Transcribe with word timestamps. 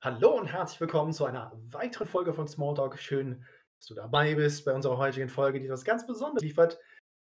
Hallo 0.00 0.38
und 0.38 0.46
herzlich 0.46 0.80
willkommen 0.80 1.12
zu 1.12 1.24
einer 1.24 1.50
weiteren 1.72 2.06
Folge 2.06 2.32
von 2.32 2.46
Smalltalk. 2.46 3.00
Schön, 3.00 3.44
dass 3.78 3.86
du 3.86 3.94
dabei 3.94 4.36
bist 4.36 4.64
bei 4.64 4.72
unserer 4.72 4.96
heutigen 4.96 5.28
Folge, 5.28 5.58
die 5.58 5.68
was 5.68 5.84
ganz 5.84 6.06
Besonderes 6.06 6.40
liefert. 6.40 6.78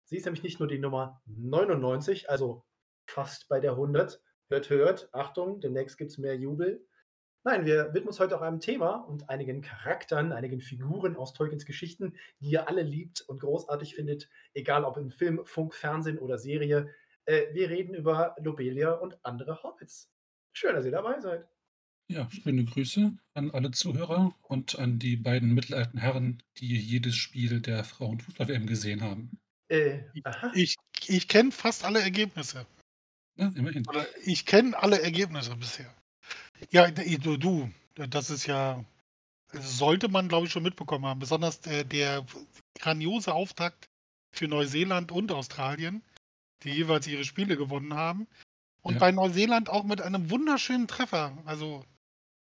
Sie 0.06 0.18
ist 0.18 0.26
nämlich 0.26 0.42
nicht 0.42 0.60
nur 0.60 0.68
die 0.68 0.80
Nummer 0.80 1.22
99, 1.28 2.32
also 2.32 2.66
fast 3.06 3.48
bei 3.48 3.60
der 3.60 3.74
100. 3.74 4.20
Hört, 4.50 4.70
hört, 4.72 5.10
Achtung, 5.14 5.62
demnächst 5.62 6.00
gibt 6.00 6.10
es 6.10 6.18
mehr 6.18 6.36
Jubel. 6.36 6.84
Nein, 7.44 7.68
wir 7.68 7.94
widmen 7.94 8.08
uns 8.08 8.20
heute 8.20 8.36
auch 8.36 8.42
einem 8.42 8.60
Thema 8.60 8.96
und 9.02 9.30
einigen 9.30 9.62
Charakteren, 9.62 10.32
einigen 10.32 10.60
Figuren 10.60 11.16
aus 11.16 11.34
Tolkiens 11.34 11.68
Geschichten, 11.68 12.16
die 12.40 12.50
ihr 12.50 12.68
alle 12.68 12.82
liebt 12.82 13.22
und 13.22 13.42
großartig 13.42 13.94
findet, 13.94 14.32
egal 14.56 14.84
ob 14.84 14.98
im 14.98 15.12
Film, 15.12 15.46
Funk, 15.46 15.76
Fernsehen 15.76 16.18
oder 16.18 16.40
Serie. 16.40 16.90
Äh, 17.26 17.54
wir 17.54 17.70
reden 17.70 17.94
über 17.94 18.36
Lobelia 18.40 18.94
und 18.94 19.24
andere 19.24 19.62
Hobbits. 19.62 20.12
Schön, 20.54 20.74
dass 20.74 20.86
ihr 20.86 20.92
dabei 20.92 21.20
seid. 21.20 21.53
Ja, 22.10 22.30
schöne 22.30 22.66
Grüße 22.66 23.14
an 23.34 23.52
alle 23.52 23.72
Zuhörer 23.72 24.36
und 24.42 24.78
an 24.78 25.00
die 25.00 25.16
beiden 25.16 25.54
mittelalten 25.54 26.00
Herren, 26.00 26.44
die 26.58 26.78
jedes 26.78 27.16
Spiel 27.16 27.62
der 27.62 27.84
Frauenfußball-WM 27.84 28.68
gesehen 28.68 29.02
haben. 29.02 29.32
Äh, 29.70 30.02
ich 30.54 30.76
ich 31.08 31.28
kenne 31.28 31.52
fast 31.52 31.84
alle 31.86 32.02
Ergebnisse. 32.02 32.66
Ja, 33.38 33.52
immerhin. 33.56 33.88
Oder 33.88 34.06
ich 34.26 34.46
kenne 34.46 34.78
alle 34.78 35.02
Ergebnisse 35.02 35.56
bisher. 35.56 35.94
Ja, 36.72 36.92
du 36.92 37.38
du, 37.38 37.72
das 37.96 38.30
ist 38.30 38.46
ja 38.46 38.84
sollte 39.54 40.10
man, 40.10 40.28
glaube 40.28 40.48
ich, 40.48 40.52
schon 40.52 40.64
mitbekommen 40.64 41.06
haben. 41.06 41.20
Besonders 41.20 41.62
der 41.62 41.84
der 41.84 42.26
grandiose 42.80 43.34
Auftakt 43.34 43.86
für 44.32 44.48
Neuseeland 44.48 45.12
und 45.12 45.32
Australien, 45.32 46.04
die 46.64 46.72
jeweils 46.72 47.08
ihre 47.08 47.24
Spiele 47.24 47.58
gewonnen 47.58 47.94
haben. 47.94 48.28
Und 48.82 48.96
Ja. 48.96 49.00
bei 49.00 49.12
Neuseeland 49.12 49.70
auch 49.70 49.84
mit 49.84 50.02
einem 50.02 50.30
wunderschönen 50.30 50.88
Treffer. 50.88 51.38
Also, 51.46 51.86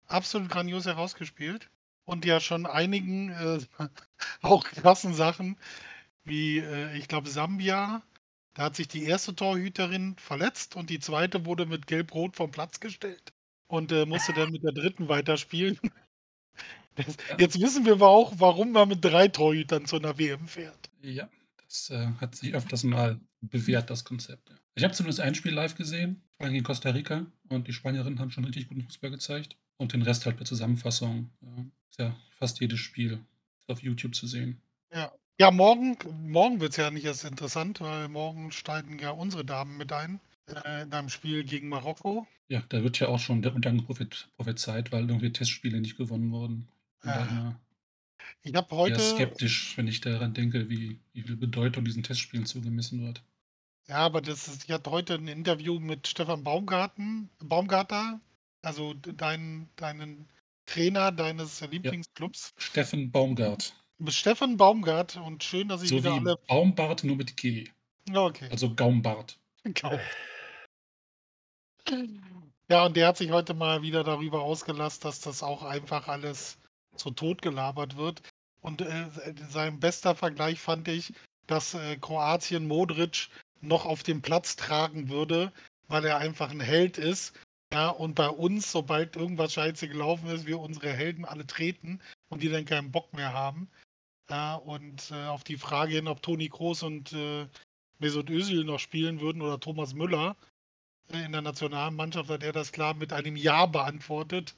absolut 0.09 0.49
grandios 0.49 0.85
herausgespielt. 0.85 1.69
Und 2.05 2.25
ja 2.25 2.39
schon 2.39 2.65
einigen, 2.65 3.29
äh, 3.31 3.59
auch 4.41 4.63
krassen 4.65 5.13
Sachen 5.13 5.57
wie, 6.25 6.59
äh, 6.59 6.97
ich 6.97 7.07
glaube, 7.07 7.29
Sambia. 7.29 8.03
Da 8.55 8.63
hat 8.65 8.75
sich 8.77 8.87
die 8.89 9.03
erste 9.05 9.35
Torhüterin 9.35 10.15
verletzt 10.17 10.75
und 10.75 10.89
die 10.91 10.99
zweite 10.99 11.45
wurde 11.45 11.65
mit 11.67 11.87
Gelb-Rot 11.87 12.35
vom 12.37 12.51
Platz 12.51 12.79
gestellt 12.81 13.33
und, 13.67 13.91
äh, 13.93 14.05
musste 14.07 14.33
dann 14.33 14.51
mit 14.51 14.63
der 14.63 14.73
dritten 14.73 15.09
weiterspielen. 15.09 15.79
Das 16.95 17.17
jetzt 17.37 17.59
wissen 17.59 17.85
wir 17.85 17.93
aber 17.93 18.09
auch, 18.09 18.33
warum 18.37 18.71
man 18.73 18.89
mit 18.89 19.03
3 19.03 19.27
Torhütern 19.29 19.85
zu 19.85 19.97
'ner 19.97 20.17
WM 20.17 20.47
fährt. 20.47 20.89
Ja, 21.01 21.29
das, 21.65 21.89
äh, 21.89 22.07
hat 22.19 22.35
sich 22.35 22.53
öfters 22.53 22.83
mal 22.83 23.19
bewährt, 23.41 23.89
das 23.89 24.03
Konzept, 24.03 24.49
ja. 24.49 24.55
Ich 24.75 24.83
habe 24.83 24.93
zumindest 24.93 25.19
ein 25.21 25.35
Spiel 25.35 25.53
live 25.53 25.75
gesehen, 25.75 26.23
gegen 26.39 26.63
Costa 26.63 26.89
Rica 26.91 27.25
und 27.49 27.67
die 27.67 27.73
Spanierinnen 27.73 28.19
haben 28.19 28.31
schon 28.31 28.45
richtig 28.45 28.67
guten 28.67 28.81
Fußball 28.83 29.11
gezeigt 29.11 29.57
und 29.79 29.93
den 29.93 30.01
Rest 30.03 30.25
halt 30.25 30.37
per 30.37 30.45
Zusammenfassung. 30.45 31.29
Ist 31.89 31.99
ja 31.99 32.15
fast 32.37 32.59
jedes 32.61 32.79
Spiel 32.79 33.19
auf 33.67 33.81
YouTube 33.81 34.15
zu 34.15 34.27
sehen. 34.27 34.61
Ja. 34.91 35.11
Ja, 35.39 35.51
morgen 35.51 35.97
morgen 36.29 36.59
wird's 36.59 36.75
ja 36.77 36.91
nicht 36.91 37.05
erst 37.05 37.23
interessant, 37.23 37.79
weil 37.79 38.07
morgen 38.09 38.51
steigen 38.51 38.99
ja 38.99 39.11
unsere 39.11 39.45
Damen 39.45 39.77
mit 39.77 39.93
ein, 39.93 40.19
äh, 40.47 40.81
in 40.83 40.93
einem 40.93 41.09
Spiel 41.09 41.43
gegen 41.45 41.69
Marokko. 41.69 42.27
Ja, 42.51 42.61
da 42.67 42.81
wird 42.83 42.99
ja 42.99 43.07
auch 43.09 43.19
schon 43.19 43.41
der 43.43 43.53
Untergang 43.53 43.85
prophet 43.85 44.29
prophezeit, 44.35 44.91
weil 44.91 45.07
irgendwie 45.07 45.31
Testspiele 45.31 45.79
nicht 45.79 45.97
gewonnen 45.97 46.31
wurden. 46.31 46.67
Da 47.03 47.27
Ah. 47.27 47.59
Ich 48.43 48.55
habe 48.55 48.75
eher 48.83 48.99
heute 48.99 48.99
skeptisch, 48.99 49.77
wenn 49.77 49.87
ich 49.87 50.01
daran 50.01 50.33
denke, 50.33 50.69
wie 50.69 50.99
wie 51.13 51.21
viel 51.23 51.35
Bedeutung 51.37 51.85
diesen 51.85 52.03
Testspielen 52.03 52.45
zugemessen 52.45 53.01
wird. 53.03 53.23
Ja, 53.87 53.97
aber 53.97 54.21
das 54.21 54.47
ist 54.47 54.63
ich 54.65 54.71
hatte 54.71 54.91
heute 54.91 55.15
'n 55.15 55.27
Interview 55.27 55.79
mit 55.79 56.07
Stefan 56.07 56.43
Baumgarten 56.43 57.29
Baumgarter, 57.39 58.21
also 58.61 58.93
d 58.93 59.13
dein 59.15 59.69
deinen 59.75 60.27
Trainer 60.65 61.11
deines 61.11 61.59
Ja. 61.61 61.67
Lieblingsclubs. 61.67 62.51
Steffen 62.57 63.11
Baumgart. 63.11 63.73
Stefan 64.07 64.55
Baumgart 64.57 65.17
und 65.17 65.43
schön, 65.43 65.67
dass 65.67 65.81
ich 65.81 65.89
So 65.89 65.97
wieder 65.97 66.13
wie 66.15 66.19
alle 66.19 66.37
Baumbart, 66.47 67.03
nur 67.03 67.15
mit 67.17 67.35
G. 67.37 67.67
Ja, 68.07 68.25
okay. 68.25 68.49
Also 68.51 68.73
Gaumbart. 68.75 69.39
Genau. 69.63 69.99
Ja, 72.69 72.85
und 72.85 72.95
der 72.97 73.07
hat 73.07 73.17
sich 73.17 73.31
heute 73.31 73.53
mal 73.53 73.81
wieder 73.81 74.03
darüber 74.03 74.41
ausgelassen, 74.43 75.01
dass 75.01 75.21
das 75.21 75.41
auch 75.43 75.63
einfach 75.63 76.07
alles 76.07 76.59
so 76.95 77.09
totgelabert 77.11 77.97
wird. 77.97 78.21
Und, 78.61 78.81
äh, 78.81 79.07
sein 79.49 79.79
bester 79.79 80.15
Vergleich 80.15 80.59
fand 80.59 80.87
ich, 80.87 81.13
dass, 81.47 81.73
äh, 81.73 81.97
Kroatien 81.97 82.67
Modric 82.67 83.29
noch 83.61 83.85
auf 83.85 84.03
dem 84.03 84.21
Platz 84.21 84.55
tragen 84.55 85.09
würde, 85.09 85.51
weil 85.87 86.05
er 86.05 86.17
einfach 86.19 86.51
'n 86.51 86.59
Held 86.61 86.97
ist. 86.97 87.33
Ja, 87.71 87.89
und 87.89 88.15
bei 88.15 88.27
uns, 88.29 88.71
sobald 88.71 89.15
irgendwas 89.15 89.53
scheiße 89.53 89.87
gelaufen 89.87 90.27
ist, 90.29 90.47
wir 90.47 90.59
unsere 90.59 90.91
Helden 90.91 91.23
alle 91.23 91.45
treten 91.45 92.01
und 92.29 92.41
die 92.41 92.49
dann 92.49 92.65
keinen 92.65 92.91
Bock 92.91 93.13
mehr 93.13 93.31
haben. 93.33 93.69
Ja, 94.29 94.55
und, 94.55 95.11
äh, 95.11 95.25
auf 95.27 95.43
die 95.43 95.57
Frage 95.57 95.95
hin, 95.95 96.07
ob 96.07 96.21
Toni 96.23 96.49
Kroos 96.49 96.83
und, 96.83 97.13
äh, 97.13 97.47
Mesut 97.99 98.29
Özil 98.29 98.65
noch 98.65 98.79
spielen 98.79 99.21
würden 99.21 99.41
oder 99.41 99.59
Thomas 99.59 99.93
Müller, 99.95 100.37
äh, 101.13 101.25
in 101.25 101.33
der 101.33 101.41
Nationalmannschaft, 101.43 102.29
hat 102.29 102.43
er 102.43 102.53
das 102.53 102.71
klar 102.73 102.93
mit 102.95 103.13
einem 103.13 103.35
Ja 103.37 103.65
beantwortet. 103.67 104.55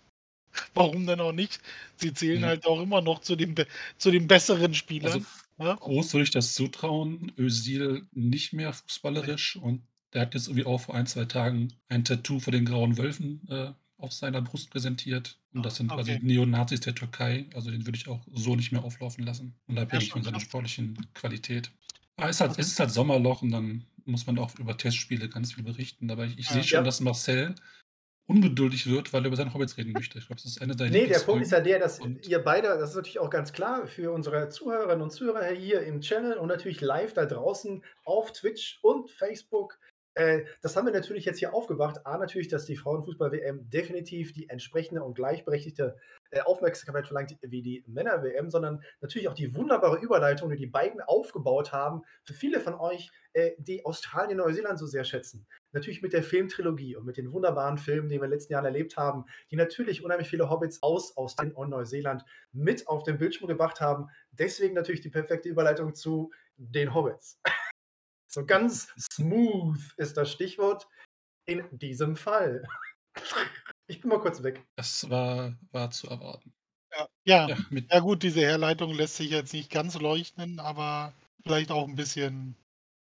Warum 0.76 1.08
denn 1.08 1.22
auch 1.22 1.34
nicht? 1.34 1.62
Sie 1.98 2.14
zählen 2.14 2.44
Ja. 2.44 2.48
halt 2.48 2.66
auch 2.68 2.82
immer 2.82 3.02
noch 3.02 3.22
zu 3.22 3.36
den 3.38 3.56
zu 3.98 4.12
den 4.12 4.28
besseren 4.28 4.74
Also, 5.04 5.20
Spielern, 5.20 5.28
ne? 5.58 5.80
Kroos 5.80 6.14
würde 6.14 6.24
ich 6.26 6.32
das 6.32 6.54
zutrauen, 6.54 7.32
Özil 7.38 8.08
nicht 8.14 8.54
mehr 8.54 8.74
fußballerisch 8.74 9.56
und 9.58 9.84
der 10.14 10.22
hat 10.24 10.34
jetzt 10.34 10.48
irgendwie 10.48 10.66
auch 10.66 10.80
vor 10.82 10.96
1, 10.96 11.12
2 11.12 11.26
Tagen 11.26 11.74
ein 11.90 12.04
Tattoo 12.06 12.40
vor 12.40 12.52
den 12.54 12.66
Grauen 12.66 12.98
Wölfen, 12.98 13.48
äh, 13.50 13.74
auf 13.98 14.14
seiner 14.14 14.42
Brust 14.42 14.72
präsentiert. 14.72 15.40
Und 15.54 15.64
das 15.66 15.76
sind 15.76 15.94
quasi 15.94 16.16
Okay. 16.16 16.22
Neonazis 16.22 16.80
der 16.82 16.96
Türkei. 16.96 17.50
Also, 17.54 17.72
den 17.72 17.86
würde 17.86 17.98
ich 17.98 18.08
auch 18.08 18.26
so 18.32 18.56
nicht 18.56 18.72
mehr 18.72 18.84
auflaufen 18.84 19.24
lassen, 19.26 19.56
Ja, 19.92 20.00
unabhängig 20.00 20.02
schon 20.02 20.22
von 20.22 20.24
seiner 20.24 20.40
sportlichen 20.40 21.10
Qualität. 21.14 21.72
Aber 22.18 22.30
es 22.30 22.38
ist 22.38 22.42
halt 22.42 22.58
es 22.60 22.68
ist 22.68 22.80
halt 22.80 22.92
Sommerloch 22.92 23.42
und 23.42 23.52
dann 23.52 23.86
muss 24.06 24.26
man 24.28 24.40
auch 24.40 24.58
über 24.60 24.78
Testspiele 24.78 25.30
ganz 25.30 25.54
viel 25.54 25.64
berichten. 25.64 26.10
Aber 26.12 26.26
ich 26.26 26.38
ich 26.40 26.50
Ja. 26.50 26.52
sehe 26.52 26.64
schon, 26.64 26.84
Ja. 26.84 26.86
dass 26.86 27.00
Marcel 27.02 27.56
ungeduldig 28.28 28.88
wird, 28.88 29.14
weil 29.14 29.24
er 29.24 29.28
über 29.28 29.38
seine 29.38 29.54
Hobbits 29.54 29.78
reden 29.78 29.94
möchte. 29.94 30.20
Ich 30.20 30.28
glaube, 30.28 30.42
das 30.42 30.52
ist 30.52 30.62
eine 30.62 30.78
seiner 30.78 30.90
Ne, 30.90 31.08
der 31.08 31.20
Punkt 31.20 31.44
ist 31.44 31.52
ja 31.52 31.60
Lieblingsfolgen 31.60 31.62
der, 31.62 31.80
dass 31.80 32.00
ihr 32.00 32.40
beide 32.44 32.68
das 32.80 32.90
ist 32.92 32.96
natürlich 32.96 33.20
auch 33.20 33.30
ganz 33.30 33.54
klar 33.54 33.86
für 33.88 34.12
unsere 34.12 34.50
Zuhörerinnen 34.50 35.02
und 35.04 35.12
Zuhörer 35.12 35.46
hier 35.46 35.82
im 35.84 36.02
Channel 36.02 36.38
und 36.38 36.48
natürlich 36.48 36.82
live 36.82 37.14
da 37.14 37.26
draußen 37.26 37.84
auf 38.04 38.32
Twitch 38.34 38.80
und 38.82 39.10
Facebook. 39.12 39.80
Äh, 40.14 40.44
das 40.62 40.76
haben 40.76 40.86
wir 40.86 40.94
natürlich 40.94 41.26
jetzt 41.26 41.40
hier 41.40 41.54
aufgebracht. 41.54 42.06
A, 42.06 42.18
natürlich, 42.18 42.50
dass 42.50 42.66
die 42.66 42.76
Frauenfußball-WM 42.76 43.70
definitiv 43.70 44.34
die 44.34 44.50
entsprechende 44.50 45.04
und 45.04 45.14
gleichberechtigte, 45.14 45.96
äh, 46.32 46.42
Aufmerksamkeit 46.42 47.08
verlangt 47.08 47.38
wie 47.42 47.62
die 47.62 47.84
Männer-WM, 47.88 48.50
sondern 48.50 48.84
natürlich 49.00 49.30
auch 49.30 49.34
die 49.34 49.56
wunderbare 49.56 49.98
Überleitung, 49.98 50.50
die 50.50 50.58
die 50.58 50.68
beiden 50.68 51.02
aufgebaut 51.02 51.72
haben, 51.72 52.02
für 52.24 52.34
viele 52.34 52.60
von 52.60 52.74
euch, 52.74 53.10
äh, 53.34 53.52
die 53.58 53.86
Australien, 53.86 54.38
Neuseeland 54.38 54.78
so 54.80 54.86
sehr 54.86 55.06
schätzen. 55.06 55.48
Natürlich 55.72 56.02
mit 56.02 56.12
der 56.12 56.24
Filmtrilogie 56.24 56.98
und 56.98 57.06
mit 57.06 57.16
den 57.16 57.32
wunderbaren 57.32 57.78
Filmen, 57.78 58.10
die 58.10 58.16
wir 58.16 58.24
in 58.26 58.30
den 58.30 58.32
letzten 58.32 58.54
Jahren 58.54 58.66
erlebt 58.66 58.98
haben, 58.98 59.26
die 59.50 59.56
natürlich 59.56 60.04
unheimlich 60.04 60.30
viele 60.30 60.50
Hobbits 60.50 60.84
aus 60.84 61.16
Australien 61.16 61.56
und 61.56 61.70
Neuseeland 61.70 62.26
mit 62.52 62.88
auf 62.88 63.04
den 63.04 63.18
Bildschirm 63.18 63.48
gebracht 63.48 63.80
haben. 63.80 64.10
Deswegen 64.32 64.74
natürlich 64.74 65.02
die 65.02 65.10
perfekte 65.10 65.48
Überleitung 65.48 65.96
zu 65.96 66.32
den 66.58 66.94
Hobbits. 66.94 67.40
So 68.34 68.46
ganz 68.46 68.88
smooth 68.98 69.78
ist 69.98 70.16
das 70.16 70.32
Stichwort 70.32 70.88
in 71.46 71.78
diesem 71.80 72.16
Fall. 72.18 72.64
Ich 73.88 74.02
bin 74.02 74.10
mal 74.10 74.22
kurz 74.22 74.44
weg. 74.44 74.66
Das 74.78 75.10
war 75.10 75.58
war 75.72 75.92
zu 75.92 76.08
erwarten. 76.08 76.54
Ja. 76.92 77.08
Ja. 77.26 77.56
Ja, 77.56 77.58
mit 77.70 77.90
Ja 77.92 78.00
gut, 78.00 78.24
diese 78.24 78.42
Herleitung 78.42 78.94
lässt 78.94 79.18
sich 79.18 79.32
jetzt 79.32 79.54
nicht 79.54 79.70
ganz 79.72 80.00
leuchten, 80.00 80.60
aber 80.60 81.14
vielleicht 81.44 81.72
auch 81.72 81.88
'n 81.88 81.96
bisschen 81.96 82.56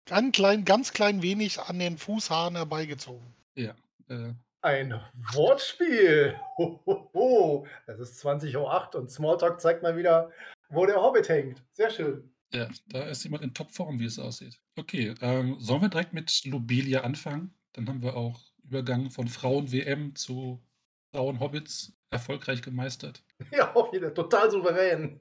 ganz 0.05 0.35
klein 0.35 0.65
ganz 0.65 0.91
klein 0.93 1.21
wenig 1.21 1.59
an 1.59 1.79
den 1.79 1.97
Fußhaaren 1.97 2.55
herbeigezogen. 2.55 3.33
Ja, 3.55 3.75
äh 4.09 4.33
Ein 4.63 4.93
Wortspiel. 5.33 6.39
Ho, 6.57 6.79
ho, 6.85 7.09
ho. 7.15 7.67
Es 7.87 7.99
ist 7.99 8.19
20:08 8.19 8.95
und 8.95 9.09
Smalltalk 9.09 9.59
zeigt 9.59 9.81
mal 9.81 9.97
wieder, 9.97 10.29
wo 10.69 10.85
der 10.85 11.01
Hobbit 11.01 11.29
hängt. 11.29 11.63
Sehr 11.73 11.89
schön. 11.89 12.30
Ja, 12.53 12.67
da 12.87 13.03
ist 13.03 13.23
jemand 13.23 13.43
in 13.43 13.53
Topform, 13.53 13.99
wie 13.99 14.05
es 14.05 14.19
aussieht. 14.19 14.59
Okay, 14.75 15.13
ähm, 15.21 15.57
sollen 15.59 15.81
wir 15.81 15.89
direkt 15.89 16.13
mit 16.13 16.43
Lobelia 16.45 17.01
anfangen? 17.01 17.53
Dann 17.73 17.87
haben 17.87 18.01
wir 18.01 18.17
auch 18.17 18.41
Übergang 18.63 19.09
von 19.09 19.27
Frauen-WM 19.27 20.15
zu 20.15 20.61
Frauen-Hobbits 21.13 21.93
erfolgreich 22.09 22.61
gemeistert. 22.61 23.23
Ja, 23.51 23.75
auch 23.75 23.91
wieder 23.91 24.13
total 24.13 24.51
souverän. 24.51 25.19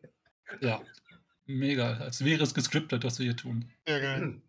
Ja, 0.61 0.83
mega, 1.47 1.95
als 1.97 2.23
wäre 2.23 2.43
es 2.43 2.53
gescriptet, 2.53 3.03
was 3.03 3.19
wir 3.19 3.25
hier 3.25 3.37
tun. 3.37 3.71
Sehr 3.87 4.01
geil. 4.01 4.35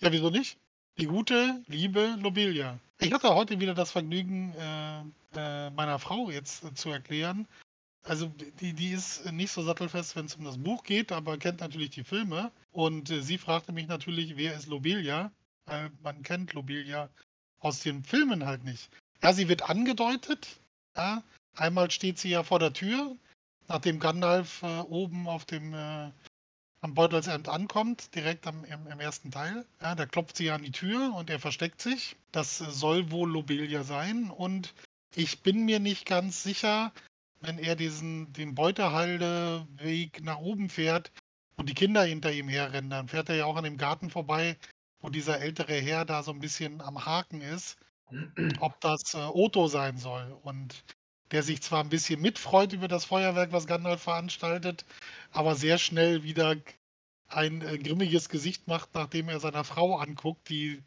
Ja, 0.00 0.10
wieso 0.10 0.28
nicht? 0.28 0.58
Die 0.98 1.06
gute, 1.06 1.62
liebe 1.66 2.16
Lobelia. 2.20 2.78
Ich 3.00 3.12
hatte 3.12 3.34
heute 3.34 3.60
wieder 3.60 3.74
das 3.74 3.92
Vergnügen, 3.92 4.52
äh, 4.58 5.00
äh, 5.36 5.70
meiner 5.70 5.98
Frau 5.98 6.30
jetzt 6.30 6.64
äh, 6.64 6.74
zu 6.74 6.90
erklären. 6.90 7.46
Also 8.04 8.26
die 8.60 8.72
die 8.74 8.90
ist 8.90 9.30
nicht 9.32 9.50
so 9.50 9.62
sattelfest, 9.62 10.14
wenn's 10.16 10.36
um 10.36 10.44
das 10.44 10.58
Buch 10.58 10.84
geht, 10.84 11.10
aber 11.10 11.38
kennt 11.38 11.60
natürlich 11.60 11.90
die 11.90 12.04
Filme. 12.04 12.52
Und, 12.72 13.10
äh, 13.10 13.22
sie 13.22 13.38
fragte 13.38 13.72
mich 13.72 13.88
natürlich: 13.88 14.36
„Wer 14.36 14.54
ist 14.56 14.66
Lobelia?“ 14.66 15.32
Weil 15.66 15.90
man 16.02 16.22
kennt 16.22 16.52
Lobelia 16.52 17.08
aus 17.60 17.80
den 17.80 18.04
Filmen 18.04 18.44
halt 18.44 18.64
nicht. 18.64 18.90
Ja, 19.22 19.32
sie 19.32 19.48
wird 19.48 19.62
angedeutet, 19.62 20.46
ja, 20.96 21.22
Einmal 21.56 21.90
steht 21.90 22.18
sie 22.18 22.30
ja 22.30 22.42
vor 22.42 22.58
der 22.58 22.72
Tür, 22.72 23.16
nachdem 23.68 24.00
Gandalf 24.00 24.62
äh, 24.62 24.80
oben 24.80 25.28
auf 25.28 25.44
dem 25.44 25.72
äh, 25.72 26.10
am 26.80 26.94
Beutelsend 26.94 27.48
ankommt, 27.48 28.14
direkt 28.14 28.46
am, 28.46 28.64
im, 28.64 28.86
im, 28.86 29.00
ersten 29.00 29.30
Teil. 29.30 29.64
Ja, 29.80 29.94
da 29.94 30.04
klopft 30.04 30.36
sie 30.36 30.50
an 30.50 30.62
die 30.62 30.72
Tür 30.72 31.14
und 31.14 31.30
er 31.30 31.40
versteckt 31.40 31.80
sich. 31.80 32.16
Das 32.32 32.58
soll 32.58 33.10
wohl 33.10 33.30
Lobelia 33.30 33.84
sein. 33.84 34.30
Und 34.30 34.74
ich 35.14 35.40
bin 35.40 35.64
mir 35.64 35.80
nicht 35.80 36.04
ganz 36.06 36.42
sicher, 36.42 36.92
wenn 37.46 37.58
er 37.58 37.76
diesen 37.76 38.32
den 38.32 38.54
Beutehalde-Weg 38.54 40.22
nach 40.24 40.38
oben 40.38 40.68
fährt 40.68 41.12
und 41.56 41.68
die 41.68 41.74
Kinder 41.74 42.04
hinter 42.04 42.32
ihm 42.32 42.48
herrennen, 42.48 42.90
dann 42.90 43.08
fährt 43.08 43.28
er 43.28 43.36
ja 43.36 43.44
auch 43.44 43.56
an 43.56 43.64
dem 43.64 43.76
Garten 43.76 44.10
vorbei, 44.10 44.56
wo 45.00 45.10
dieser 45.10 45.40
ältere 45.40 45.74
Herr 45.74 46.04
da 46.04 46.22
so 46.22 46.32
ein 46.32 46.40
bisschen 46.40 46.80
am 46.80 47.04
Haken 47.04 47.40
ist, 47.40 47.76
ob 48.60 48.80
das 48.80 49.14
äh, 49.14 49.18
Otto 49.18 49.68
sein 49.68 49.98
soll. 49.98 50.36
Und 50.42 50.84
der 51.30 51.42
sich 51.42 51.62
zwar 51.62 51.80
ein 51.80 51.88
bisschen 51.88 52.20
mitfreut 52.20 52.72
über 52.72 52.88
das 52.88 53.04
Feuerwerk, 53.04 53.52
was 53.52 53.66
Gandalf 53.66 54.02
veranstaltet, 54.02 54.84
aber 55.32 55.54
sehr 55.54 55.78
schnell 55.78 56.22
wieder 56.22 56.56
ein 57.28 57.62
äh, 57.62 57.78
grimmiges 57.78 58.28
Gesicht 58.28 58.68
macht, 58.68 58.94
nachdem 58.94 59.28
er 59.28 59.40
seiner 59.40 59.64
Frau 59.64 59.96
anguckt, 59.96 60.48
die 60.48 60.82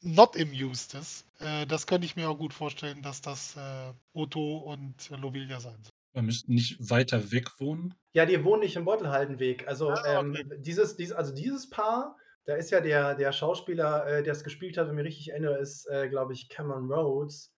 not 0.00 0.36
amused 0.40 0.94
ist. 0.94 1.26
Äh, 1.40 1.66
das 1.66 1.86
könnte 1.86 2.06
ich 2.06 2.16
mir 2.16 2.28
auch 2.28 2.38
gut 2.38 2.52
vorstellen, 2.52 3.02
dass 3.02 3.20
das 3.20 3.56
äh, 3.56 3.92
Otto 4.12 4.58
und 4.58 5.10
Lobelia 5.10 5.60
sein 5.60 5.78
soll. 5.82 5.91
Wir 6.12 6.22
müssten 6.22 6.52
nicht 6.52 6.90
weiter 6.90 7.32
weg 7.32 7.48
wohnen. 7.58 7.94
Ja, 8.12 8.26
die 8.26 8.44
wohnen 8.44 8.60
nicht 8.60 8.76
im 8.76 8.84
Beutelhaldenweg. 8.84 9.66
Also, 9.66 9.90
ah, 9.90 10.20
okay. 10.20 10.42
ähm, 10.42 10.62
dieses, 10.62 10.96
dieses, 10.96 11.16
also 11.16 11.34
dieses 11.34 11.70
Paar, 11.70 12.16
da 12.44 12.54
ist 12.54 12.70
ja 12.70 12.80
der, 12.80 13.14
der 13.14 13.32
Schauspieler, 13.32 14.06
äh, 14.06 14.22
der 14.22 14.32
es 14.32 14.44
gespielt 14.44 14.76
hat, 14.76 14.88
wenn 14.88 14.92
ich 14.92 14.96
mich 14.96 15.06
richtig 15.06 15.30
erinnere, 15.30 15.58
ist, 15.58 15.86
äh, 15.86 16.08
glaube 16.08 16.32
ich, 16.32 16.48
Cameron 16.48 16.92
Rhodes. 16.92 17.54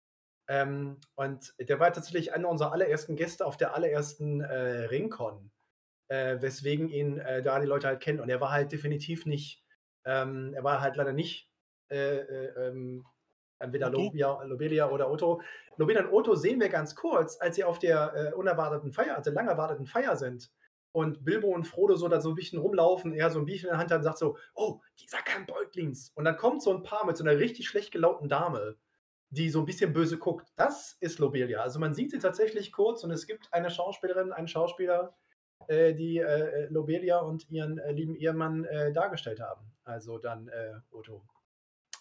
Ähm, 0.47 1.01
und 1.15 1.55
der 1.59 1.81
war 1.81 1.93
tatsächlich 1.93 2.33
einer 2.33 2.49
unserer 2.49 2.73
allerersten 2.73 3.17
Gäste 3.17 3.47
auf 3.47 3.57
der 3.57 3.75
allerersten 3.75 4.41
äh, 4.43 4.85
Ringcon, 4.87 5.51
äh, 6.09 6.41
weswegen 6.41 6.89
ihn 6.89 7.19
äh, 7.19 7.43
da 7.43 7.59
die 7.59 7.67
Leute 7.67 7.87
halt 7.87 8.01
kennen. 8.01 8.21
Und 8.21 8.29
er 8.29 8.41
war 8.41 8.51
halt 8.51 8.71
definitiv 8.71 9.25
nicht, 9.27 9.65
ähm, 10.05 10.53
er 10.55 10.63
war 10.63 10.81
halt 10.81 10.97
leider 10.97 11.13
nicht 11.13 11.51
äh, 11.91 12.17
äh, 12.17 12.69
ähm, 12.69 13.07
entweder 13.59 13.91
Lobia, 13.91 14.43
Lobelia 14.43 14.91
oder 14.91 15.11
Otto. 15.11 15.41
Lobelia 15.77 16.05
und 16.05 16.13
Otto 16.13 16.35
sehen 16.35 16.61
wir 16.61 16.69
ganz 16.69 16.95
kurz, 16.95 17.41
als 17.41 17.57
sie 17.57 17.65
auf 17.65 17.79
der 17.79 18.15
äh, 18.15 18.33
unerwarteten 18.35 18.93
Feier, 18.93 19.17
also 19.17 19.31
lang 19.31 19.49
erwarteten 19.49 19.87
Feier 19.87 20.17
sind. 20.17 20.51
Und 20.93 21.25
Bilbo 21.25 21.49
und 21.49 21.65
Frodo 21.65 21.97
so 21.97 22.07
da 22.07 22.21
so 22.21 22.29
ein 22.29 22.37
bisschen 22.37 22.61
rumlaufen, 22.61 23.15
er 23.15 23.31
so 23.31 23.41
ein 23.41 23.47
Bierchen 23.47 23.69
in 23.69 23.73
der 23.73 23.79
Hand 23.79 23.91
hat 23.91 23.99
und 23.99 24.05
sagt 24.05 24.19
so, 24.19 24.37
oh, 24.55 24.81
dieser 25.01 25.19
kann 25.19 25.45
Beutlings. 25.45 26.13
Und 26.15 26.25
dann 26.25 26.37
kommt 26.37 26.63
so 26.63 26.73
ein 26.73 26.85
Paar 26.85 27.05
mit 27.05 27.17
so 27.17 27.25
einer 27.25 27.37
richtig 27.39 27.67
schlecht 27.67 27.91
gelaunten 27.91 28.29
Dame 28.29 28.77
die 29.35 29.51
so 29.51 29.61
ein 29.61 29.67
bisschen 29.67 29.93
böse 29.93 30.19
guckt. 30.19 30.49
Das 30.57 30.97
ist 31.01 31.19
Lobelia. 31.19 31.61
Also 31.61 31.81
man 31.81 31.93
sieht 31.93 32.13
sie 32.13 32.19
tatsächlich 32.19 32.73
kurz 32.73 33.03
und 33.05 33.11
es 33.11 33.27
gibt 33.27 33.53
eine 33.53 33.71
Schauspielerin, 33.71 34.33
einen 34.33 34.49
Schauspieler, 34.49 35.17
äh, 35.67 35.95
die 35.95 36.19
äh, 36.19 36.67
Lobelia 36.69 37.19
und 37.19 37.51
ihren 37.51 37.79
äh, 37.79 37.93
lieben 37.93 38.15
Ehemann 38.15 38.65
äh, 38.65 38.93
dargestellt 38.93 39.41
haben. 39.41 39.73
Also 39.83 40.19
dann 40.19 40.49
äh, 40.49 40.75
Otto 40.91 41.25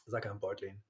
Sackern 0.06 0.40
Beutlin. 0.40 0.82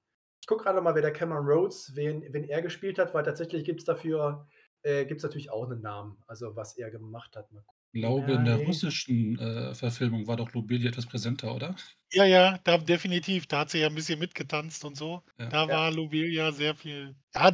Ich 0.44 0.46
gucke 0.46 0.64
gerade 0.64 0.82
mal, 0.82 0.94
wer 0.94 1.00
der 1.00 1.10
Cameron 1.10 1.46
Rhodes, 1.46 1.92
wen, 1.94 2.22
wen 2.30 2.44
er 2.44 2.60
gespielt 2.60 2.98
hat, 2.98 3.14
weil 3.14 3.22
tatsächlich 3.22 3.64
gibt 3.64 3.80
es 3.80 3.86
dafür, 3.86 4.46
äh, 4.82 5.06
gibt 5.06 5.20
es 5.20 5.22
natürlich 5.22 5.50
auch 5.50 5.64
einen 5.64 5.80
Namen, 5.80 6.18
also 6.26 6.54
was 6.54 6.76
er 6.76 6.90
gemacht 6.90 7.34
hat. 7.34 7.48
Ich 7.92 8.02
glaube, 8.02 8.32
in 8.32 8.44
der 8.44 8.58
russischen 8.58 9.38
äh, 9.38 9.74
Verfilmung 9.74 10.26
war 10.26 10.36
doch 10.36 10.52
Lobelia 10.52 10.90
etwas 10.90 11.06
präsenter, 11.06 11.54
oder? 11.54 11.74
Ja, 12.12 12.26
ja, 12.26 12.58
da 12.62 12.76
definitiv. 12.76 13.46
Da 13.46 13.60
hat 13.60 13.70
sie 13.70 13.78
ja 13.78 13.86
ein 13.86 13.94
bisschen 13.94 14.18
mitgetanzt 14.18 14.84
und 14.84 14.98
so. 14.98 15.22
Ja. 15.38 15.48
Da 15.48 15.66
war 15.66 15.88
ja. 15.88 15.88
Lobelia 15.88 16.52
sehr 16.52 16.74
viel. 16.74 17.16
Ja, 17.34 17.50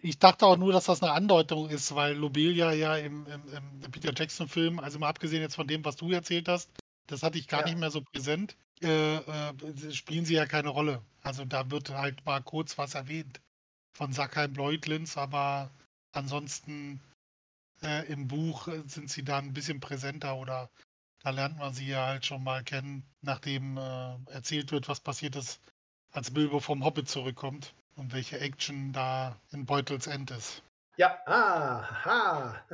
ich 0.00 0.20
dachte 0.20 0.46
auch 0.46 0.56
nur, 0.56 0.72
dass 0.72 0.84
das 0.84 1.02
eine 1.02 1.10
Andeutung 1.10 1.68
ist, 1.68 1.92
weil 1.96 2.14
Lobelia 2.14 2.72
ja 2.72 2.96
im, 2.96 3.26
im, 3.26 3.42
im 3.82 3.90
Peter 3.90 4.12
Jackson-Film, 4.16 4.78
also 4.78 5.00
mal 5.00 5.08
abgesehen 5.08 5.42
jetzt 5.42 5.56
von 5.56 5.66
dem, 5.66 5.84
was 5.84 5.96
du 5.96 6.12
erzählt 6.12 6.46
hast, 6.46 6.70
das 7.08 7.24
hatte 7.24 7.38
ich 7.38 7.48
gar 7.48 7.62
ja. 7.62 7.66
nicht 7.66 7.78
mehr 7.80 7.90
so 7.90 8.02
präsent, 8.02 8.56
äh, 8.82 9.16
äh, 9.16 9.92
spielen 9.92 10.24
sie 10.24 10.34
ja 10.34 10.46
keine 10.46 10.70
Rolle. 10.70 11.02
Also 11.22 11.44
da 11.44 11.70
wird 11.70 11.90
halt 11.90 12.24
mal 12.24 12.42
kurz 12.42 12.78
was 12.78 12.94
erwähnt 12.94 13.40
von 13.92 14.12
Sackheim 14.12 14.54
Leutlins, 14.54 15.16
aber 15.16 15.70
ansonsten 16.12 17.00
äh, 17.82 18.10
im 18.10 18.28
Buch 18.28 18.68
sind 18.86 19.10
sie 19.10 19.24
da 19.24 19.38
ein 19.38 19.52
bisschen 19.52 19.80
präsenter 19.80 20.36
oder 20.36 20.70
da 21.22 21.30
lernt 21.30 21.58
man 21.58 21.74
sie 21.74 21.88
ja 21.88 22.06
halt 22.06 22.24
schon 22.24 22.42
mal 22.42 22.62
kennen, 22.64 23.04
nachdem 23.20 23.76
äh, 23.76 24.16
erzählt 24.32 24.72
wird, 24.72 24.88
was 24.88 25.00
passiert 25.00 25.36
ist, 25.36 25.60
als 26.12 26.30
Bilbo 26.30 26.60
vom 26.60 26.84
Hobbit 26.84 27.08
zurückkommt 27.08 27.74
und 27.96 28.12
welche 28.14 28.40
Action 28.40 28.92
da 28.92 29.36
in 29.52 29.66
Beutels 29.66 30.06
End 30.06 30.30
ist. 30.30 30.62
Ja, 30.96 31.18
ah, 31.26 32.04
ha, 32.04 32.64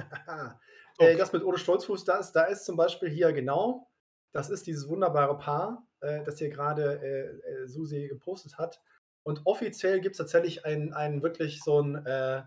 okay. 0.99 1.15
äh, 1.15 1.17
das 1.17 1.33
mit 1.33 1.43
Ode 1.43 1.59
Stolzfuß, 1.59 2.05
da 2.05 2.19
ist, 2.19 2.33
da 2.33 2.45
ist 2.45 2.65
zum 2.65 2.77
Beispiel 2.77 3.09
hier 3.09 3.33
genau, 3.33 3.89
das 4.33 4.51
ist 4.51 4.67
dieses 4.67 4.89
wunderbare 4.89 5.39
Paar, 5.39 5.87
äh, 6.01 6.23
das 6.25 6.39
hier 6.39 6.51
gerade 6.51 7.01
äh, 7.03 7.63
äh, 7.63 7.67
Susi 7.69 8.09
gepostet 8.09 8.59
hat. 8.59 8.81
Und 9.23 9.43
offiziell 9.45 10.01
gibt 10.01 10.15
es 10.15 10.19
tatsächlich 10.19 10.65
einen, 10.65 10.93
einen 10.93 11.23
wirklich 11.23 11.63
so 11.63 11.81
ein 11.81 12.05
äh, 12.07 12.43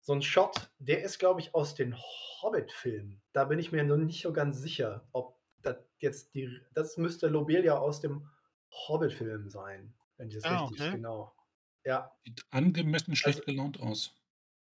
so 0.00 0.20
Shot, 0.20 0.70
der 0.78 1.02
ist, 1.02 1.18
glaube 1.18 1.40
ich, 1.40 1.54
aus 1.54 1.74
den 1.74 1.96
Hobbit-Filmen. 1.96 3.22
Da 3.32 3.44
bin 3.44 3.58
ich 3.58 3.72
mir 3.72 3.84
noch 3.84 3.96
nicht 3.96 4.22
so 4.22 4.32
ganz 4.32 4.60
sicher, 4.60 5.08
ob 5.12 5.38
das 5.62 5.76
jetzt 5.98 6.34
die. 6.34 6.60
Das 6.74 6.98
müsste 6.98 7.28
Lobelia 7.28 7.78
aus 7.78 8.00
dem 8.00 8.28
Hobbit-Film 8.70 9.48
sein, 9.48 9.94
wenn 10.18 10.28
ich 10.28 10.34
das 10.34 10.44
ah, 10.44 10.64
richtig 10.64 10.80
okay. 10.82 10.96
genau. 10.96 11.34
Ja. 11.84 12.12
Sieht 12.24 12.44
angemessen 12.50 13.16
schlecht 13.16 13.40
also, 13.40 13.52
gelaunt 13.52 13.80
aus. 13.80 14.14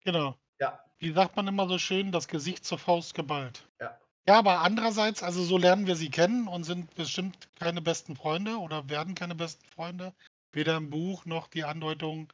Genau. 0.05 0.37
Ja. 0.59 0.85
Wie 0.99 1.13
sagt 1.13 1.37
man 1.37 1.47
immer 1.47 1.69
so 1.69 1.79
schön, 1.79 2.13
das 2.13 2.29
Gesicht 2.29 2.65
zur 2.65 2.79
Faust 2.79 3.15
geballt. 3.15 3.69
Ja. 3.81 3.99
Ja, 4.31 4.39
aber 4.39 4.61
andererseits, 4.61 5.25
also 5.25 5.43
so 5.43 5.59
lernen 5.59 5.89
wir 5.89 5.97
sie 5.97 6.09
kennen 6.09 6.47
und 6.47 6.63
sind 6.63 6.95
bestimmt 6.95 7.49
keine 7.59 7.83
besten 7.83 8.15
Freunde 8.15 8.59
oder 8.59 8.89
werden 8.89 9.17
keine 9.17 9.35
besten 9.35 9.67
Freunde. 9.67 10.13
Weder 10.53 10.77
im 10.77 10.89
Buch 10.89 11.27
noch 11.27 11.49
die 11.49 11.65
Andeutung 11.65 12.33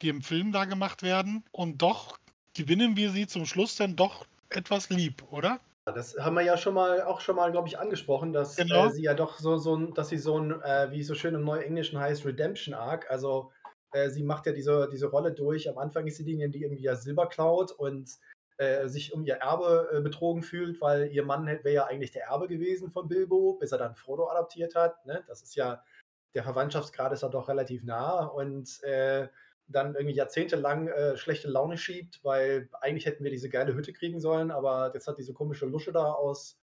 die 0.00 0.08
im 0.08 0.22
Film 0.22 0.50
da 0.50 0.64
gemacht 0.64 1.02
werden. 1.02 1.44
Und 1.52 1.82
doch 1.82 2.18
gewinnen 2.56 2.96
wir 2.96 3.10
sie 3.10 3.26
zum 3.26 3.44
Schluss 3.44 3.76
dann 3.76 3.96
doch 3.96 4.24
etwas 4.48 4.88
lieb, 4.88 5.22
oder? 5.30 5.60
Das 5.84 6.16
haben 6.18 6.36
wir 6.36 6.42
ja 6.42 6.56
schon 6.56 6.72
mal 6.72 7.02
auch 7.02 7.20
schon 7.20 7.36
mal, 7.36 7.52
glaube 7.52 7.68
ich, 7.68 7.78
angesprochen, 7.78 8.32
dass 8.32 8.56
genau. 8.56 8.86
äh, 8.86 8.90
sie 8.90 9.02
ja 9.02 9.12
doch 9.12 9.38
so, 9.38 9.58
so 9.58 9.76
ein, 9.76 9.92
dass 9.92 10.08
sie 10.08 10.16
so 10.16 10.38
ein, 10.38 10.58
äh, 10.62 10.90
wie 10.90 11.00
es 11.00 11.06
so 11.06 11.14
schön 11.14 11.34
im 11.34 11.44
Neuenglischen 11.44 11.98
heißt, 11.98 12.24
Redemption 12.24 12.72
Arc, 12.72 13.10
also 13.10 13.52
äh, 13.92 14.08
sie 14.08 14.22
macht 14.22 14.46
ja 14.46 14.52
diese, 14.52 14.88
diese 14.90 15.08
Rolle 15.08 15.32
durch. 15.32 15.68
Am 15.68 15.76
Anfang 15.76 16.06
ist 16.06 16.16
sie 16.16 16.24
die, 16.24 16.36
die 16.48 16.62
irgendwie 16.62 16.84
ja 16.84 16.96
Silber 16.96 17.26
klaut 17.26 17.72
und 17.72 18.08
äh, 18.60 18.88
sich 18.88 19.14
um 19.14 19.24
ihr 19.24 19.36
Erbe 19.36 19.88
äh, 19.90 20.00
betrogen 20.02 20.42
fühlt, 20.42 20.82
weil 20.82 21.10
ihr 21.12 21.24
Mann 21.24 21.46
wäre 21.46 21.72
ja 21.72 21.86
eigentlich 21.86 22.10
der 22.10 22.24
Erbe 22.24 22.46
gewesen 22.46 22.90
von 22.90 23.08
Bilbo, 23.08 23.54
bis 23.54 23.72
er 23.72 23.78
dann 23.78 23.96
Frodo 23.96 24.28
adoptiert 24.28 24.74
hat. 24.74 25.06
Ne? 25.06 25.24
Das 25.28 25.42
ist 25.42 25.54
ja, 25.54 25.82
der 26.34 26.44
Verwandtschaftsgrad 26.44 27.10
ist 27.12 27.22
ja 27.22 27.30
doch 27.30 27.48
relativ 27.48 27.84
nah 27.84 28.26
und 28.26 28.82
äh, 28.82 29.28
dann 29.66 29.94
irgendwie 29.94 30.14
jahrzehntelang 30.14 30.88
äh, 30.88 31.16
schlechte 31.16 31.48
Laune 31.48 31.78
schiebt, 31.78 32.22
weil 32.22 32.68
eigentlich 32.82 33.06
hätten 33.06 33.24
wir 33.24 33.30
diese 33.30 33.48
geile 33.48 33.74
Hütte 33.74 33.94
kriegen 33.94 34.20
sollen, 34.20 34.50
aber 34.50 34.90
jetzt 34.92 35.06
hat 35.06 35.16
diese 35.16 35.32
komische 35.32 35.64
Lusche 35.64 35.92
da 35.92 36.12
aus, 36.12 36.60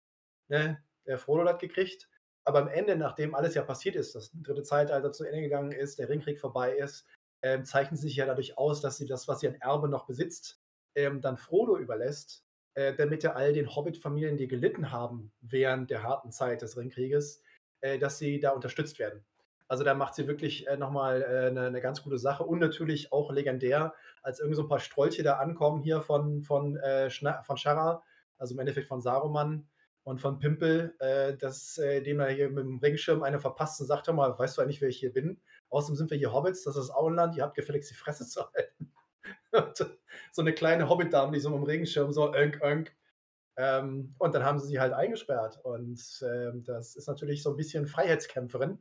ne, 0.48 0.82
der 1.06 1.16
Frodo 1.16 1.44
das 1.44 1.58
gekriegt. 1.58 2.10
Aber 2.44 2.58
am 2.58 2.68
Ende, 2.68 2.96
nachdem 2.96 3.34
alles 3.34 3.54
ja 3.54 3.62
passiert 3.62 3.96
ist, 3.96 4.14
das 4.14 4.32
dritte 4.34 4.64
Zeitalter 4.64 5.12
zu 5.12 5.24
Ende 5.24 5.40
gegangen 5.40 5.72
ist, 5.72 5.98
der 5.98 6.10
Ringkrieg 6.10 6.38
vorbei 6.38 6.76
ist, 6.76 7.06
ähm, 7.40 7.64
zeichnen 7.64 7.96
sie 7.96 8.08
sich 8.08 8.16
ja 8.16 8.26
dadurch 8.26 8.58
aus, 8.58 8.82
dass 8.82 8.98
sie 8.98 9.06
das, 9.06 9.28
was 9.28 9.40
sie 9.40 9.48
an 9.48 9.54
Erbe 9.54 9.88
noch 9.88 10.06
besitzt, 10.06 10.60
ähm, 10.96 11.20
dann 11.20 11.36
Frodo 11.36 11.78
überlässt, 11.78 12.44
äh, 12.74 12.94
damit 12.94 13.22
er 13.22 13.36
all 13.36 13.52
den 13.52 13.74
Hobbit-Familien, 13.74 14.36
die 14.36 14.48
gelitten 14.48 14.90
haben 14.90 15.32
während 15.40 15.90
der 15.90 16.02
harten 16.02 16.32
Zeit 16.32 16.62
des 16.62 16.76
Ringkrieges, 16.76 17.42
äh, 17.80 17.98
dass 17.98 18.18
sie 18.18 18.40
da 18.40 18.50
unterstützt 18.50 18.98
werden. 18.98 19.24
Also 19.68 19.82
da 19.82 19.94
macht 19.94 20.14
sie 20.14 20.28
wirklich 20.28 20.66
äh, 20.68 20.76
nochmal 20.76 21.22
äh, 21.22 21.46
eine, 21.48 21.66
eine 21.66 21.80
ganz 21.80 22.02
gute 22.02 22.18
Sache 22.18 22.44
und 22.44 22.58
natürlich 22.58 23.12
auch 23.12 23.32
legendär, 23.32 23.94
als 24.22 24.40
irgend 24.40 24.56
so 24.56 24.62
ein 24.62 24.68
paar 24.68 24.80
Strolche 24.80 25.22
da 25.22 25.34
ankommen 25.38 25.82
hier 25.82 26.02
von, 26.02 26.42
von, 26.42 26.76
äh, 26.76 27.10
von 27.10 27.56
Shara, 27.56 28.02
also 28.38 28.54
im 28.54 28.60
Endeffekt 28.60 28.88
von 28.88 29.00
Saruman 29.00 29.68
und 30.04 30.20
von 30.20 30.38
Pimpel, 30.38 30.94
äh, 31.00 31.36
dass 31.36 31.78
äh, 31.78 32.00
dem 32.00 32.18
da 32.18 32.28
hier 32.28 32.48
mit 32.48 32.64
dem 32.64 32.78
Regenschirm 32.78 33.22
eine 33.24 33.40
verpasst 33.40 33.80
und 33.80 33.86
sagt, 33.86 34.06
mal, 34.12 34.38
weißt 34.38 34.56
du 34.56 34.62
eigentlich, 34.62 34.80
wer 34.80 34.88
ich 34.88 34.98
hier 34.98 35.12
bin? 35.12 35.40
Außerdem 35.68 35.96
sind 35.96 36.10
wir 36.10 36.18
hier 36.18 36.32
Hobbits, 36.32 36.62
das 36.62 36.76
ist 36.76 36.90
Auenland, 36.90 37.36
ihr 37.36 37.42
habt 37.42 37.56
gefälligst 37.56 37.90
die 37.90 37.94
Fresse 37.94 38.26
zu 38.26 38.42
halten. 38.52 38.92
So 40.32 40.42
eine 40.42 40.52
kleine 40.52 40.88
Hobbit-Dame, 40.88 41.32
die 41.32 41.40
so 41.40 41.50
mit 41.50 41.66
Regenschirm 41.66 42.12
so 42.12 42.32
önk, 42.34 42.60
önk. 42.62 42.94
Ähm, 43.58 44.14
und 44.18 44.34
dann 44.34 44.44
haben 44.44 44.58
sie 44.58 44.66
sie 44.66 44.80
halt 44.80 44.92
eingesperrt. 44.92 45.58
Und 45.64 46.00
ähm, 46.22 46.64
das 46.64 46.96
ist 46.96 47.08
natürlich 47.08 47.42
so 47.42 47.50
ein 47.50 47.56
bisschen 47.56 47.86
Freiheitskämpferin 47.86 48.78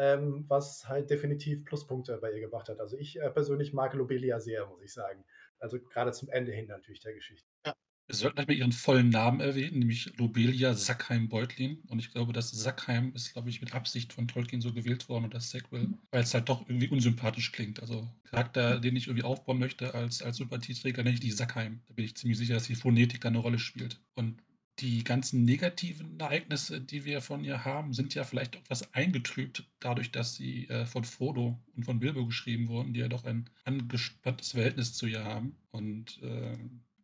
ähm, 0.00 0.46
was 0.48 0.88
halt 0.88 1.10
definitiv 1.10 1.64
Pluspunkte 1.66 2.16
bei 2.16 2.32
ihr 2.32 2.40
gebracht 2.40 2.70
hat. 2.70 2.80
Also 2.80 2.96
ich 2.96 3.20
äh, 3.20 3.30
persönlich 3.30 3.74
mag 3.74 3.92
Lobelia 3.92 4.40
sehr, 4.40 4.66
muss 4.66 4.80
ich 4.80 4.94
sagen. 4.94 5.26
Also 5.58 5.78
gerade 5.78 6.12
zum 6.12 6.30
Ende 6.30 6.52
hin 6.52 6.68
natürlich 6.68 7.00
der 7.00 7.12
Geschichte. 7.12 7.46
Ja. 7.66 7.74
Wir 8.10 8.16
sollten 8.16 8.38
halt 8.38 8.48
mal 8.48 8.56
ihren 8.56 8.72
vollen 8.72 9.08
Namen 9.08 9.38
erwähnen, 9.38 9.78
nämlich 9.78 10.10
Lobelia 10.18 10.74
Sackheim-Beutlin. 10.74 11.78
Und 11.86 12.00
ich 12.00 12.10
glaube, 12.10 12.32
das 12.32 12.50
Sackheim 12.50 13.12
ist, 13.14 13.32
glaube 13.32 13.50
ich, 13.50 13.60
mit 13.60 13.72
Absicht 13.72 14.12
von 14.12 14.26
Tolkien 14.26 14.60
so 14.60 14.72
gewählt 14.72 15.08
worden 15.08 15.26
und 15.26 15.34
das 15.34 15.50
Sackville, 15.50 15.94
weil 16.10 16.24
es 16.24 16.34
halt 16.34 16.48
doch 16.48 16.68
irgendwie 16.68 16.88
unsympathisch 16.88 17.52
klingt. 17.52 17.78
Also 17.78 18.10
Charakter, 18.24 18.80
den 18.80 18.96
ich 18.96 19.06
irgendwie 19.06 19.22
aufbauen 19.22 19.60
möchte 19.60 19.94
als, 19.94 20.22
als 20.22 20.38
Sympathieträger, 20.38 21.04
nenne 21.04 21.14
ich 21.14 21.20
die 21.20 21.30
Sackheim. 21.30 21.82
Da 21.86 21.94
bin 21.94 22.04
ich 22.04 22.16
ziemlich 22.16 22.36
sicher, 22.36 22.54
dass 22.54 22.64
die 22.64 22.74
Phonetik 22.74 23.20
da 23.20 23.28
eine 23.28 23.38
Rolle 23.38 23.60
spielt. 23.60 24.00
Und 24.16 24.42
die 24.80 25.04
ganzen 25.04 25.44
negativen 25.44 26.18
Ereignisse, 26.18 26.80
die 26.80 27.04
wir 27.04 27.20
von 27.20 27.44
ihr 27.44 27.64
haben, 27.64 27.92
sind 27.92 28.16
ja 28.16 28.24
vielleicht 28.24 28.56
etwas 28.56 28.92
eingetrübt, 28.92 29.70
dadurch, 29.78 30.10
dass 30.10 30.34
sie 30.34 30.68
äh, 30.68 30.84
von 30.84 31.04
Frodo 31.04 31.60
und 31.76 31.84
von 31.84 32.00
Bilbo 32.00 32.26
geschrieben 32.26 32.66
wurden, 32.66 32.92
die 32.92 33.00
ja 33.00 33.08
doch 33.08 33.24
ein 33.24 33.48
angespanntes 33.62 34.50
Verhältnis 34.50 34.94
zu 34.94 35.06
ihr 35.06 35.24
haben. 35.24 35.54
Und 35.70 36.20
äh, 36.24 36.58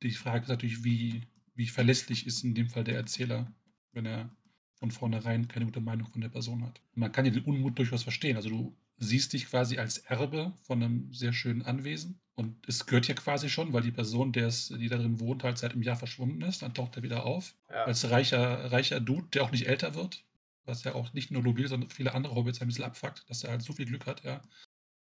die 0.06 0.14
Frage 0.14 0.42
ist 0.42 0.48
natürlich, 0.48 0.84
wie, 0.84 1.22
wie 1.54 1.66
verlässlich 1.66 2.26
ist 2.26 2.44
in 2.44 2.54
dem 2.54 2.68
Fall 2.68 2.84
der 2.84 2.96
Erzähler, 2.96 3.52
wenn 3.92 4.06
er 4.06 4.30
von 4.74 4.90
vornherein 4.90 5.48
keine 5.48 5.64
gute 5.64 5.80
Meinung 5.80 6.06
von 6.08 6.20
der 6.20 6.28
Person 6.28 6.64
hat. 6.64 6.80
Man 6.94 7.12
kann 7.12 7.24
ja 7.24 7.30
den 7.30 7.44
Unmut 7.44 7.78
durchaus 7.78 8.02
verstehen. 8.02 8.36
Also 8.36 8.50
du 8.50 8.76
siehst 8.98 9.32
dich 9.32 9.46
quasi 9.46 9.78
als 9.78 9.98
Erbe 9.98 10.52
von 10.62 10.82
einem 10.82 11.12
sehr 11.12 11.32
schönen 11.32 11.62
Anwesen. 11.62 12.20
Und 12.34 12.68
es 12.68 12.84
gehört 12.84 13.08
ja 13.08 13.14
quasi 13.14 13.48
schon, 13.48 13.72
weil 13.72 13.82
die 13.82 13.92
Person, 13.92 14.32
der 14.32 14.46
es, 14.48 14.68
die 14.68 14.88
darin 14.88 15.20
wohnt, 15.20 15.42
halt 15.42 15.56
seit 15.56 15.72
einem 15.72 15.82
Jahr 15.82 15.96
verschwunden 15.96 16.42
ist. 16.42 16.60
Dann 16.60 16.74
taucht 16.74 16.96
er 16.96 17.02
wieder 17.02 17.24
auf. 17.24 17.54
Ja. 17.70 17.84
Als 17.84 18.10
reicher, 18.10 18.70
reicher 18.70 19.00
Dude, 19.00 19.28
der 19.32 19.44
auch 19.44 19.52
nicht 19.52 19.66
älter 19.66 19.94
wird. 19.94 20.24
Was 20.64 20.84
ja 20.84 20.94
auch 20.94 21.14
nicht 21.14 21.30
nur 21.30 21.42
Lobil, 21.42 21.68
sondern 21.68 21.90
viele 21.90 22.12
andere 22.12 22.34
Hobbits 22.34 22.60
ein 22.60 22.66
bisschen 22.66 22.84
abfuckt, 22.84 23.24
dass 23.30 23.44
er 23.44 23.52
halt 23.52 23.62
so 23.62 23.72
viel 23.72 23.86
Glück 23.86 24.06
hat, 24.06 24.24
ja. 24.24 24.42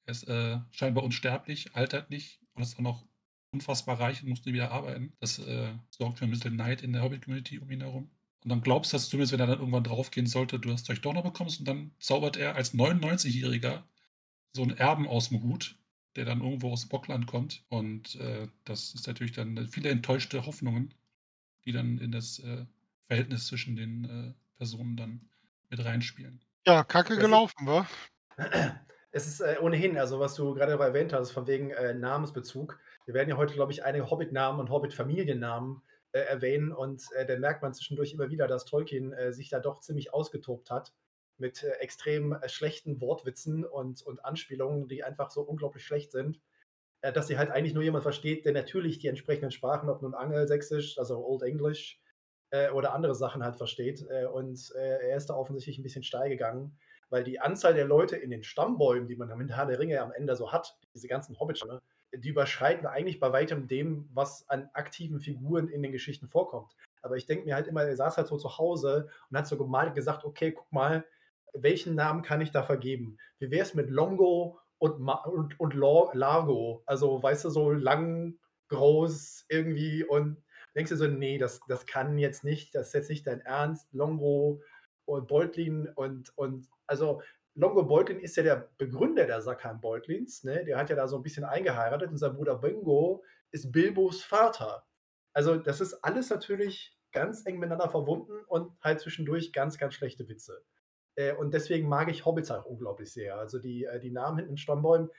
Er 0.05 0.11
ist 0.11 0.27
äh, 0.27 0.59
scheinbar 0.71 1.03
unsterblich, 1.03 1.75
altert 1.75 2.09
nicht 2.09 2.39
und 2.53 2.63
ist 2.63 2.77
auch 2.77 2.81
noch 2.81 3.05
unfassbar 3.51 3.99
reich 3.99 4.23
und 4.23 4.29
musste 4.29 4.53
wieder 4.53 4.71
arbeiten. 4.71 5.13
Das 5.19 5.39
äh, 5.39 5.73
sorgt 5.89 6.19
für 6.19 6.25
ein 6.25 6.31
bisschen 6.31 6.55
Neid 6.55 6.81
in 6.81 6.93
der 6.93 7.03
Hobbit-Community 7.03 7.59
um 7.59 7.69
ihn 7.69 7.81
herum. 7.81 8.09
Und 8.43 8.49
dann 8.49 8.61
glaubst 8.61 8.91
du, 8.91 8.95
dass 8.95 9.09
zumindest, 9.09 9.33
wenn 9.33 9.39
er 9.39 9.47
dann 9.47 9.59
irgendwann 9.59 9.83
draufgehen 9.83 10.25
sollte, 10.25 10.59
du 10.59 10.69
das 10.69 10.83
Zeug 10.83 11.01
doch 11.01 11.13
noch 11.13 11.23
bekommst 11.23 11.59
und 11.59 11.67
dann 11.67 11.91
zaubert 11.99 12.37
er 12.37 12.55
als 12.55 12.73
99-Jähriger 12.73 13.83
so 14.53 14.63
einen 14.63 14.77
Erben 14.77 15.07
aus 15.07 15.29
dem 15.29 15.43
Hut, 15.43 15.77
der 16.15 16.25
dann 16.25 16.41
irgendwo 16.41 16.71
aus 16.71 16.87
Bockland 16.87 17.27
kommt. 17.27 17.63
Und 17.69 18.15
äh, 18.15 18.47
das 18.63 18.93
ist 18.95 19.05
natürlich 19.07 19.33
dann 19.33 19.67
viele 19.67 19.89
enttäuschte 19.89 20.45
Hoffnungen, 20.45 20.93
die 21.65 21.71
dann 21.71 21.99
in 21.99 22.11
das 22.11 22.39
äh, 22.39 22.65
Verhältnis 23.07 23.47
zwischen 23.47 23.75
den 23.75 24.05
äh, 24.05 24.33
Personen 24.57 24.95
dann 24.97 25.29
mit 25.69 25.83
reinspielen. 25.83 26.41
Ja, 26.65 26.83
kacke 26.83 27.17
gelaufen, 27.17 27.67
wa? 27.67 27.87
Es 29.13 29.27
ist 29.27 29.41
äh, 29.41 29.57
ohnehin, 29.59 29.97
also 29.97 30.19
was 30.21 30.35
du 30.35 30.53
gerade 30.53 30.71
erwähnt 30.71 31.11
hast, 31.11 31.31
von 31.31 31.45
wegen 31.45 31.71
äh, 31.71 31.93
Namensbezug. 31.93 32.79
Wir 33.05 33.13
werden 33.13 33.29
ja 33.29 33.37
heute, 33.37 33.53
glaube 33.53 33.71
ich, 33.71 33.83
einige 33.83 34.09
Hobbit-Namen 34.09 34.59
und 34.59 34.69
Hobbit-Familiennamen 34.69 35.81
äh, 36.11 36.19
erwähnen 36.19 36.71
und 36.71 37.03
äh, 37.15 37.25
da 37.25 37.37
merkt 37.37 37.61
man 37.61 37.73
zwischendurch 37.73 38.13
immer 38.13 38.29
wieder, 38.29 38.47
dass 38.47 38.65
Tolkien 38.65 39.13
äh, 39.13 39.33
sich 39.33 39.49
da 39.49 39.59
doch 39.59 39.79
ziemlich 39.79 40.13
ausgetobt 40.13 40.69
hat 40.69 40.93
mit 41.37 41.63
äh, 41.63 41.71
extrem 41.79 42.33
äh, 42.33 42.49
schlechten 42.49 43.01
Wortwitzen 43.01 43.65
und, 43.65 44.03
und 44.03 44.23
Anspielungen, 44.23 44.87
die 44.87 45.03
einfach 45.03 45.31
so 45.31 45.41
unglaublich 45.41 45.83
schlecht 45.83 46.11
sind, 46.11 46.39
äh, 47.01 47.11
dass 47.11 47.27
sie 47.27 47.37
halt 47.37 47.49
eigentlich 47.49 47.73
nur 47.73 47.83
jemand 47.83 48.03
versteht, 48.03 48.45
der 48.45 48.53
natürlich 48.53 48.99
die 48.99 49.07
entsprechenden 49.07 49.51
Sprachen, 49.51 49.89
ob 49.89 50.01
nun 50.01 50.13
Angelsächsisch, 50.13 50.97
also 50.97 51.25
Old 51.25 51.43
English 51.43 51.99
oder 52.73 52.93
andere 52.93 53.15
Sachen 53.15 53.45
halt 53.45 53.55
versteht. 53.55 54.05
und 54.33 54.73
er 54.75 55.15
ist 55.15 55.27
da 55.27 55.35
offensichtlich 55.35 55.79
ein 55.79 55.83
bisschen 55.83 56.03
steil 56.03 56.27
gegangen 56.27 56.77
weil 57.11 57.23
die 57.23 57.39
Anzahl 57.39 57.73
der 57.73 57.85
Leute 57.85 58.15
in 58.15 58.31
den 58.31 58.41
Stammbäumen, 58.41 59.07
die 59.07 59.17
man 59.17 59.37
mit 59.37 59.51
Herr 59.51 59.67
der 59.67 59.77
Ringe 59.77 60.01
am 60.01 60.11
Ende 60.11 60.35
so 60.35 60.51
hat, 60.51 60.79
diese 60.95 61.07
ganzen 61.07 61.39
Hobbits, 61.39 61.63
ne, 61.65 61.81
die 62.13 62.29
überschreiten 62.29 62.85
eigentlich 62.85 63.19
bei 63.19 63.31
weitem 63.31 63.67
dem, 63.67 64.09
was 64.13 64.47
an 64.49 64.69
aktiven 64.73 65.19
Figuren 65.19 65.69
in 65.69 65.81
den 65.81 65.91
Geschichten 65.91 66.27
vorkommt. 66.27 66.75
Aber 67.01 67.15
ich 67.15 67.25
denke 67.25 67.45
mir 67.45 67.55
halt 67.55 67.67
immer, 67.67 67.83
er 67.83 67.95
saß 67.95 68.17
halt 68.17 68.27
so 68.27 68.37
zu 68.37 68.57
Hause 68.57 69.09
und 69.29 69.37
hat 69.37 69.47
so 69.47 69.57
gemalt 69.57 69.95
gesagt, 69.95 70.23
okay, 70.25 70.51
guck 70.51 70.71
mal, 70.71 71.05
welchen 71.53 71.95
Namen 71.95 72.21
kann 72.21 72.41
ich 72.41 72.51
da 72.51 72.63
vergeben? 72.63 73.17
Wie 73.39 73.51
wäre 73.51 73.63
es 73.63 73.73
mit 73.73 73.89
Longo 73.89 74.59
und, 74.77 74.99
Ma 74.99 75.23
und, 75.23 75.59
und 75.59 75.73
Largo? 75.73 76.83
Also, 76.85 77.21
weißt 77.21 77.45
du, 77.45 77.49
so 77.49 77.71
lang, 77.71 78.37
groß 78.71 79.45
irgendwie 79.49 80.03
und 80.03 80.41
denkst 80.75 80.89
du 80.89 80.97
so, 80.97 81.05
nee, 81.05 81.37
das, 81.37 81.59
das 81.67 81.85
kann 81.85 82.17
jetzt 82.17 82.43
nicht, 82.43 82.73
das 82.73 82.87
ist 82.87 82.93
jetzt 82.93 83.09
nicht 83.09 83.27
dein 83.27 83.41
Ernst, 83.41 83.93
Longo 83.93 84.61
und 85.05 85.27
Beutlin 85.27 85.89
und, 85.95 86.35
und 86.37 86.67
also 86.87 87.21
Longo 87.55 87.83
Beutlin 87.83 88.19
ist 88.19 88.37
ja 88.37 88.43
der 88.43 88.69
Begründer 88.77 89.25
der 89.25 89.41
Sackheim 89.41 89.81
Beutlins. 89.81 90.43
Ne? 90.43 90.63
Der 90.63 90.77
hat 90.77 90.89
ja 90.89 90.95
da 90.95 91.07
so 91.07 91.17
ein 91.17 91.23
bisschen 91.23 91.43
eingeheiratet 91.43 92.09
und 92.09 92.17
sein 92.17 92.33
Bruder 92.33 92.55
Bingo 92.55 93.23
ist 93.51 93.71
Bilbos 93.71 94.23
Vater. 94.23 94.85
Also, 95.33 95.57
das 95.57 95.81
ist 95.81 95.95
alles 96.03 96.29
natürlich 96.29 96.97
ganz 97.11 97.45
eng 97.45 97.59
miteinander 97.59 97.89
verbunden 97.89 98.43
und 98.47 98.71
halt 98.81 98.99
zwischendurch 99.01 99.51
ganz, 99.51 99.77
ganz 99.77 99.93
schlechte 99.93 100.27
Witze. 100.29 100.63
Äh, 101.15 101.33
und 101.33 101.53
deswegen 101.53 101.89
mag 101.89 102.09
ich 102.09 102.25
Hobbits 102.25 102.51
auch 102.51 102.65
unglaublich 102.65 103.11
sehr. 103.11 103.37
Also, 103.37 103.59
die, 103.59 103.85
äh, 103.85 103.99
die 103.99 104.11
Namen 104.11 104.37
hinten 104.37 104.51
in 104.51 104.57
Stammbäumen. 104.57 105.09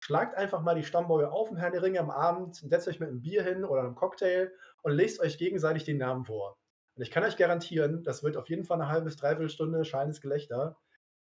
Schlagt 0.00 0.36
einfach 0.36 0.62
mal 0.62 0.74
die 0.74 0.82
Stammbäume 0.82 1.30
auf 1.30 1.50
im 1.50 1.56
Herrn 1.56 1.72
der 1.72 1.82
Ringe 1.82 2.00
am 2.00 2.10
Abend, 2.10 2.56
setzt 2.56 2.88
euch 2.88 2.98
mit 2.98 3.08
einem 3.08 3.20
Bier 3.20 3.44
hin 3.44 3.64
oder 3.64 3.82
einem 3.82 3.94
Cocktail 3.94 4.50
und 4.82 4.92
lest 4.92 5.20
euch 5.20 5.38
gegenseitig 5.38 5.84
den 5.84 5.98
Namen 5.98 6.24
vor. 6.24 6.58
Und 6.96 7.02
ich 7.02 7.12
kann 7.12 7.22
euch 7.22 7.36
garantieren, 7.36 8.02
das 8.02 8.24
wird 8.24 8.36
auf 8.36 8.48
jeden 8.48 8.64
Fall 8.64 8.80
eine 8.80 8.90
halbe 8.90 9.04
bis 9.04 9.16
dreiviertel 9.16 9.48
Stunde 9.48 9.84
scheinendes 9.84 10.20
Gelächter. 10.20 10.76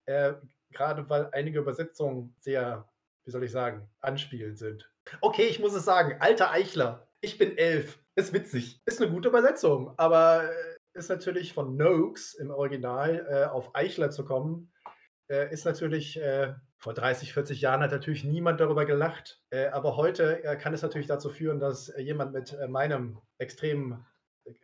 Äh, 0.07 0.35
gerade 0.71 1.09
weil 1.09 1.29
einige 1.33 1.61
Übersetzungen 1.61 2.35
sehr, 2.39 2.89
wie 3.25 3.31
soll 3.31 3.45
ich 3.45 3.53
sagen, 3.53 3.89
anspielend 4.01 4.59
sind. 4.59 4.91
Okay, 5.21 5.47
ich 5.47 5.61
muss 5.61 5.75
es 5.75 5.85
sagen, 5.85 6.17
alter 6.21 6.51
Eichler, 6.51 7.09
ich 7.21 7.39
bin 7.39 7.57
elf. 7.57 7.99
Ist 8.15 8.33
witzig. 8.33 8.81
Ist 8.85 9.01
eine 9.01 9.11
gute 9.13 9.29
Übersetzung, 9.29 9.95
aber 9.97 10.45
äh, 10.45 10.79
ist 10.99 11.09
natürlich 11.09 11.53
von 11.53 11.77
Noakes 11.77 12.35
im 12.35 12.51
Original 12.51 13.27
äh, 13.31 13.45
auf 13.45 13.75
Eichler 13.75 14.11
zu 14.11 14.25
kommen, 14.25 14.73
äh, 15.29 15.53
ist 15.53 15.65
natürlich 15.65 16.21
äh, 16.21 16.55
vor 16.79 16.95
30, 16.95 17.33
40 17.33 17.61
Jahren 17.61 17.83
hat 17.83 17.91
natürlich 17.91 18.25
niemand 18.25 18.61
darüber 18.61 18.87
gelacht. 18.87 19.41
Äh, 19.51 19.67
aber 19.69 19.97
heute 19.97 20.43
äh, 20.45 20.57
kann 20.57 20.75
es 20.75 20.83
natürlich 20.83 21.07
dazu 21.07 21.31
führen, 21.31 21.61
dass 21.61 21.93
jemand 21.99 22.33
mit 22.33 22.57
meinem 22.69 23.21
extrem 23.39 24.05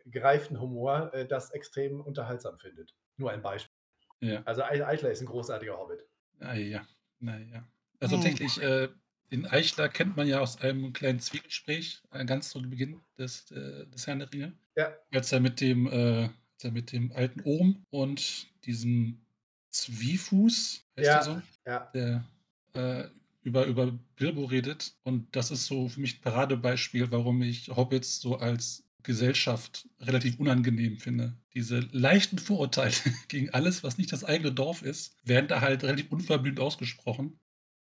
gereiften 0.05 0.59
Humor 0.59 1.11
das 1.29 1.51
extrem 1.51 2.01
unterhaltsam 2.01 2.57
findet. 2.57 2.95
Nur 3.17 3.29
ein 3.29 3.43
Beispiel. 3.43 3.74
Ja. 4.21 4.41
Also 4.43 4.63
Eichler 4.63 5.11
ist 5.11 5.21
ein 5.21 5.27
großartiger 5.27 5.77
Hobbit. 5.77 6.05
Ah, 6.39 6.53
ja, 6.53 6.87
naja. 7.19 7.67
Also 7.99 8.17
hm. 8.17 8.23
tatsächlich, 8.23 8.61
äh, 8.61 8.89
den 9.31 9.45
Eichler 9.45 9.89
kennt 9.89 10.15
man 10.15 10.27
ja 10.27 10.39
aus 10.39 10.61
einem 10.61 10.93
kleinen 10.93 11.19
Zwiegespräch, 11.19 12.01
äh, 12.11 12.25
ganz 12.25 12.49
zu 12.49 12.61
Beginn 12.61 13.01
des, 13.17 13.51
äh, 13.51 13.85
des 13.87 14.07
Herrn 14.07 14.19
der 14.19 14.31
Ringe. 14.31 14.53
Ja. 14.75 14.93
Als 15.11 15.31
er 15.31 15.39
mit 15.39 15.61
dem, 15.61 15.87
äh, 15.87 16.29
als 16.55 16.63
er 16.63 16.71
mit 16.71 16.91
dem 16.91 17.11
alten 17.11 17.41
Ohm 17.41 17.85
und 17.89 18.47
diesem 18.65 19.25
Zwiefuß, 19.71 20.85
heißt 20.97 21.07
ja. 21.07 21.13
der 21.15 21.23
so? 21.23 21.41
Ja. 21.65 21.91
Der 21.93 22.25
äh, 22.73 23.09
über, 23.45 23.65
über 23.65 23.91
Bilbo 24.15 24.45
redet. 24.45 24.95
Und 25.03 25.35
das 25.35 25.51
ist 25.51 25.67
so 25.67 25.87
für 25.87 26.01
mich 26.01 26.17
ein 26.17 26.21
Paradebeispiel, 26.21 27.11
warum 27.11 27.41
ich 27.41 27.69
Hobbits 27.69 28.19
so 28.19 28.37
als 28.37 28.84
Gesellschaft 29.05 29.87
relativ 29.99 30.39
unangenehm 30.39 30.97
finde. 30.97 31.37
Diese 31.53 31.79
leichten 31.91 32.37
Vorurteile 32.37 32.93
gegen 33.27 33.49
alles, 33.51 33.83
was 33.83 33.97
nicht 33.97 34.11
das 34.11 34.23
eigene 34.23 34.51
Dorf 34.51 34.81
ist, 34.81 35.15
werden 35.23 35.47
da 35.47 35.61
halt 35.61 35.83
relativ 35.83 36.11
unverblümt 36.11 36.59
ausgesprochen. 36.59 37.39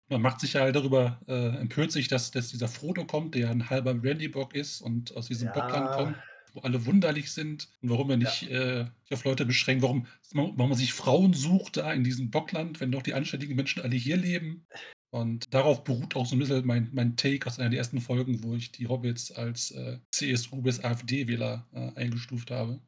Man 0.07 0.21
macht 0.21 0.39
sich 0.39 0.53
ja 0.53 0.61
halt 0.61 0.75
darüber, 0.75 1.21
äh, 1.27 1.57
empört 1.57 1.91
sich, 1.91 2.07
dass, 2.07 2.31
dass 2.31 2.49
dieser 2.49 2.67
Frodo 2.67 3.05
kommt, 3.05 3.35
der 3.35 3.51
ein 3.51 3.69
halber 3.69 3.91
Randybock 3.91 4.55
ist 4.55 4.81
und 4.81 5.15
aus 5.15 5.27
diesem 5.27 5.49
ja. 5.49 5.53
Bockland 5.53 5.91
kommt, 5.91 6.17
wo 6.53 6.61
alle 6.61 6.85
wunderlich 6.87 7.31
sind 7.31 7.69
und 7.81 7.89
warum 7.89 8.09
er 8.09 8.17
nicht 8.17 8.43
ja. 8.43 8.81
äh, 8.81 8.85
auf 9.11 9.23
Leute 9.23 9.45
beschränkt, 9.45 9.83
warum, 9.83 10.07
warum 10.33 10.55
man 10.57 10.73
sich 10.73 10.93
Frauen 10.93 11.33
sucht 11.33 11.77
da 11.77 11.93
in 11.93 12.03
diesem 12.03 12.31
Bockland, 12.31 12.79
wenn 12.79 12.91
doch 12.91 13.03
die 13.03 13.13
anständigen 13.13 13.55
Menschen 13.55 13.83
alle 13.83 13.95
hier 13.95 14.17
leben. 14.17 14.65
Und 15.11 15.53
darauf 15.53 15.83
beruht 15.83 16.15
auch 16.15 16.25
so 16.25 16.35
ein 16.35 16.39
bisschen 16.39 16.65
mein, 16.65 16.89
mein 16.93 17.15
Take 17.15 17.47
aus 17.47 17.59
einer 17.59 17.69
der 17.69 17.79
ersten 17.79 17.99
Folgen, 17.99 18.43
wo 18.43 18.55
ich 18.55 18.71
die 18.71 18.87
Hobbits 18.87 19.31
als 19.31 19.71
äh, 19.71 19.97
CSU 20.11 20.61
bis 20.61 20.83
AfD-Wähler 20.83 21.67
äh, 21.73 21.99
eingestuft 21.99 22.51
habe. 22.51 22.79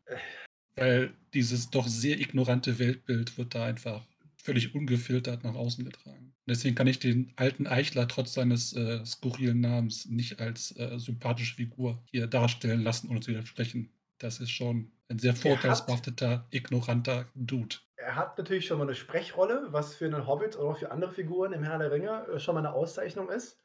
Weil 0.76 1.14
dieses 1.34 1.70
doch 1.70 1.88
sehr 1.88 2.20
ignorante 2.20 2.78
Weltbild 2.80 3.38
wird 3.38 3.56
da 3.56 3.66
einfach 3.66 4.06
völlig 4.38 4.76
ungefiltert 4.76 5.44
nach 5.44 5.56
außen 5.56 5.84
getragen. 5.84 6.34
Deswegen 6.48 6.76
kann 6.76 6.88
ich 6.88 7.00
den 7.00 7.32
alten 7.36 7.68
Eichler 7.68 8.08
trotz 8.08 8.34
seines 8.34 8.74
äh, 8.74 9.06
skurrilen 9.06 9.62
Namens 9.62 10.08
nicht 10.08 10.40
als 10.40 10.76
äh, 10.78 10.98
sympathische 10.98 11.56
Figur 11.56 12.04
hier 12.12 12.28
darstellen 12.28 12.82
lassen, 12.82 13.10
ohne 13.10 13.20
zu 13.20 13.32
widersprechen. 13.32 13.90
Das 14.18 14.40
ist 14.40 14.52
schon 14.52 14.92
ein 15.08 15.20
sehr 15.20 15.36
vorteilsbehafteter, 15.36 16.48
ignoranter 16.52 17.28
Dude. 17.36 17.78
Er 18.02 18.16
hat 18.16 18.38
natürlich 18.38 18.66
schon 18.66 18.80
mal 18.80 18.86
eine 18.86 18.96
Sprechrolle, 18.96 19.68
was 19.70 19.96
für 19.96 20.06
einen 20.06 20.28
Hobbit 20.28 20.58
oder 20.58 20.76
für 20.76 20.92
andere 20.92 21.12
Figuren 21.12 21.54
im 21.54 21.64
Herrn 21.64 21.80
der 21.80 21.92
Ringe 21.92 22.28
äh, 22.28 22.40
schon 22.40 22.56
mal 22.56 22.66
eine 22.66 22.74
Auszeichnung 22.74 23.30
ist. 23.30 23.60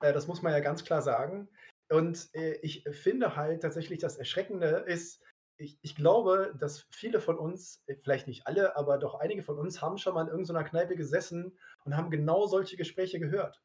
Äh, 0.00 0.12
das 0.12 0.28
muss 0.28 0.42
man 0.42 0.52
ja 0.52 0.60
ganz 0.60 0.84
klar 0.84 1.02
sagen. 1.02 1.48
Und 1.90 2.28
äh, 2.34 2.52
ich 2.62 2.84
finde 2.92 3.34
halt 3.34 3.62
tatsächlich, 3.62 3.98
das 3.98 4.16
Erschreckende 4.16 4.84
ist, 4.86 5.22
ich, 5.56 5.78
ich, 5.82 5.96
glaube, 5.96 6.54
dass 6.58 6.86
viele 6.90 7.20
von 7.20 7.36
uns, 7.36 7.84
vielleicht 8.02 8.28
nicht 8.28 8.46
alle, 8.46 8.76
aber 8.76 8.96
doch 8.96 9.16
einige 9.16 9.42
von 9.42 9.58
uns 9.58 9.82
haben 9.82 9.98
schon 9.98 10.14
mal 10.14 10.22
in 10.22 10.28
irgendeiner 10.28 10.64
Kneipe 10.64 10.96
gesessen 10.96 11.58
und 11.84 11.96
haben 11.96 12.10
genau 12.10 12.46
solche 12.46 12.76
Gespräche 12.76 13.18
gehört. 13.18 13.60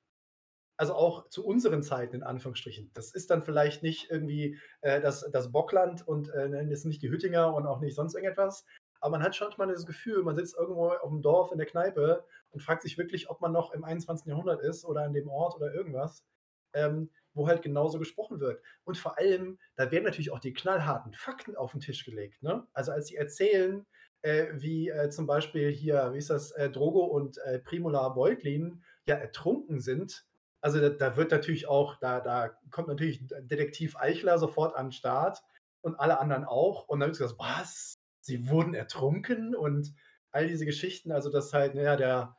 also 0.77 0.93
auch 0.93 1.29
zu 1.29 1.45
unseren 1.45 1.83
Zeiten 1.83 2.17
in 2.17 2.23
Anführungsstrichen. 2.23 2.91
Das 2.93 3.13
ist 3.13 3.29
dann 3.29 3.43
vielleicht 3.43 3.81
nicht 3.83 4.09
irgendwie 4.11 4.59
äh, 4.81 4.99
das, 4.99 5.29
das 5.31 5.51
Bockland 5.51 6.05
und 6.05 6.29
äh, 6.29 6.49
das 6.49 6.79
ist 6.79 6.85
nicht 6.85 7.01
die 7.01 7.09
Hüttinger 7.09 7.53
und 7.53 7.65
auch 7.65 7.79
nicht 7.79 7.95
sonst 7.95 8.15
irgendetwas. 8.15 8.65
Aber 9.05 9.19
man 9.19 9.23
hat 9.23 9.35
schon 9.35 9.53
mal 9.57 9.67
das 9.67 9.85
Gefühl, 9.85 10.23
man 10.23 10.35
sitzt 10.35 10.57
irgendwo 10.57 10.87
auf 10.87 11.11
dem 11.11 11.21
Dorf 11.21 11.51
in 11.51 11.59
der 11.59 11.67
Kneipe 11.67 12.25
und 12.49 12.63
fragt 12.63 12.81
sich 12.81 12.97
wirklich, 12.97 13.29
ob 13.29 13.39
man 13.39 13.51
noch 13.51 13.71
im 13.71 13.83
21. 13.83 14.25
Jahrhundert 14.25 14.63
ist 14.63 14.83
oder 14.83 15.03
an 15.03 15.13
dem 15.13 15.29
Ort 15.29 15.55
oder 15.55 15.71
irgendwas, 15.75 16.25
ähm, 16.73 17.11
wo 17.35 17.47
halt 17.47 17.61
genauso 17.61 17.99
gesprochen 17.99 18.39
wird. 18.39 18.63
Und 18.83 18.97
vor 18.97 19.19
allem, 19.19 19.59
da 19.75 19.91
werden 19.91 20.05
natürlich 20.05 20.31
auch 20.31 20.39
die 20.39 20.55
knallharten 20.55 21.13
Fakten 21.13 21.55
auf 21.55 21.73
den 21.73 21.81
Tisch 21.81 22.03
gelegt. 22.03 22.41
Ne? 22.41 22.65
Also 22.73 22.93
als 22.93 23.05
sie 23.05 23.15
erzählen, 23.15 23.85
äh, 24.23 24.47
wie 24.53 24.89
äh, 24.89 25.11
zum 25.11 25.27
Beispiel 25.27 25.69
hier, 25.69 26.11
wie 26.13 26.17
ist 26.17 26.31
das, 26.31 26.49
äh, 26.53 26.71
Drogo 26.71 27.01
und 27.01 27.37
äh, 27.45 27.59
Primula 27.59 28.09
Beutlin 28.09 28.83
ja 29.05 29.17
ertrunken 29.17 29.81
sind, 29.81 30.25
also 30.61 30.79
da, 30.79 30.89
da, 30.89 31.15
wird 31.15 31.29
natürlich 31.29 31.67
auch, 31.67 31.97
da, 31.99 32.21
da 32.21 32.57
kommt 32.71 32.87
natürlich 32.87 33.23
Detektiv 33.41 33.97
Eichler 33.97 34.39
sofort 34.39 34.75
an 34.75 34.87
den 34.87 34.93
Start 34.93 35.43
und 35.81 35.99
alle 35.99 36.17
anderen 36.17 36.43
auch. 36.43 36.87
Und 36.87 37.01
dann 37.01 37.09
wird 37.09 37.19
gesagt, 37.19 37.39
was? 37.39 37.94
Sie 38.25 38.49
wurden 38.49 38.73
ertrunken 38.73 39.55
und 39.55 39.93
all 40.31 40.47
diese 40.47 40.65
Geschichten, 40.65 41.11
also 41.11 41.31
das 41.31 41.53
halt, 41.53 41.75
naja, 41.75 41.95
der, 41.95 42.35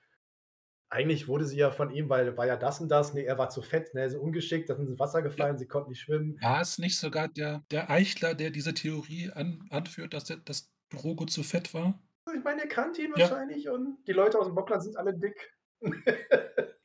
eigentlich 0.90 1.28
wurde 1.28 1.44
sie 1.44 1.58
ja 1.58 1.70
von 1.70 1.90
ihm, 1.90 2.08
weil 2.08 2.36
war 2.36 2.46
ja 2.46 2.56
das 2.56 2.80
und 2.80 2.88
das, 2.88 3.14
nee, 3.14 3.24
er 3.24 3.38
war 3.38 3.50
zu 3.50 3.62
fett, 3.62 3.94
ne, 3.94 4.10
so 4.10 4.18
ungeschickt, 4.18 4.68
da 4.68 4.74
sind 4.74 4.86
sie 4.86 4.92
ins 4.92 5.00
Wasser 5.00 5.22
gefallen, 5.22 5.54
ja. 5.54 5.58
sie 5.58 5.68
konnten 5.68 5.90
nicht 5.90 6.00
schwimmen. 6.00 6.38
War 6.42 6.60
es 6.60 6.78
nicht 6.78 6.98
sogar 6.98 7.28
der, 7.28 7.64
der 7.70 7.88
Eichler, 7.88 8.34
der 8.34 8.50
diese 8.50 8.74
Theorie 8.74 9.30
an, 9.30 9.64
anführt, 9.70 10.12
dass, 10.12 10.24
der, 10.24 10.38
dass 10.38 10.72
Drogo 10.90 11.24
zu 11.26 11.44
fett 11.44 11.72
war? 11.72 12.02
Ich 12.34 12.42
meine, 12.42 12.62
er 12.62 12.68
kannte 12.68 13.02
ihn 13.02 13.12
ja. 13.16 13.30
wahrscheinlich 13.30 13.68
und 13.68 13.98
die 14.08 14.12
Leute 14.12 14.40
aus 14.40 14.46
dem 14.46 14.56
Bockland 14.56 14.82
sind 14.82 14.96
alle 14.96 15.16
dick. 15.16 15.54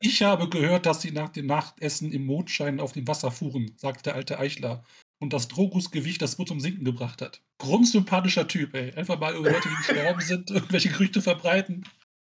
Ich 0.03 0.24
habe 0.24 0.50
gehört, 0.50 0.88
dass 0.88 1.03
sie 1.03 1.12
nach 1.12 1.29
dem 1.29 1.46
Nachtessen 1.46 2.12
im 2.12 2.25
Mondschein 2.25 2.79
auf 2.79 2.93
dem 2.93 3.08
Wasser 3.08 3.29
fuhren, 3.29 3.75
sagte 3.77 4.01
der 4.01 4.15
alte 4.15 4.39
Eichler. 4.39 4.84
Und 5.21 5.33
dass 5.33 5.47
Drogus 5.47 5.91
Gewicht 5.91 6.21
das 6.21 6.35
Boot 6.35 6.47
zum 6.47 6.59
Sinken 6.59 6.83
gebracht 6.83 7.21
hat. 7.21 7.41
Grundsympathischer 7.59 8.47
Typ, 8.47 8.73
ey. 8.73 8.91
Einfach 8.95 9.19
mal 9.19 9.35
über 9.35 9.51
Leute, 9.51 9.69
die 9.69 9.75
gestorben 9.75 10.21
sind, 10.21 10.49
irgendwelche 10.49 10.89
Gerüchte 10.89 11.21
verbreiten. 11.21 11.87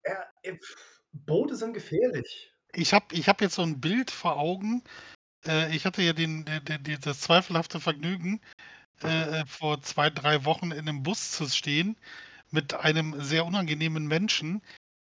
Ja, 0.05 0.53
Boote 1.13 1.55
sind 1.55 1.75
gefährlich. 1.75 2.51
Ich 2.73 2.95
habe 2.95 3.15
ich 3.15 3.29
hab 3.29 3.43
jetzt 3.43 3.57
so 3.57 3.63
ein 3.63 3.81
Bild 3.81 4.11
vor 4.11 4.39
Augen. 4.39 4.83
Äh, 5.47 5.75
ich 5.77 5.85
hatte 5.85 6.03
ja 6.03 6.15
den, 6.15 6.47
den, 6.47 6.83
den, 6.83 6.99
das 7.01 7.21
zweifelhafte 7.21 7.79
Vergnügen, 7.79 8.41
äh, 9.03 9.45
vor 9.47 9.81
zwei, 9.83 10.11
drei 10.11 10.45
Wochen 10.45 10.71
in 10.73 10.81
einem 10.81 11.03
Bus 11.03 11.33
zu 11.33 11.47
stehen 11.49 11.97
mit 12.51 12.75
einem 12.75 13.21
sehr 13.21 13.45
unangenehmen 13.45 14.07
Menschen, 14.07 14.63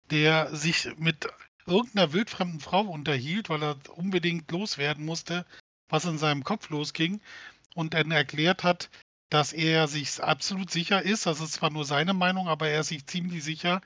der 0.09 0.55
sich 0.55 0.89
mit 0.97 1.27
irgendeiner 1.65 2.13
wildfremden 2.13 2.59
Frau 2.59 2.81
unterhielt, 2.81 3.49
weil 3.49 3.63
er 3.63 3.77
unbedingt 3.95 4.51
loswerden 4.51 5.05
musste, 5.05 5.45
was 5.89 6.05
in 6.05 6.17
seinem 6.17 6.43
Kopf 6.43 6.69
losging 6.69 7.21
und 7.75 7.93
dann 7.93 8.09
erklärt 8.09 8.63
hat, 8.63 8.89
dass 9.29 9.53
er 9.53 9.87
sich 9.87 10.23
absolut 10.23 10.71
sicher 10.71 11.03
ist, 11.03 11.25
das 11.25 11.39
ist 11.41 11.53
zwar 11.53 11.69
nur 11.69 11.85
seine 11.85 12.13
Meinung, 12.13 12.47
aber 12.47 12.69
er 12.69 12.81
ist 12.81 12.87
sich 12.87 13.05
ziemlich 13.05 13.43
sicher, 13.43 13.81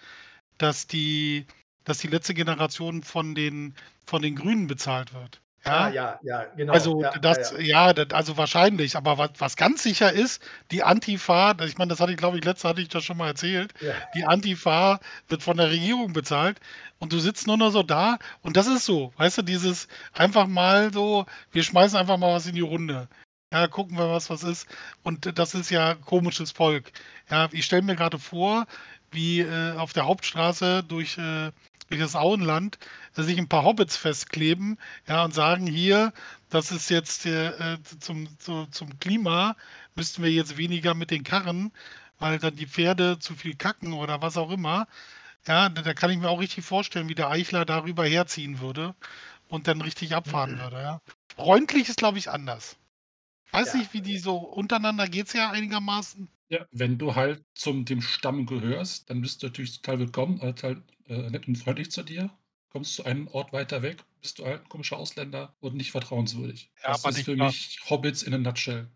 dass 0.57 0.87
die, 0.87 1.45
dass 1.83 1.97
die 1.97 2.07
letzte 2.07 2.33
Generation 2.33 3.03
von 3.03 3.35
den, 3.35 3.75
von 4.05 4.21
den 4.21 4.35
Grünen 4.35 4.67
bezahlt 4.67 5.13
wird. 5.13 5.41
Ja, 5.65 5.89
ja, 5.89 6.19
ja, 6.23 6.45
genau. 6.55 6.73
Also 6.73 7.01
ja, 7.01 7.11
das, 7.19 7.51
ja, 7.51 7.59
ja. 7.59 7.91
ja, 7.91 8.05
also 8.13 8.37
wahrscheinlich. 8.37 8.95
Aber 8.95 9.17
was, 9.17 9.31
was 9.39 9.55
ganz 9.57 9.83
sicher 9.83 10.11
ist, 10.11 10.41
die 10.71 10.83
Antifa, 10.83 11.55
ich 11.65 11.77
meine, 11.77 11.89
das 11.89 11.99
hatte 11.99 12.11
ich, 12.11 12.17
glaube 12.17 12.37
ich, 12.37 12.45
letzte 12.45 12.69
hatte 12.69 12.81
ich 12.81 12.87
das 12.87 13.03
schon 13.03 13.17
mal 13.17 13.27
erzählt. 13.27 13.73
Die 14.15 14.23
Antifa 14.23 14.99
wird 15.27 15.43
von 15.43 15.57
der 15.57 15.69
Regierung 15.69 16.13
bezahlt 16.13 16.59
und 16.99 17.11
du 17.11 17.19
sitzt 17.19 17.45
nur 17.45 17.57
noch 17.57 17.71
so 17.71 17.83
da 17.83 18.19
und 18.41 18.55
das 18.55 18.67
ist 18.67 18.85
so, 18.85 19.13
weißt 19.17 19.39
du, 19.39 19.41
dieses 19.41 19.87
einfach 20.13 20.47
mal 20.47 20.93
so, 20.93 21.25
wir 21.51 21.63
schmeißen 21.63 21.97
einfach 21.97 22.17
mal 22.17 22.35
was 22.35 22.47
in 22.47 22.55
die 22.55 22.61
Runde. 22.61 23.09
Ja, 23.51 23.67
gucken 23.67 23.97
wir, 23.97 24.09
was 24.09 24.29
was 24.29 24.43
ist. 24.43 24.67
Und 25.03 25.37
das 25.37 25.55
ist 25.55 25.71
ja 25.71 25.95
komisches 25.95 26.51
Volk. 26.51 26.91
Ja, 27.29 27.49
ich 27.51 27.65
stelle 27.65 27.81
mir 27.81 27.95
gerade 27.95 28.19
vor, 28.19 28.67
wie 29.11 29.41
äh, 29.41 29.75
auf 29.75 29.93
der 29.93 30.05
Hauptstraße 30.05 30.83
durch 30.83 31.17
äh, 31.17 31.51
durch 31.89 31.99
das 31.99 32.15
Auenland 32.15 32.77
sich 33.13 33.37
ein 33.37 33.49
paar 33.49 33.63
Hobbits 33.63 33.97
festkleben 33.97 34.77
ja, 35.07 35.23
und 35.25 35.33
sagen, 35.33 35.67
hier, 35.67 36.13
das 36.49 36.71
ist 36.71 36.89
jetzt 36.89 37.25
äh, 37.25 37.77
zum, 37.99 38.27
zu, 38.39 38.67
zum 38.67 38.99
Klima, 38.99 39.55
müssten 39.95 40.23
wir 40.23 40.31
jetzt 40.31 40.57
weniger 40.57 40.93
mit 40.93 41.11
den 41.11 41.23
Karren, 41.23 41.71
weil 42.19 42.39
dann 42.39 42.55
die 42.55 42.67
Pferde 42.67 43.19
zu 43.19 43.35
viel 43.35 43.55
kacken 43.55 43.93
oder 43.93 44.21
was 44.21 44.37
auch 44.37 44.51
immer. 44.51 44.87
Ja, 45.47 45.69
da, 45.69 45.81
da 45.81 45.93
kann 45.93 46.11
ich 46.11 46.17
mir 46.17 46.29
auch 46.29 46.39
richtig 46.39 46.63
vorstellen, 46.63 47.09
wie 47.09 47.15
der 47.15 47.29
Eichler 47.29 47.65
darüber 47.65 48.05
herziehen 48.05 48.59
würde 48.59 48.93
und 49.47 49.67
dann 49.67 49.81
richtig 49.81 50.15
abfahren 50.15 50.55
mhm. 50.55 50.59
würde. 50.59 50.81
Ja. 50.81 51.01
Freundlich 51.35 51.89
ist, 51.89 51.97
glaube 51.97 52.19
ich, 52.19 52.29
anders. 52.29 52.77
Weiß 53.51 53.73
ja. 53.73 53.79
nicht, 53.79 53.93
wie 53.93 54.01
die 54.01 54.17
so 54.17 54.37
untereinander 54.37 55.07
geht 55.07 55.27
es 55.27 55.33
ja 55.33 55.51
einigermaßen. 55.51 56.29
Ja, 56.49 56.65
wenn 56.71 56.97
du 56.97 57.15
halt 57.15 57.43
zum 57.53 57.85
dem 57.85 58.01
Stamm 58.01 58.45
gehörst, 58.45 59.09
dann 59.09 59.21
bist 59.21 59.41
du 59.41 59.47
natürlich 59.47 59.81
total 59.81 59.99
willkommen, 59.99 60.41
halt 60.41 60.63
halt 60.63 60.81
äh, 61.07 61.29
nett 61.29 61.47
und 61.47 61.57
freundlich 61.57 61.91
zu 61.91 62.03
dir. 62.03 62.31
Kommst 62.69 62.97
du 62.99 63.03
einen 63.03 63.27
Ort 63.27 63.53
weiter 63.53 63.81
weg, 63.81 64.03
bist 64.21 64.39
du 64.39 64.45
halt 64.45 64.63
ein 64.63 64.69
komischer 64.69 64.97
Ausländer 64.97 65.55
und 65.59 65.75
nicht 65.75 65.91
vertrauenswürdig. 65.91 66.71
Ja, 66.83 66.91
das 66.91 67.05
ist 67.05 67.25
für 67.25 67.35
klar. 67.35 67.47
mich 67.47 67.79
Hobbits 67.89 68.23
in 68.23 68.33
a 68.33 68.37
nutshell. 68.37 68.87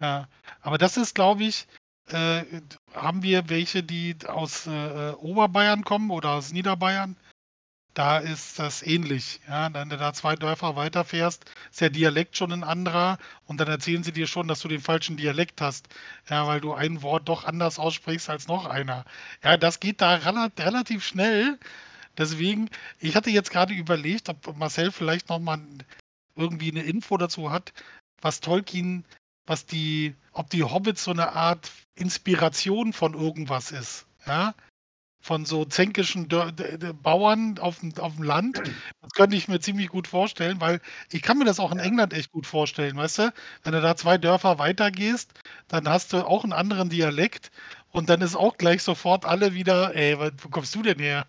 Ja, 0.00 0.28
aber 0.60 0.78
das 0.78 0.96
ist, 0.96 1.14
glaube 1.14 1.44
ich, 1.44 1.66
äh, 2.06 2.44
haben 2.92 3.22
wir 3.22 3.48
welche, 3.48 3.82
die 3.82 4.16
aus 4.26 4.66
äh, 4.66 5.10
äh 5.10 5.12
Oberbayern 5.14 5.84
kommen 5.84 6.10
oder 6.10 6.32
aus 6.32 6.52
Niederbayern? 6.52 7.16
Da 7.94 8.18
ist 8.18 8.58
das 8.58 8.82
ähnlich. 8.82 9.40
Ja, 9.46 9.72
wenn 9.74 9.90
du 9.90 9.98
da 9.98 10.14
zwei 10.14 10.34
Dörfer 10.34 10.76
weiterfährst, 10.76 11.44
ist 11.70 11.80
der 11.80 11.90
Dialekt 11.90 12.36
schon 12.38 12.50
ein 12.50 12.64
anderer 12.64 13.18
und 13.44 13.58
dann 13.58 13.68
erzählen 13.68 14.02
sie 14.02 14.12
dir 14.12 14.26
schon, 14.26 14.48
dass 14.48 14.60
du 14.60 14.68
den 14.68 14.80
falschen 14.80 15.18
Dialekt 15.18 15.60
hast. 15.60 15.88
Ja, 16.30 16.46
weil 16.46 16.60
du 16.60 16.72
ein 16.72 17.02
Wort 17.02 17.28
doch 17.28 17.44
anders 17.44 17.78
aussprichst 17.78 18.30
als 18.30 18.48
noch 18.48 18.64
einer. 18.64 19.04
Ja, 19.44 19.58
das 19.58 19.78
geht 19.78 20.00
da 20.00 20.14
relativ 20.14 21.04
schnell. 21.04 21.58
Deswegen, 22.16 22.70
ich 22.98 23.14
hatte 23.14 23.30
jetzt 23.30 23.50
gerade 23.50 23.74
überlegt, 23.74 24.30
ob 24.30 24.56
Marcel 24.56 24.90
vielleicht 24.90 25.28
nochmal 25.28 25.60
irgendwie 26.34 26.70
eine 26.70 26.82
Info 26.82 27.18
dazu 27.18 27.50
hat, 27.50 27.74
was 28.22 28.40
Tolkien, 28.40 29.04
was 29.46 29.66
die, 29.66 30.14
ob 30.32 30.48
die 30.48 30.62
Hobbits 30.64 31.04
so 31.04 31.10
eine 31.10 31.32
Art 31.32 31.70
Inspiration 31.94 32.94
von 32.94 33.12
irgendwas 33.12 33.70
ist. 33.70 34.06
Ja, 34.26 34.54
von 35.22 35.44
so 35.44 35.64
zänkischen 35.64 36.28
Bauern 37.02 37.58
auf 37.58 37.78
dem, 37.78 37.96
auf 37.98 38.16
dem 38.16 38.24
Land. 38.24 38.60
Das 39.00 39.12
könnte 39.12 39.36
ich 39.36 39.48
mir 39.48 39.60
ziemlich 39.60 39.88
gut 39.88 40.08
vorstellen, 40.08 40.60
weil 40.60 40.80
ich 41.10 41.22
kann 41.22 41.38
mir 41.38 41.44
das 41.44 41.60
auch 41.60 41.70
in 41.70 41.78
England 41.78 42.12
echt 42.12 42.32
gut 42.32 42.46
vorstellen, 42.46 42.96
weißt 42.96 43.18
du? 43.18 43.32
Wenn 43.62 43.72
du 43.72 43.80
da 43.80 43.96
zwei 43.96 44.18
Dörfer 44.18 44.58
weitergehst, 44.58 45.32
dann 45.68 45.88
hast 45.88 46.12
du 46.12 46.18
auch 46.18 46.42
einen 46.42 46.52
anderen 46.52 46.90
Dialekt 46.90 47.52
und 47.92 48.10
dann 48.10 48.20
ist 48.20 48.34
auch 48.34 48.58
gleich 48.58 48.82
sofort 48.82 49.24
alle 49.24 49.54
wieder, 49.54 49.94
ey, 49.94 50.18
wo 50.18 50.48
kommst 50.48 50.74
du 50.74 50.82
denn 50.82 50.98
her? 50.98 51.26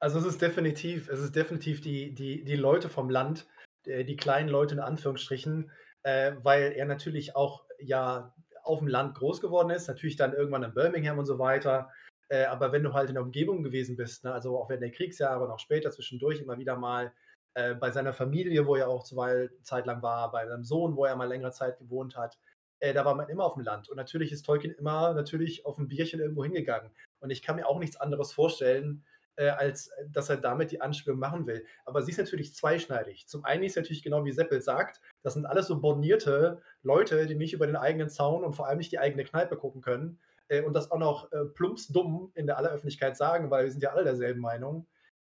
Also 0.00 0.18
es 0.18 0.24
ist 0.24 0.42
definitiv, 0.42 1.08
es 1.08 1.20
ist 1.20 1.36
definitiv 1.36 1.80
die, 1.80 2.12
die, 2.12 2.42
die 2.42 2.56
Leute 2.56 2.88
vom 2.88 3.10
Land, 3.10 3.46
die 3.86 4.16
kleinen 4.16 4.48
Leute 4.48 4.74
in 4.74 4.80
Anführungsstrichen, 4.80 5.70
äh, 6.02 6.32
weil 6.42 6.72
er 6.72 6.86
natürlich 6.86 7.36
auch 7.36 7.64
ja 7.78 8.34
auf 8.64 8.80
dem 8.80 8.88
Land 8.88 9.14
groß 9.14 9.40
geworden 9.40 9.70
ist, 9.70 9.88
natürlich 9.88 10.16
dann 10.16 10.32
irgendwann 10.32 10.62
in 10.62 10.74
Birmingham 10.74 11.18
und 11.18 11.26
so 11.26 11.38
weiter 11.38 11.90
äh, 12.30 12.44
aber 12.44 12.70
wenn 12.70 12.84
du 12.84 12.92
halt 12.92 13.08
in 13.08 13.16
der 13.16 13.24
Umgebung 13.24 13.62
gewesen 13.62 13.96
bist, 13.96 14.24
ne, 14.24 14.32
also 14.32 14.56
auch 14.56 14.68
während 14.68 14.84
der 14.84 14.92
Kriegsjahre 14.92 15.44
und 15.44 15.50
auch 15.50 15.58
später 15.58 15.90
zwischendurch 15.90 16.40
immer 16.40 16.58
wieder 16.58 16.76
mal 16.76 17.12
äh, 17.54 17.74
bei 17.74 17.90
seiner 17.90 18.12
Familie, 18.12 18.66
wo 18.66 18.76
er 18.76 18.88
auch 18.88 19.02
zwei 19.02 19.50
Zeit 19.62 19.84
lang 19.86 20.00
war, 20.02 20.30
bei 20.30 20.46
seinem 20.46 20.62
Sohn, 20.62 20.96
wo 20.96 21.04
er 21.04 21.16
mal 21.16 21.28
längere 21.28 21.50
Zeit 21.50 21.78
gewohnt 21.78 22.16
hat, 22.16 22.38
äh, 22.78 22.94
da 22.94 23.04
war 23.04 23.16
man 23.16 23.28
immer 23.28 23.44
auf 23.44 23.54
dem 23.54 23.64
Land. 23.64 23.88
Und 23.88 23.96
natürlich 23.96 24.30
ist 24.30 24.46
Tolkien 24.46 24.72
immer 24.72 25.12
natürlich 25.12 25.66
auf 25.66 25.76
ein 25.78 25.88
Bierchen 25.88 26.20
irgendwo 26.20 26.44
hingegangen. 26.44 26.92
Und 27.18 27.30
ich 27.30 27.42
kann 27.42 27.56
mir 27.56 27.66
auch 27.66 27.80
nichts 27.80 27.96
anderes 27.96 28.32
vorstellen, 28.32 29.04
äh, 29.34 29.48
als 29.48 29.90
dass 30.08 30.30
er 30.30 30.36
damit 30.36 30.70
die 30.70 30.80
Anspielung 30.80 31.18
machen 31.18 31.48
will. 31.48 31.66
Aber 31.84 32.00
sie 32.02 32.12
ist 32.12 32.18
natürlich 32.18 32.54
zweischneidig. 32.54 33.26
Zum 33.26 33.44
einen 33.44 33.64
ist 33.64 33.76
natürlich 33.76 34.04
genau 34.04 34.24
wie 34.24 34.30
Seppel 34.30 34.62
sagt, 34.62 35.00
das 35.22 35.34
sind 35.34 35.46
alles 35.46 35.66
so 35.66 35.80
bornierte 35.80 36.62
Leute, 36.84 37.26
die 37.26 37.34
nicht 37.34 37.54
über 37.54 37.66
den 37.66 37.76
eigenen 37.76 38.08
Zaun 38.08 38.44
und 38.44 38.54
vor 38.54 38.68
allem 38.68 38.78
nicht 38.78 38.92
die 38.92 39.00
eigene 39.00 39.24
Kneipe 39.24 39.56
gucken 39.56 39.82
können, 39.82 40.20
äh, 40.50 40.62
und 40.62 40.74
das 40.74 40.90
auch 40.90 40.98
noch 40.98 41.32
äh, 41.32 41.46
plumpsdumm 41.46 42.32
in 42.34 42.46
der 42.46 42.58
aller 42.58 42.70
Öffentlichkeit 42.70 43.16
sagen, 43.16 43.50
weil 43.50 43.64
wir 43.64 43.70
sind 43.70 43.82
ja 43.82 43.90
alle 43.90 44.04
derselben 44.04 44.40
Meinung. 44.40 44.86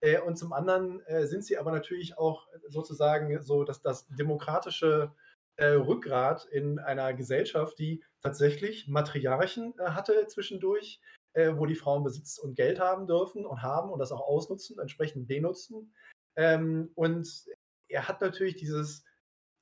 Äh, 0.01 0.19
und 0.19 0.37
zum 0.37 0.51
anderen 0.51 0.99
äh, 1.05 1.25
sind 1.27 1.45
sie 1.45 1.57
aber 1.57 1.71
natürlich 1.71 2.17
auch 2.17 2.47
sozusagen 2.67 3.41
so 3.41 3.63
dass 3.63 3.81
das 3.81 4.07
demokratische 4.07 5.13
äh, 5.55 5.67
Rückgrat 5.67 6.45
in 6.45 6.79
einer 6.79 7.13
Gesellschaft, 7.13 7.77
die 7.79 8.03
tatsächlich 8.21 8.87
Matriarchen 8.87 9.73
äh, 9.79 9.91
hatte 9.91 10.27
zwischendurch, 10.27 10.99
wo 11.35 11.65
die 11.65 11.73
Frauen 11.73 12.03
Besitz 12.03 12.37
und 12.37 12.53
Geld 12.53 12.79
haben 12.79 13.07
dürfen 13.07 13.43
und 13.43 13.63
haben 13.63 13.89
und 13.89 13.97
das 13.97 14.11
auch 14.11 14.21
ausnutzen, 14.21 14.77
entsprechend 14.77 15.27
benutzen. 15.27 15.91
Ähm, 16.35 16.91
und 16.93 17.27
er 17.87 18.07
hat 18.07 18.21
natürlich 18.21 18.55
dieses, 18.55 19.03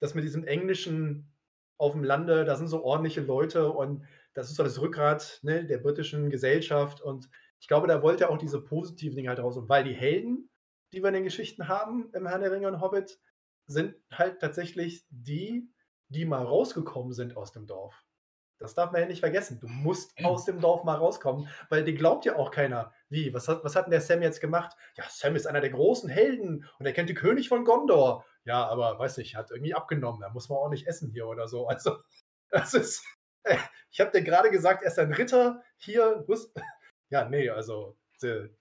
das 0.02 0.14
mit 0.14 0.26
diesem 0.26 0.44
englischen 0.44 1.32
auf 1.78 1.94
dem 1.94 2.04
Lande, 2.04 2.44
da 2.44 2.58
sind 2.58 2.68
so 2.68 2.84
ordentliche 2.84 3.22
Leute 3.22 3.72
und 3.72 4.06
das 4.34 4.50
ist 4.50 4.56
so 4.56 4.64
das 4.64 4.80
Rückgrat 4.80 5.40
ne, 5.44 5.66
der 5.66 5.78
britischen 5.78 6.30
Gesellschaft. 6.30 7.02
Und 7.02 7.30
ich 7.60 7.68
glaube, 7.68 7.88
da 7.88 8.02
wollte 8.02 8.26
er 8.26 8.30
auch 8.30 8.38
diese 8.38 8.62
positiven 8.62 9.16
Dinge 9.16 9.30
halt 9.30 9.40
raus. 9.40 9.58
Und 9.58 9.70
weil 9.70 9.84
die 9.84 9.94
Helden, 9.94 10.50
die 10.94 11.02
wir 11.02 11.10
in 11.10 11.16
den 11.16 11.24
Geschichten 11.24 11.68
haben, 11.68 12.10
im 12.14 12.28
Herrn 12.28 12.42
der 12.42 12.52
Ringe 12.52 12.68
und 12.68 12.82
Hobbit, 12.82 13.20
sind 13.68 13.96
halt 14.12 14.40
tatsächlich 14.40 15.06
die, 15.10 15.70
die 16.10 16.26
mal 16.26 16.44
rausgekommen 16.44 17.14
sind 17.14 17.38
aus 17.38 17.52
dem 17.52 17.68
Dorf. 17.68 18.04
Das 18.62 18.76
darf 18.76 18.92
man 18.92 19.02
ja 19.02 19.08
nicht 19.08 19.22
vergessen. 19.22 19.60
Du 19.60 19.68
musst 19.68 20.14
aus 20.24 20.46
dem 20.46 20.62
Dorf 20.62 20.84
mal 20.84 20.96
rauskommen, 20.96 21.50
weil 21.70 21.84
dir 21.84 21.96
glaubt 21.96 22.26
ja 22.26 22.36
auch 22.36 22.52
keiner. 22.52 22.94
Wie? 23.10 23.34
Was 23.34 23.48
hat, 23.48 23.64
was 23.64 23.76
hat 23.76 23.88
denn 23.88 23.92
der 23.92 24.02
Sam 24.02 24.22
jetzt 24.22 24.40
gemacht? 24.40 24.78
Ja, 24.96 25.04
Sam 25.10 25.36
ist 25.36 25.48
einer 25.48 25.62
der 25.62 25.72
großen 25.72 26.10
Helden 26.10 26.70
und 26.78 26.86
er 26.86 26.94
kennt 26.94 27.10
den 27.10 27.16
König 27.16 27.50
von 27.50 27.66
Gondor. 27.66 28.24
Ja, 28.46 28.68
aber 28.68 29.00
weiß 29.00 29.18
nicht, 29.18 29.36
hat 29.36 29.50
irgendwie 29.50 29.74
abgenommen. 29.74 30.22
Da 30.22 30.30
muss 30.30 30.48
man 30.48 30.60
auch 30.60 30.70
nicht 30.70 30.86
essen 30.86 31.10
hier 31.12 31.28
oder 31.28 31.48
so. 31.48 31.68
Also, 31.68 31.98
das 32.50 32.76
ist. 32.76 33.04
Ich 33.92 34.00
habe 34.00 34.12
dir 34.12 34.24
gerade 34.24 34.50
gesagt, 34.52 34.84
er 34.84 34.88
ist 34.90 35.00
ein 35.00 35.14
Ritter 35.14 35.64
hier. 35.78 36.26
wus- 36.28 36.52
Ja, 37.10 37.28
nee, 37.28 37.50
also, 37.50 37.98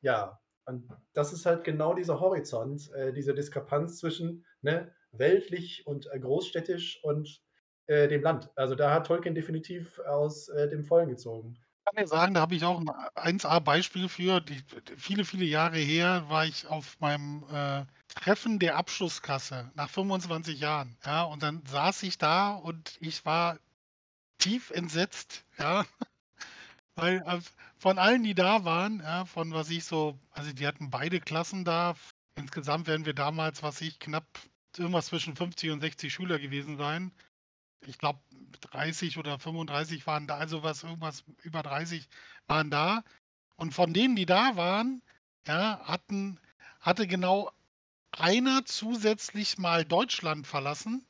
ja. 0.00 0.40
Und 0.64 0.88
das 1.14 1.32
ist 1.32 1.46
halt 1.46 1.64
genau 1.64 1.94
dieser 1.94 2.20
Horizont, 2.20 2.90
äh, 2.92 3.12
diese 3.12 3.34
Diskrepanz 3.34 3.98
zwischen 3.98 4.44
ne, 4.62 4.92
weltlich 5.12 5.86
und 5.86 6.10
äh, 6.12 6.18
großstädtisch 6.18 7.02
und 7.04 7.42
äh, 7.86 8.08
dem 8.08 8.22
Land. 8.22 8.50
Also 8.56 8.74
da 8.74 8.92
hat 8.94 9.06
Tolkien 9.06 9.34
definitiv 9.34 9.98
aus 10.00 10.48
äh, 10.48 10.68
dem 10.68 10.84
Vollen 10.84 11.08
gezogen. 11.08 11.56
Ich 11.86 11.96
kann 11.96 12.04
dir 12.04 12.08
sagen, 12.08 12.34
da 12.34 12.40
habe 12.40 12.54
ich 12.54 12.64
auch 12.64 12.78
ein 12.80 12.88
1A-Beispiel 13.14 14.08
für. 14.08 14.40
Die, 14.40 14.62
viele, 14.96 15.24
viele 15.24 15.44
Jahre 15.44 15.78
her 15.78 16.24
war 16.28 16.44
ich 16.44 16.66
auf 16.68 16.98
meinem 17.00 17.44
äh, 17.52 17.84
Treffen 18.14 18.58
der 18.58 18.76
Abschlusskasse 18.76 19.70
nach 19.74 19.90
25 19.90 20.60
Jahren. 20.60 20.96
Ja, 21.04 21.22
und 21.24 21.42
dann 21.42 21.64
saß 21.66 22.02
ich 22.04 22.18
da 22.18 22.52
und 22.54 22.96
ich 23.00 23.24
war 23.24 23.58
tief 24.40 24.70
entsetzt, 24.70 25.44
ja. 25.58 25.86
Weil 26.96 27.22
äh, 27.26 27.40
von 27.78 27.98
allen, 27.98 28.24
die 28.24 28.34
da 28.34 28.64
waren, 28.64 29.00
ja, 29.00 29.24
von 29.24 29.52
was 29.52 29.70
ich 29.70 29.84
so, 29.84 30.18
also 30.32 30.52
die 30.52 30.66
hatten 30.66 30.90
beide 30.90 31.20
Klassen 31.20 31.64
da. 31.64 31.94
Insgesamt 32.34 32.86
werden 32.86 33.06
wir 33.06 33.14
damals, 33.14 33.62
was 33.62 33.80
ich, 33.80 33.98
knapp 33.98 34.26
irgendwas 34.76 35.06
zwischen 35.06 35.36
50 35.36 35.70
und 35.70 35.80
60 35.80 36.12
Schüler 36.12 36.38
gewesen 36.38 36.76
sein. 36.76 37.12
Ich 37.86 37.98
glaube, 37.98 38.20
30 38.72 39.18
oder 39.18 39.38
35 39.38 40.06
waren 40.06 40.26
da, 40.26 40.36
also 40.36 40.62
was, 40.62 40.82
irgendwas 40.82 41.24
über 41.42 41.62
30 41.62 42.08
waren 42.46 42.70
da. 42.70 43.02
Und 43.56 43.72
von 43.72 43.94
denen, 43.94 44.16
die 44.16 44.26
da 44.26 44.56
waren, 44.56 45.02
ja, 45.46 45.80
hatten, 45.84 46.38
hatte 46.80 47.06
genau 47.06 47.50
einer 48.12 48.64
zusätzlich 48.64 49.58
mal 49.58 49.84
Deutschland 49.84 50.46
verlassen, 50.46 51.06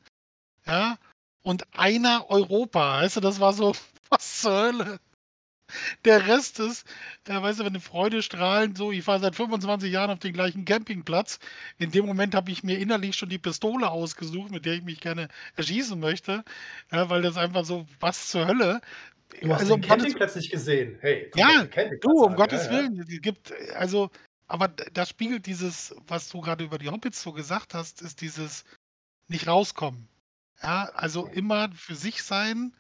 ja, 0.67 0.99
und 1.43 1.65
einer 1.77 2.31
Europa. 2.31 3.03
Weißt 3.03 3.17
du, 3.17 3.21
das 3.21 3.41
war 3.41 3.53
so, 3.53 3.75
was 4.11 4.41
zur 4.43 4.53
Hölle? 4.53 5.01
Der 6.05 6.27
Rest 6.27 6.61
ist, 6.61 6.87
äh, 7.29 7.41
weißt 7.41 7.61
du, 7.61 7.65
wenn 7.65 7.73
eine 7.73 7.81
Freude 7.81 8.23
strahlen, 8.23 8.75
so, 8.77 8.93
ich 8.93 9.05
fahre 9.05 9.21
seit 9.21 9.37
25 9.37 9.93
Jahren 9.93 10.11
auf 10.11 10.19
den 10.19 10.33
gleichen 10.33 10.65
Campingplatz. 10.65 11.39
In 11.79 11.91
dem 11.91 12.07
Moment 12.07 12.35
habe 12.35 12.51
ich 12.51 12.63
mir 12.63 12.79
innerlich 12.79 13.17
schon 13.17 13.29
die 13.29 13.39
Pistole 13.39 13.89
ausgesucht, 13.91 14.51
mit 14.51 14.67
der 14.67 14.75
ich 14.75 14.83
mich 14.83 15.01
gerne 15.01 15.29
erschießen 15.57 15.99
möchte, 15.99 16.45
ja, 16.93 17.09
weil 17.11 17.23
das 17.23 17.37
einfach 17.37 17.65
so, 17.65 17.87
was 18.01 18.29
zur 18.29 18.47
Hölle? 18.47 18.81
Du 19.41 19.53
hast 19.53 19.61
Also, 19.61 19.77
den 19.77 19.81
Campingplatz 19.83 20.37
nicht 20.37 20.51
gesehen. 20.51 20.99
Hey, 21.01 21.31
komm 21.33 21.41
Ja, 21.41 21.65
Du, 22.01 22.11
um 22.25 22.33
an. 22.33 22.37
Gottes 22.37 22.65
ja. 22.65 22.71
Willen, 22.71 22.99
es 23.01 23.21
gibt, 23.23 23.53
also, 23.75 24.11
aber 24.49 24.69
das 24.69 25.09
spiegelt 25.11 25.47
dieses, 25.47 25.95
was 26.07 26.29
du 26.29 26.41
gerade 26.41 26.65
über 26.65 26.79
die 26.79 26.89
Hobbits 26.91 27.23
so 27.23 27.33
gesagt 27.33 27.75
hast, 27.75 28.03
ist 28.03 28.21
dieses 28.21 28.65
nicht 29.29 29.49
rauskommen. 29.49 30.10
Ja, 30.63 30.85
also 30.95 31.27
immer 31.27 31.71
für 31.73 31.95
sich 31.95 32.23
sein. 32.23 32.75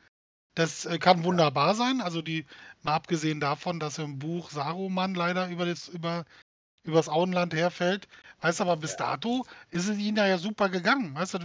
Das 0.55 0.87
äh, 0.87 0.99
kann 0.99 1.25
wunderbar 1.25 1.75
sein. 1.75 2.01
Also 2.01 2.23
die, 2.23 2.47
mal 2.83 2.95
abgesehen 2.95 3.40
davon, 3.40 3.81
dass 3.81 3.99
im 3.99 4.19
Buch 4.19 4.51
Saruman 4.51 5.14
leider 5.14 5.49
über 5.49 5.66
das, 5.66 5.88
über, 5.88 6.25
übers 6.85 7.09
Auenland 7.09 7.55
herfällt. 7.55 8.09
Weißt 8.40 8.61
du, 8.61 8.64
aber 8.64 8.77
bis 8.77 8.97
dato 8.97 9.47
ist 9.71 9.88
es 9.88 9.99
ihnen 9.99 10.16
ja 10.19 10.38
super 10.38 10.69
gegangen. 10.69 11.14
Weißt 11.14 11.35
du, 11.35 11.38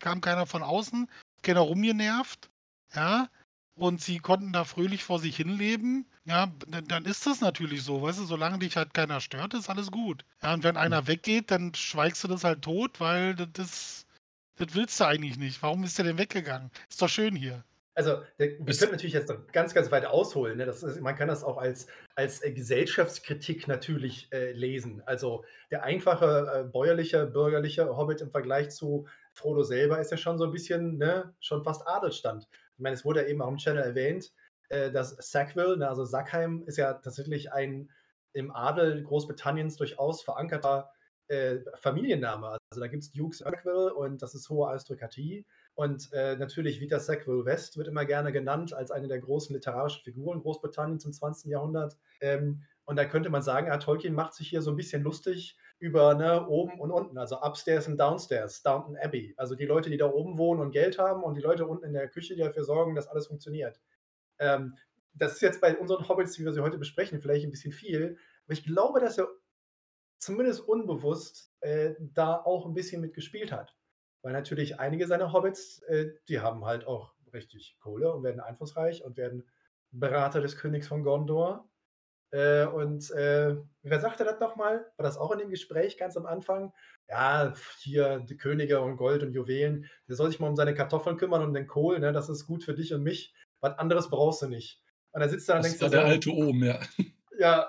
kam 0.00 0.20
keiner 0.20 0.46
von 0.46 0.62
außen, 0.62 1.08
keiner 1.42 1.60
rumgenervt. 1.60 2.50
Ja, 2.94 3.28
und 3.74 4.00
sie 4.00 4.18
konnten 4.18 4.52
da 4.52 4.64
fröhlich 4.64 5.04
vor 5.04 5.18
sich 5.18 5.36
hin 5.36 5.48
leben, 5.56 6.06
ja, 6.24 6.52
dann, 6.68 6.86
dann 6.86 7.04
ist 7.04 7.26
das 7.26 7.40
natürlich 7.40 7.82
so, 7.82 8.02
weißt 8.02 8.20
du, 8.20 8.24
solange 8.24 8.58
dich 8.58 8.76
halt 8.76 8.94
keiner 8.94 9.20
stört, 9.20 9.54
ist 9.54 9.70
alles 9.70 9.90
gut. 9.90 10.24
Ja, 10.42 10.54
und 10.54 10.62
wenn 10.62 10.76
einer 10.76 11.06
weggeht, 11.06 11.50
dann 11.50 11.74
schweigst 11.74 12.22
du 12.22 12.28
das 12.28 12.44
halt 12.44 12.62
tot, 12.62 13.00
weil 13.00 13.34
das, 13.34 14.01
das, 14.66 14.74
willst 14.74 15.00
du 15.00 15.04
eigentlich 15.04 15.38
nicht. 15.38 15.62
Warum 15.62 15.84
ist 15.84 15.98
der 15.98 16.04
denn 16.04 16.18
weggegangen? 16.18 16.70
Ist 16.88 17.00
doch 17.02 17.08
schön 17.08 17.34
hier. 17.34 17.64
Also, 17.94 18.22
wir 18.38 18.56
können 18.56 18.92
natürlich 18.92 19.12
jetzt 19.12 19.28
noch 19.28 19.46
ganz, 19.52 19.74
ganz 19.74 19.90
weit 19.90 20.06
ausholen. 20.06 20.56
Ne? 20.56 20.64
Das 20.64 20.82
ist, 20.82 21.00
man 21.02 21.14
kann 21.14 21.28
das 21.28 21.44
auch 21.44 21.58
als, 21.58 21.88
als 22.14 22.42
äh, 22.42 22.50
Gesellschaftskritik 22.52 23.68
natürlich 23.68 24.32
äh, 24.32 24.52
lesen. 24.52 25.02
Also, 25.04 25.44
der 25.70 25.82
einfache, 25.82 26.50
äh, 26.54 26.64
bäuerliche, 26.64 27.26
bürgerliche 27.26 27.94
Hobbit 27.94 28.22
im 28.22 28.30
Vergleich 28.30 28.70
zu 28.70 29.06
Frodo 29.34 29.62
selber 29.62 29.98
ist 29.98 30.10
ja 30.10 30.16
schon 30.16 30.38
so 30.38 30.44
ein 30.44 30.52
bisschen, 30.52 30.96
ne, 30.96 31.34
schon 31.40 31.64
fast 31.64 31.86
Adelsstand. 31.86 32.48
Ich 32.76 32.80
meine, 32.80 32.94
es 32.94 33.04
wurde 33.04 33.22
ja 33.22 33.28
eben 33.28 33.42
auch 33.42 33.48
im 33.48 33.58
Channel 33.58 33.82
erwähnt, 33.82 34.32
äh, 34.70 34.90
dass 34.90 35.10
Sackville, 35.18 35.76
ne, 35.76 35.86
also 35.86 36.04
Sackheim, 36.06 36.62
ist 36.66 36.78
ja 36.78 36.94
tatsächlich 36.94 37.52
ein 37.52 37.90
im 38.32 38.50
Adel 38.50 39.02
Großbritanniens 39.02 39.76
durchaus 39.76 40.22
verankerter 40.22 40.90
äh, 41.28 41.58
Familienname. 41.76 42.58
Also, 42.70 42.80
da 42.80 42.86
gibt 42.86 43.02
es 43.02 43.12
Dukes 43.12 43.38
Sackville 43.38 43.94
und 43.94 44.22
das 44.22 44.34
ist 44.34 44.48
hohe 44.48 44.68
Aristokratie. 44.68 45.46
Und 45.74 46.12
äh, 46.12 46.36
natürlich 46.36 46.80
Vita 46.80 46.98
Sackville 46.98 47.44
West 47.44 47.78
wird 47.78 47.88
immer 47.88 48.04
gerne 48.04 48.32
genannt 48.32 48.74
als 48.74 48.90
eine 48.90 49.08
der 49.08 49.20
großen 49.20 49.54
literarischen 49.54 50.02
Figuren 50.02 50.40
Großbritanniens 50.40 51.04
im 51.04 51.12
20. 51.12 51.50
Jahrhundert. 51.50 51.96
Ähm, 52.20 52.62
und 52.84 52.96
da 52.96 53.04
könnte 53.04 53.30
man 53.30 53.42
sagen, 53.42 53.68
ja, 53.68 53.78
Tolkien 53.78 54.14
macht 54.14 54.34
sich 54.34 54.48
hier 54.48 54.60
so 54.60 54.70
ein 54.70 54.76
bisschen 54.76 55.02
lustig 55.02 55.56
über 55.78 56.14
ne, 56.14 56.46
oben 56.46 56.78
und 56.80 56.90
unten, 56.90 57.16
also 57.16 57.40
upstairs 57.40 57.88
und 57.88 57.96
downstairs, 57.96 58.62
Downton 58.62 58.96
Abbey. 58.96 59.34
Also 59.36 59.54
die 59.54 59.64
Leute, 59.64 59.88
die 59.88 59.96
da 59.96 60.06
oben 60.10 60.36
wohnen 60.36 60.60
und 60.60 60.72
Geld 60.72 60.98
haben 60.98 61.22
und 61.22 61.34
die 61.36 61.40
Leute 61.40 61.66
unten 61.66 61.84
in 61.84 61.92
der 61.92 62.08
Küche, 62.08 62.34
die 62.34 62.42
dafür 62.42 62.64
sorgen, 62.64 62.94
dass 62.94 63.08
alles 63.08 63.28
funktioniert. 63.28 63.80
Ähm, 64.38 64.76
das 65.14 65.34
ist 65.34 65.42
jetzt 65.42 65.60
bei 65.60 65.76
unseren 65.76 66.08
Hobbits, 66.08 66.38
wie 66.38 66.44
wir 66.44 66.52
sie 66.52 66.62
heute 66.62 66.78
besprechen, 66.78 67.20
vielleicht 67.20 67.44
ein 67.44 67.50
bisschen 67.50 67.72
viel. 67.72 68.18
Aber 68.44 68.52
ich 68.52 68.64
glaube, 68.64 69.00
dass 69.00 69.18
er 69.18 69.28
zumindest 70.22 70.60
unbewusst 70.60 71.52
äh, 71.60 71.94
da 71.98 72.36
auch 72.36 72.64
ein 72.64 72.74
bisschen 72.74 73.00
mitgespielt 73.00 73.50
hat. 73.50 73.76
Weil 74.22 74.32
natürlich 74.32 74.78
einige 74.78 75.08
seiner 75.08 75.32
Hobbits, 75.32 75.82
äh, 75.82 76.12
die 76.28 76.38
haben 76.38 76.64
halt 76.64 76.86
auch 76.86 77.12
richtig 77.32 77.76
Kohle 77.80 78.12
und 78.12 78.22
werden 78.22 78.40
einflussreich 78.40 79.04
und 79.04 79.16
werden 79.16 79.50
Berater 79.90 80.40
des 80.40 80.56
Königs 80.56 80.86
von 80.86 81.02
Gondor. 81.02 81.68
Äh, 82.30 82.66
und 82.66 83.10
äh, 83.10 83.56
wer 83.82 84.00
sagte 84.00 84.22
das 84.24 84.38
nochmal? 84.38 84.86
War 84.96 85.02
das 85.04 85.18
auch 85.18 85.32
in 85.32 85.40
dem 85.40 85.50
Gespräch 85.50 85.98
ganz 85.98 86.16
am 86.16 86.26
Anfang? 86.26 86.72
Ja, 87.08 87.52
hier 87.80 88.20
die 88.20 88.36
Könige 88.36 88.80
und 88.80 88.98
Gold 88.98 89.24
und 89.24 89.32
Juwelen, 89.32 89.90
der 90.08 90.14
soll 90.14 90.30
sich 90.30 90.38
mal 90.38 90.48
um 90.48 90.56
seine 90.56 90.74
Kartoffeln 90.74 91.16
kümmern 91.16 91.42
und 91.42 91.52
den 91.52 91.66
Kohl, 91.66 91.98
ne? 91.98 92.12
das 92.12 92.28
ist 92.28 92.46
gut 92.46 92.62
für 92.62 92.74
dich 92.74 92.94
und 92.94 93.02
mich. 93.02 93.34
Was 93.60 93.76
anderes 93.76 94.08
brauchst 94.08 94.42
du 94.42 94.46
nicht. 94.46 94.80
Und 95.10 95.20
dann 95.20 95.30
sitzt 95.30 95.48
er 95.48 95.56
und 95.56 95.64
Das 95.64 95.72
denkst 95.72 95.82
war 95.82 95.90
der 95.90 96.00
so, 96.00 96.06
alte 96.06 96.30
Ohm, 96.30 96.62
ja. 96.62 96.78
ja, 97.38 97.68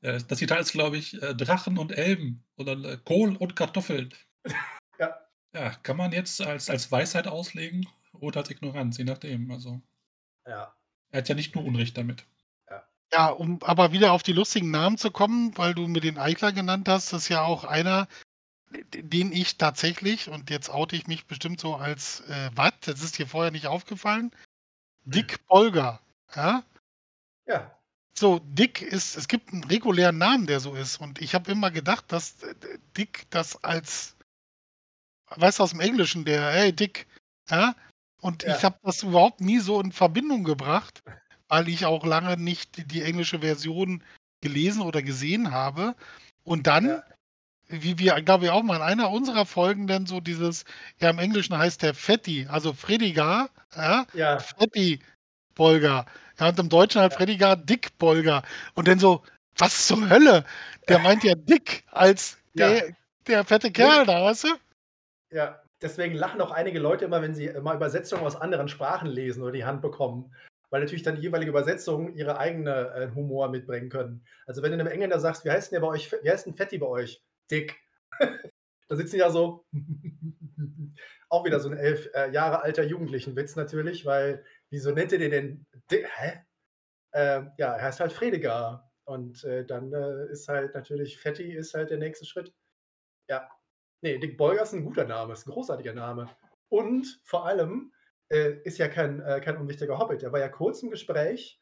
Das 0.00 0.26
Zitat 0.28 0.60
ist, 0.60 0.72
glaube 0.72 0.96
ich, 0.96 1.20
äh, 1.22 1.34
Drachen 1.34 1.78
und 1.78 1.92
Elben 1.92 2.44
oder 2.56 2.72
äh, 2.84 2.98
Kohl 3.04 3.36
und 3.36 3.56
Kartoffeln. 3.56 4.14
Ja. 5.00 5.14
Ja, 5.52 5.70
kann 5.70 5.96
man 5.96 6.10
jetzt 6.10 6.40
als, 6.40 6.68
als 6.68 6.90
Weisheit 6.90 7.28
auslegen 7.28 7.86
oder 8.14 8.40
als 8.40 8.50
Ignoranz, 8.50 8.98
je 8.98 9.04
nachdem. 9.04 9.48
Also, 9.52 9.80
ja, 10.44 10.74
er 11.12 11.18
hat 11.18 11.28
ja 11.28 11.36
nicht 11.36 11.54
nur 11.54 11.64
Unrecht 11.64 11.96
damit. 11.96 12.26
Ja, 13.12 13.28
um 13.28 13.62
aber 13.62 13.92
wieder 13.92 14.12
auf 14.12 14.22
die 14.22 14.32
lustigen 14.32 14.70
Namen 14.70 14.98
zu 14.98 15.10
kommen, 15.10 15.56
weil 15.56 15.74
du 15.74 15.88
mir 15.88 16.00
den 16.00 16.18
Eichler 16.18 16.52
genannt 16.52 16.88
hast, 16.88 17.12
das 17.12 17.22
ist 17.22 17.28
ja 17.28 17.42
auch 17.42 17.64
einer, 17.64 18.06
den 18.92 19.32
ich 19.32 19.56
tatsächlich, 19.56 20.28
und 20.28 20.50
jetzt 20.50 20.68
oute 20.68 20.94
ich 20.94 21.06
mich 21.06 21.26
bestimmt 21.26 21.58
so 21.58 21.74
als 21.74 22.20
äh, 22.28 22.50
was, 22.54 22.72
das 22.82 23.02
ist 23.02 23.18
dir 23.18 23.26
vorher 23.26 23.50
nicht 23.50 23.66
aufgefallen, 23.66 24.30
Dick 25.04 25.46
Bolger. 25.46 26.00
Ja? 26.36 26.62
ja, 27.46 27.77
So, 28.18 28.40
Dick 28.40 28.82
ist, 28.82 29.16
es 29.16 29.28
gibt 29.28 29.52
einen 29.52 29.62
regulären 29.62 30.18
Namen, 30.18 30.46
der 30.46 30.58
so 30.58 30.74
ist. 30.74 31.00
Und 31.00 31.20
ich 31.20 31.34
habe 31.34 31.52
immer 31.52 31.70
gedacht, 31.70 32.06
dass 32.08 32.42
äh, 32.42 32.54
Dick 32.96 33.26
das 33.30 33.62
als, 33.62 34.16
weißt 35.36 35.60
du, 35.60 35.62
aus 35.62 35.70
dem 35.70 35.80
Englischen, 35.80 36.24
der, 36.24 36.50
hey 36.50 36.72
Dick, 36.72 37.06
ja? 37.48 37.76
Und 38.20 38.42
Ja. 38.42 38.56
ich 38.56 38.64
habe 38.64 38.76
das 38.82 39.04
überhaupt 39.04 39.40
nie 39.40 39.60
so 39.60 39.80
in 39.80 39.92
Verbindung 39.92 40.42
gebracht, 40.42 41.04
weil 41.46 41.68
ich 41.68 41.86
auch 41.86 42.04
lange 42.04 42.36
nicht 42.36 42.90
die, 42.90 43.02
englische 43.02 43.38
Version 43.38 44.02
gelesen 44.40 44.82
oder 44.82 45.02
gesehen 45.02 45.52
habe. 45.52 45.94
Und 46.42 46.66
dann, 46.66 46.86
Ja. 46.86 47.04
wie 47.68 47.98
wir, 47.98 48.20
glaube 48.22 48.46
ich, 48.46 48.50
auch 48.50 48.64
mal 48.64 48.76
in 48.76 48.82
einer 48.82 49.10
unserer 49.10 49.46
Folgen 49.46 49.86
dann 49.86 50.06
so 50.06 50.20
dieses, 50.20 50.64
ja, 51.00 51.10
im 51.10 51.20
Englischen 51.20 51.56
heißt 51.56 51.82
der 51.82 51.94
Fetti, 51.94 52.48
also 52.48 52.72
Fredigar, 52.72 53.50
ja, 53.76 54.06
ja, 54.12 54.38
Freddy 54.40 54.98
Bolger. 55.54 56.06
Ja, 56.38 56.48
und 56.48 56.58
im 56.58 56.68
Deutschen 56.68 57.00
halt 57.00 57.14
Fredigar 57.14 57.56
Dick 57.56 57.96
Bolger. 57.98 58.42
Und 58.74 58.88
dann 58.88 58.98
so, 58.98 59.22
was 59.56 59.86
zur 59.86 60.08
Hölle? 60.08 60.44
Der 60.88 60.98
meint 61.00 61.24
ja 61.24 61.34
Dick 61.34 61.84
als 61.90 62.38
Ja. 62.54 62.68
der, 62.68 62.96
der 63.26 63.44
fette 63.44 63.70
Kerl 63.70 64.06
da, 64.06 64.24
weißt 64.24 64.44
du? 64.44 64.48
Ja, 65.30 65.60
deswegen 65.82 66.14
lachen 66.14 66.40
auch 66.40 66.50
einige 66.50 66.78
Leute 66.78 67.04
immer, 67.04 67.20
wenn 67.22 67.34
sie 67.34 67.50
mal 67.60 67.76
Übersetzungen 67.76 68.24
aus 68.24 68.36
anderen 68.36 68.68
Sprachen 68.68 69.08
lesen 69.08 69.42
oder 69.42 69.52
die 69.52 69.64
Hand 69.64 69.82
bekommen. 69.82 70.34
Weil 70.70 70.80
natürlich 70.80 71.02
dann 71.02 71.16
die 71.16 71.22
jeweilige 71.22 71.50
Übersetzung 71.50 72.14
ihre 72.14 72.38
eigene 72.38 72.90
äh, 72.94 73.14
Humor 73.14 73.48
mitbringen 73.48 73.88
können. 73.88 74.26
Also 74.46 74.62
wenn 74.62 74.70
du 74.70 74.78
einem 74.78 74.86
Engländer 74.86 75.18
sagst, 75.18 75.44
wie 75.44 75.50
heißt 75.50 75.72
denn 75.72 75.80
der 75.80 75.86
bei 75.86 75.92
euch, 75.92 76.12
wie 76.22 76.30
heißt 76.30 76.46
denn 76.46 76.54
Fetti 76.54 76.78
bei 76.78 76.86
euch? 76.86 77.22
Dick. 77.50 77.76
Da 78.90 78.96
sitzen 78.96 79.16
die 79.16 79.20
ja 79.20 79.30
so. 79.30 79.66
Auch 81.28 81.44
wieder 81.44 81.60
so 81.60 81.68
ein 81.68 81.76
elf 81.76 82.08
äh, 82.14 82.30
Jahre 82.30 82.62
alter 82.62 82.82
Jugendlichen-Witz 82.82 83.54
natürlich, 83.54 84.06
weil 84.06 84.42
wieso 84.70 84.92
nennt 84.92 85.12
ihr 85.12 85.18
den 85.18 85.30
denn? 85.30 85.66
Hä? 85.90 86.44
Äh, 87.12 87.42
ja, 87.56 87.74
er 87.74 87.82
heißt 87.82 88.00
halt 88.00 88.12
Fredegar. 88.12 88.90
Und 89.04 89.42
äh, 89.44 89.64
dann 89.64 89.92
äh, 89.92 90.30
ist 90.30 90.48
halt 90.48 90.74
natürlich 90.74 91.18
Fetti 91.18 91.54
ist 91.54 91.72
halt 91.72 91.90
der 91.90 91.98
nächste 91.98 92.26
Schritt. 92.26 92.52
Ja. 93.28 93.50
Nee, 94.02 94.18
Dick 94.18 94.36
Bolger 94.36 94.62
ist 94.62 94.74
ein 94.74 94.84
guter 94.84 95.04
Name, 95.04 95.32
ist 95.32 95.46
ein 95.46 95.50
großartiger 95.50 95.94
Name. 95.94 96.28
Und 96.68 97.20
vor 97.24 97.46
allem 97.46 97.92
äh, 98.30 98.60
ist 98.64 98.78
ja 98.78 98.88
kein, 98.88 99.20
äh, 99.22 99.40
kein 99.40 99.56
unwichtiger 99.56 99.98
Hobbit. 99.98 100.22
Er 100.22 100.32
war 100.32 100.40
ja 100.40 100.48
kurz 100.48 100.82
im 100.82 100.90
Gespräch, 100.90 101.60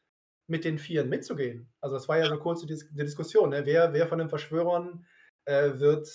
mit 0.49 0.65
den 0.65 0.77
Vieren 0.77 1.09
mitzugehen. 1.09 1.71
Also 1.81 1.95
es 1.95 2.07
war 2.07 2.17
ja 2.17 2.27
so 2.27 2.37
kurz 2.37 2.61
die, 2.61 2.67
Dis 2.67 2.89
die 2.89 3.03
Diskussion, 3.03 3.49
ne? 3.49 3.65
wer, 3.65 3.93
wer 3.93 4.07
von 4.07 4.19
den 4.19 4.29
Verschwörern 4.29 5.05
äh, 5.45 5.79
wird 5.79 6.07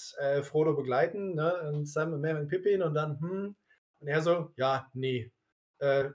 Frodo 0.42 0.74
begleiten, 0.74 1.34
ne? 1.34 1.70
und 1.70 1.86
Sam 1.86 2.12
und 2.12 2.20
Merry 2.20 2.40
und 2.40 2.48
Pippin 2.48 2.82
und 2.82 2.94
dann, 2.94 3.20
hm, 3.20 3.56
und 4.00 4.08
er 4.08 4.22
so, 4.22 4.50
ja, 4.56 4.90
nee, 4.94 5.30
äh, 5.80 6.10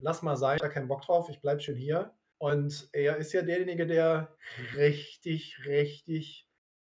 lass 0.00 0.22
mal 0.22 0.36
sein, 0.36 0.56
ich 0.56 0.62
habe 0.62 0.72
keinen 0.72 0.88
Bock 0.88 1.02
drauf, 1.02 1.28
ich 1.28 1.40
bleib 1.40 1.62
schon 1.62 1.76
hier. 1.76 2.14
Und 2.38 2.88
er 2.92 3.18
ist 3.18 3.32
ja 3.32 3.42
derjenige, 3.42 3.86
der 3.86 4.34
richtig, 4.74 5.58
richtig 5.66 6.48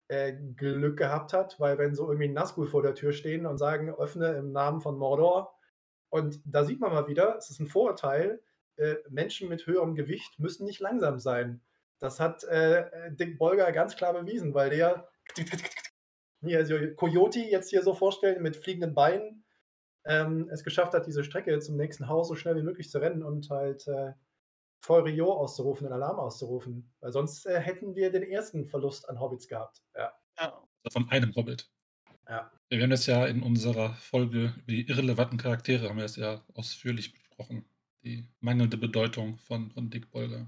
äh, 0.08 0.34
Glück 0.56 0.98
gehabt 0.98 1.34
hat, 1.34 1.60
weil 1.60 1.78
wenn 1.78 1.96
so 1.96 2.08
irgendwie 2.08 2.30
Nazgul 2.30 2.68
vor 2.68 2.84
der 2.84 2.96
Tür 2.96 3.12
stehen 3.12 3.46
und 3.46 3.58
sagen, 3.58 3.94
öffne 3.94 4.34
im 4.34 4.52
Namen 4.52 4.82
von 4.82 4.98
Mordor, 4.98 5.58
und 6.10 6.42
da 6.46 6.66
sieht 6.66 6.82
man 6.82 6.92
mal 6.92 7.08
wieder, 7.08 7.38
es 7.38 7.50
ist 7.50 7.60
ein 7.60 7.68
Vorurteil, 7.68 8.42
äh, 8.76 8.96
Menschen 9.10 9.48
mit 9.48 9.66
höherem 9.66 9.96
Gewicht 9.96 10.40
müssen 10.40 10.66
nicht 10.66 10.82
langsam 10.82 11.20
sein. 11.20 11.62
Das 12.00 12.20
hat 12.20 12.44
äh, 12.44 13.12
Dick 13.12 13.38
Bolger 13.38 13.72
ganz 13.72 13.96
klar 13.96 14.14
bewiesen, 14.14 14.54
weil 14.54 14.72
der 14.72 15.08
mir 16.42 16.58
also 16.58 16.76
Coyote 16.96 17.40
jetzt 17.40 17.70
hier 17.70 17.84
so 17.84 17.94
vorstellen 17.94 18.42
mit 18.42 18.58
fliegenden 18.58 18.94
Beinen 18.94 19.41
ähm, 20.06 20.50
es 20.52 20.64
geschafft 20.64 20.94
hat, 20.94 21.08
diese 21.08 21.24
Strecke 21.24 21.58
zum 21.60 21.78
nächsten 21.78 22.08
Haus 22.08 22.28
so 22.28 22.36
schnell 22.36 22.56
wie 22.56 22.64
möglich 22.64 22.90
zu 22.90 23.00
rennen 23.00 23.24
und 23.24 23.50
halt 23.50 23.88
äh, 23.88 24.14
voll 24.82 25.02
Rio 25.02 25.32
auszurufen, 25.32 25.86
den 25.86 25.94
Alarm 25.94 26.20
auszurufen. 26.20 26.92
Weil 27.00 27.12
sonst 27.12 27.46
äh, 27.46 27.60
hätten 27.60 27.96
wir 27.96 28.12
den 28.12 28.24
ersten 28.24 28.66
Verlust 28.66 29.08
an 29.10 29.20
Hobbits 29.20 29.48
gehabt. 29.48 29.82
Ja. 29.96 30.12
ja. 30.40 30.64
Von 30.92 31.10
einem 31.10 31.36
Hobbit. 31.36 31.70
Ja. 32.28 32.52
Wir 32.70 32.82
haben 32.82 32.90
das 32.90 33.06
ja 33.06 33.26
in 33.26 33.44
unserer 33.44 33.94
Folge 33.96 34.54
über 34.56 34.72
die 34.72 34.88
irrelevanten 34.88 35.38
Charaktere 35.38 35.90
haben 35.90 35.98
wir 35.98 36.04
das 36.04 36.16
ja 36.16 36.44
ausführlich 36.54 37.14
besprochen. 37.14 37.66
Die 38.04 38.26
mangelnde 38.40 38.78
Bedeutung 38.78 39.38
von, 39.38 39.70
von 39.72 39.90
Dick 39.90 40.10
Bolger. 40.10 40.48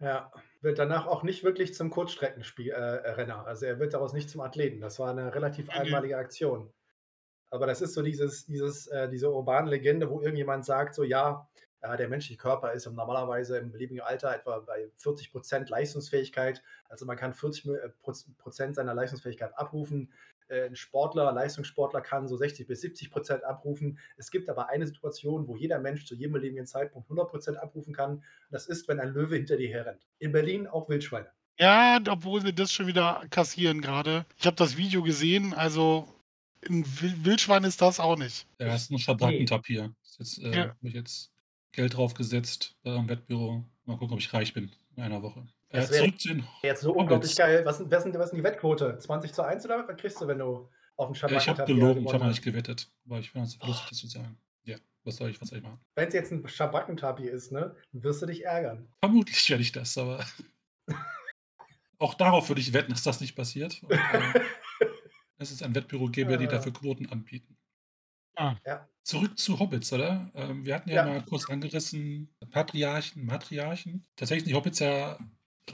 Ja, 0.00 0.30
wird 0.60 0.78
danach 0.78 1.06
auch 1.06 1.22
nicht 1.22 1.42
wirklich 1.42 1.74
zum 1.74 1.90
Kurzstreckenrenner. 1.90 3.44
Äh, 3.44 3.48
also 3.48 3.66
er 3.66 3.78
wird 3.78 3.94
daraus 3.94 4.12
nicht 4.12 4.30
zum 4.30 4.40
Athleten. 4.42 4.80
Das 4.80 4.98
war 4.98 5.10
eine 5.10 5.34
relativ 5.34 5.70
einmalige 5.70 6.18
Aktion. 6.18 6.72
Aber 7.50 7.66
das 7.66 7.80
ist 7.80 7.94
so 7.94 8.02
dieses, 8.02 8.46
dieses, 8.46 8.86
äh, 8.88 9.08
diese 9.08 9.32
urbane 9.32 9.70
Legende, 9.70 10.10
wo 10.10 10.20
irgendjemand 10.20 10.64
sagt, 10.64 10.94
so 10.94 11.02
ja, 11.02 11.48
ja, 11.82 11.96
der 11.96 12.08
menschliche 12.08 12.38
Körper 12.38 12.72
ist 12.72 12.86
normalerweise 12.86 13.58
im 13.58 13.70
beliebigen 13.70 14.02
Alter 14.02 14.34
etwa 14.34 14.58
bei 14.58 14.90
40 14.96 15.30
Prozent 15.30 15.70
Leistungsfähigkeit. 15.70 16.62
Also 16.88 17.06
man 17.06 17.16
kann 17.16 17.34
40 17.34 17.66
äh, 17.66 17.88
Prozent 18.38 18.74
seiner 18.74 18.94
Leistungsfähigkeit 18.94 19.56
abrufen. 19.56 20.12
Äh, 20.48 20.66
ein 20.66 20.76
Sportler, 20.76 21.30
Leistungssportler 21.32 22.00
kann 22.00 22.26
so 22.26 22.36
60 22.36 22.66
bis 22.66 22.80
70 22.80 23.10
Prozent 23.10 23.44
abrufen. 23.44 23.98
Es 24.16 24.30
gibt 24.30 24.48
aber 24.48 24.68
eine 24.68 24.86
Situation, 24.86 25.46
wo 25.46 25.56
jeder 25.56 25.78
Mensch 25.78 26.04
zu 26.04 26.14
jedem 26.14 26.32
beliebigen 26.32 26.66
Zeitpunkt 26.66 27.06
100 27.06 27.30
Prozent 27.30 27.58
abrufen 27.58 27.94
kann. 27.94 28.24
Das 28.50 28.66
ist, 28.66 28.88
wenn 28.88 28.98
ein 28.98 29.10
Löwe 29.10 29.36
hinter 29.36 29.56
dir 29.56 29.68
herrennt. 29.68 30.06
In 30.18 30.32
Berlin 30.32 30.66
auch 30.66 30.88
Wildschweine. 30.88 31.30
Ja, 31.60 31.98
obwohl 32.08 32.40
sie 32.40 32.54
das 32.54 32.72
schon 32.72 32.86
wieder 32.86 33.24
kassieren 33.30 33.80
gerade. 33.80 34.24
Ich 34.36 34.46
habe 34.46 34.56
das 34.56 34.76
Video 34.76 35.02
gesehen, 35.02 35.54
also 35.54 36.08
ein 36.68 36.84
Wildschwein 37.24 37.64
ist 37.64 37.80
das 37.80 38.00
auch 38.00 38.16
nicht. 38.16 38.46
Ja, 38.58 38.66
das 38.66 38.82
ist 38.82 38.90
ein 38.90 38.98
Schabrackentapir. 38.98 39.94
Jetzt 40.18 40.38
äh, 40.38 40.50
ja. 40.50 40.62
habe 40.68 40.76
ich 40.82 40.94
jetzt 40.94 41.30
Geld 41.72 41.96
draufgesetzt 41.96 42.76
beim 42.82 43.08
Wettbüro. 43.08 43.64
Mal 43.84 43.96
gucken, 43.96 44.14
ob 44.14 44.20
ich 44.20 44.32
reich 44.32 44.52
bin 44.52 44.70
in 44.96 45.02
einer 45.02 45.22
Woche. 45.22 45.46
Das 45.70 45.90
wäre 45.90 46.12
jetzt 46.62 46.82
so 46.82 46.92
unglaublich 46.92 47.36
geil. 47.36 47.64
Was, 47.64 47.80
was, 47.90 48.02
sind, 48.02 48.18
was 48.18 48.30
sind 48.30 48.38
die 48.38 48.44
Wettquote? 48.44 48.98
20 48.98 49.32
zu 49.32 49.42
1 49.42 49.64
oder 49.66 49.86
was 49.86 49.96
kriegst 49.96 50.20
du, 50.20 50.26
wenn 50.26 50.38
du 50.38 50.68
auf 50.96 51.08
dem 51.08 51.14
Schabracken 51.14 51.42
Ich 51.42 51.48
habe 51.48 51.64
gelogen, 51.64 52.06
ich 52.06 52.12
habe 52.12 52.26
nicht 52.26 52.42
gewettet. 52.42 52.90
Aber 53.06 53.18
ich 53.18 53.30
finde 53.30 53.46
es 53.46 53.58
lustig, 53.60 53.88
das 53.90 53.98
zu 53.98 54.06
sagen. 54.06 54.38
Ja, 54.64 54.76
was 55.04 55.16
soll 55.16 55.30
ich, 55.30 55.40
was 55.40 55.48
soll 55.48 55.58
ich 55.58 55.64
machen? 55.64 55.80
Wenn 55.94 56.08
es 56.08 56.14
jetzt 56.14 56.32
ein 56.32 56.46
Schabrackentapir 56.48 57.30
ist, 57.30 57.52
ne, 57.52 57.76
wirst 57.92 58.22
du 58.22 58.26
dich 58.26 58.44
ärgern. 58.44 58.88
Vermutlich 59.00 59.48
werde 59.50 59.62
ich 59.62 59.72
das, 59.72 59.96
aber 59.98 60.24
auch 61.98 62.14
darauf 62.14 62.48
würde 62.48 62.60
ich 62.60 62.72
wetten, 62.72 62.92
dass 62.92 63.02
das 63.02 63.20
nicht 63.20 63.36
passiert. 63.36 63.82
Und, 63.88 63.92
äh, 63.92 64.40
dass 65.38 65.50
es 65.50 65.62
ein 65.62 65.74
Wettbüro 65.74 66.08
gäbe, 66.08 66.36
die 66.38 66.46
dafür 66.46 66.72
Quoten 66.72 67.06
anbieten. 67.06 67.56
Ah. 68.36 68.56
Ja. 68.64 68.88
Zurück 69.02 69.38
zu 69.38 69.58
Hobbits, 69.58 69.92
oder? 69.92 70.30
Ähm, 70.34 70.64
wir 70.64 70.74
hatten 70.74 70.90
ja, 70.90 70.96
ja, 70.96 71.06
mal 71.06 71.24
kurz 71.24 71.48
angerissen, 71.48 72.28
Patriarchen, 72.50 73.24
Matriarchen. 73.24 74.04
Tatsächlich 74.16 74.44
sind 74.44 74.50
die 74.50 74.54
Hobbits 74.54 74.78
ja 74.78 75.18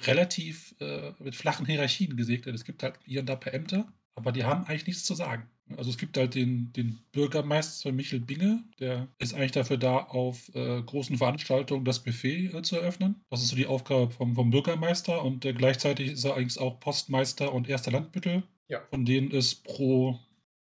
relativ 0.06 0.74
äh, 0.80 1.12
mit 1.18 1.34
flachen 1.34 1.66
Hierarchien 1.66 2.16
gesegnet. 2.16 2.54
Es 2.54 2.64
gibt 2.64 2.82
halt 2.82 2.98
hier 3.04 3.20
und 3.20 3.26
da 3.26 3.36
per 3.36 3.52
Ämter, 3.52 3.92
aber 4.14 4.32
die 4.32 4.44
haben 4.44 4.64
eigentlich 4.64 4.86
nichts 4.86 5.04
zu 5.04 5.14
sagen. 5.14 5.48
Also 5.76 5.90
es 5.90 5.98
gibt 5.98 6.16
halt 6.18 6.34
den, 6.34 6.72
den 6.74 7.00
Bürgermeister 7.12 7.90
Michel 7.90 8.20
Binge, 8.20 8.62
der 8.80 9.08
ist 9.18 9.34
eigentlich 9.34 9.52
dafür 9.52 9.78
da, 9.78 9.96
auf 9.96 10.54
äh, 10.54 10.82
großen 10.82 11.16
Veranstaltungen 11.16 11.84
das 11.84 12.02
Buffet 12.02 12.50
äh, 12.54 12.62
zu 12.62 12.76
eröffnen. 12.76 13.22
Das 13.30 13.42
ist 13.42 13.48
so 13.48 13.56
die 13.56 13.66
Aufgabe 13.66 14.10
vom, 14.10 14.34
vom 14.34 14.50
Bürgermeister 14.50 15.22
und 15.24 15.44
äh, 15.44 15.54
gleichzeitig 15.54 16.12
ist 16.12 16.24
er 16.24 16.36
eigentlich 16.36 16.60
auch 16.60 16.80
Postmeister 16.80 17.52
und 17.52 17.68
erster 17.68 17.92
Landbüttel, 17.92 18.42
ja. 18.68 18.82
von 18.90 19.04
denen 19.04 19.30
es 19.30 19.54
pro 19.54 20.18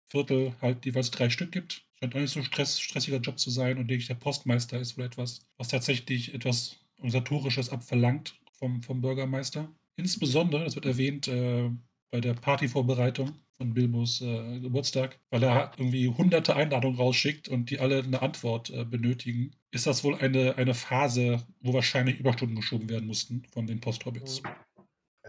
Viertel 0.09 0.53
halt 0.61 0.85
jeweils 0.85 1.11
drei 1.11 1.29
Stück 1.29 1.51
gibt. 1.51 1.85
Scheint 1.99 2.15
auch 2.15 2.19
nicht 2.19 2.31
so 2.31 2.43
stress, 2.43 2.79
stressiger 2.79 3.17
Job 3.17 3.39
zu 3.39 3.49
sein 3.49 3.77
und 3.77 3.87
denke 3.87 4.01
ich, 4.01 4.07
der 4.07 4.15
Postmeister 4.15 4.79
ist 4.79 4.97
wohl 4.97 5.05
etwas, 5.05 5.41
was 5.57 5.67
tatsächlich 5.67 6.33
etwas 6.33 6.77
Organisatorisches 6.97 7.69
abverlangt 7.69 8.39
vom, 8.53 8.81
vom 8.81 9.01
Bürgermeister. 9.01 9.69
Insbesondere, 9.97 10.63
das 10.63 10.75
wird 10.75 10.85
erwähnt 10.85 11.27
äh, 11.27 11.69
bei 12.11 12.21
der 12.21 12.33
Partyvorbereitung 12.33 13.33
von 13.57 13.73
Bilbos 13.73 14.21
äh, 14.21 14.59
Geburtstag, 14.59 15.19
weil 15.31 15.43
er 15.43 15.71
irgendwie 15.77 16.07
hunderte 16.07 16.55
Einladungen 16.55 16.97
rausschickt 16.97 17.49
und 17.49 17.69
die 17.71 17.79
alle 17.79 18.03
eine 18.03 18.21
Antwort 18.21 18.69
äh, 18.69 18.85
benötigen, 18.85 19.51
ist 19.71 19.87
das 19.87 20.03
wohl 20.03 20.15
eine, 20.15 20.55
eine 20.57 20.75
Phase, 20.75 21.45
wo 21.61 21.73
wahrscheinlich 21.73 22.19
Überstunden 22.19 22.55
geschoben 22.55 22.89
werden 22.89 23.07
mussten 23.07 23.43
von 23.51 23.65
den 23.65 23.81
Posthobbits. 23.81 24.43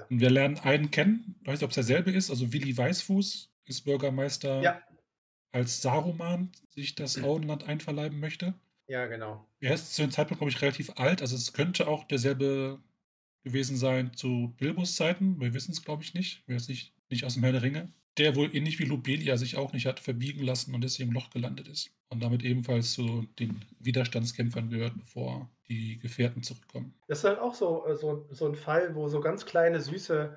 Wir 0.09 0.31
lernen 0.31 0.59
einen 0.59 0.90
kennen, 0.90 1.37
ich 1.40 1.47
weiß 1.47 1.61
nicht, 1.61 1.64
ob 1.64 1.71
es 1.71 1.75
derselbe 1.75 2.11
ist, 2.11 2.31
also 2.31 2.53
Willi 2.53 2.77
Weißfuß 2.77 3.51
ist 3.64 3.81
Bürgermeister, 3.83 4.62
ja. 4.62 4.83
als 5.53 5.83
Saruman 5.83 6.53
sich 6.71 6.94
das. 6.94 7.23
Auenland 7.23 7.68
einverleiben 7.68 8.18
möchte. 8.21 8.55
Ja, 8.87 9.07
genau. 9.07 9.47
Er 9.61 9.75
ist 9.75 9.94
zu 9.94 10.03
dem 10.03 10.11
Zeitpunkt, 10.11 10.40
glaube 10.40 10.51
ich, 10.51 10.62
relativ 10.62 10.90
alt, 10.97 11.21
also 11.21 11.37
es 11.37 11.53
könnte 11.53 11.87
auch 11.88 12.05
derselbe 12.05 12.81
gewesen 13.44 13.77
sein 13.77 14.14
zu 14.14 14.55
Bilbos 14.59 14.97
Zeiten. 14.97 15.40
Wir 15.40 15.55
wissen 15.55 15.73
es, 15.73 15.85
glaube 15.85 16.03
ich, 16.03 16.14
nicht. 16.14 16.47
Wir 16.47 16.57
wissen 16.57 16.73
nicht, 16.73 16.92
nicht 17.11 17.25
aus 17.25 17.35
dem 17.35 17.42
Herr 17.42 17.53
der 17.53 17.62
Ringe. 17.62 17.92
Der 18.19 18.37
wohl 18.37 18.55
ähnlich 18.55 18.79
wie 18.79 18.85
Lobelia 18.85 19.37
sich 19.37 19.57
auch 19.57 19.73
nicht 19.73 19.87
hat 19.87 20.01
verbiegen 20.01 20.43
lassen 20.43 20.75
und 20.75 20.83
deswegen 20.83 21.11
im 21.11 21.15
Loch 21.15 21.31
gelandet 21.31 21.69
ist. 21.69 21.91
Und 22.11 22.23
damit 22.23 22.43
ebenfalls 22.43 22.93
zu 22.93 23.27
den 23.39 23.65
Widerstandskämpfern 23.79 24.71
gehört, 24.71 24.95
bevor 24.99 25.49
die 25.69 25.99
Gefährten 25.99 26.43
zurückkommen. 26.43 26.95
Das 27.07 27.19
ist 27.19 27.25
halt 27.25 27.39
auch 27.39 27.55
so, 27.55 27.87
äh, 27.87 27.95
so, 27.95 28.27
so 28.31 28.47
ein 28.47 28.55
Fall, 28.55 28.95
wo 28.95 29.09
so 29.09 29.21
ganz 29.21 29.47
kleine, 29.47 29.81
süße 29.81 30.37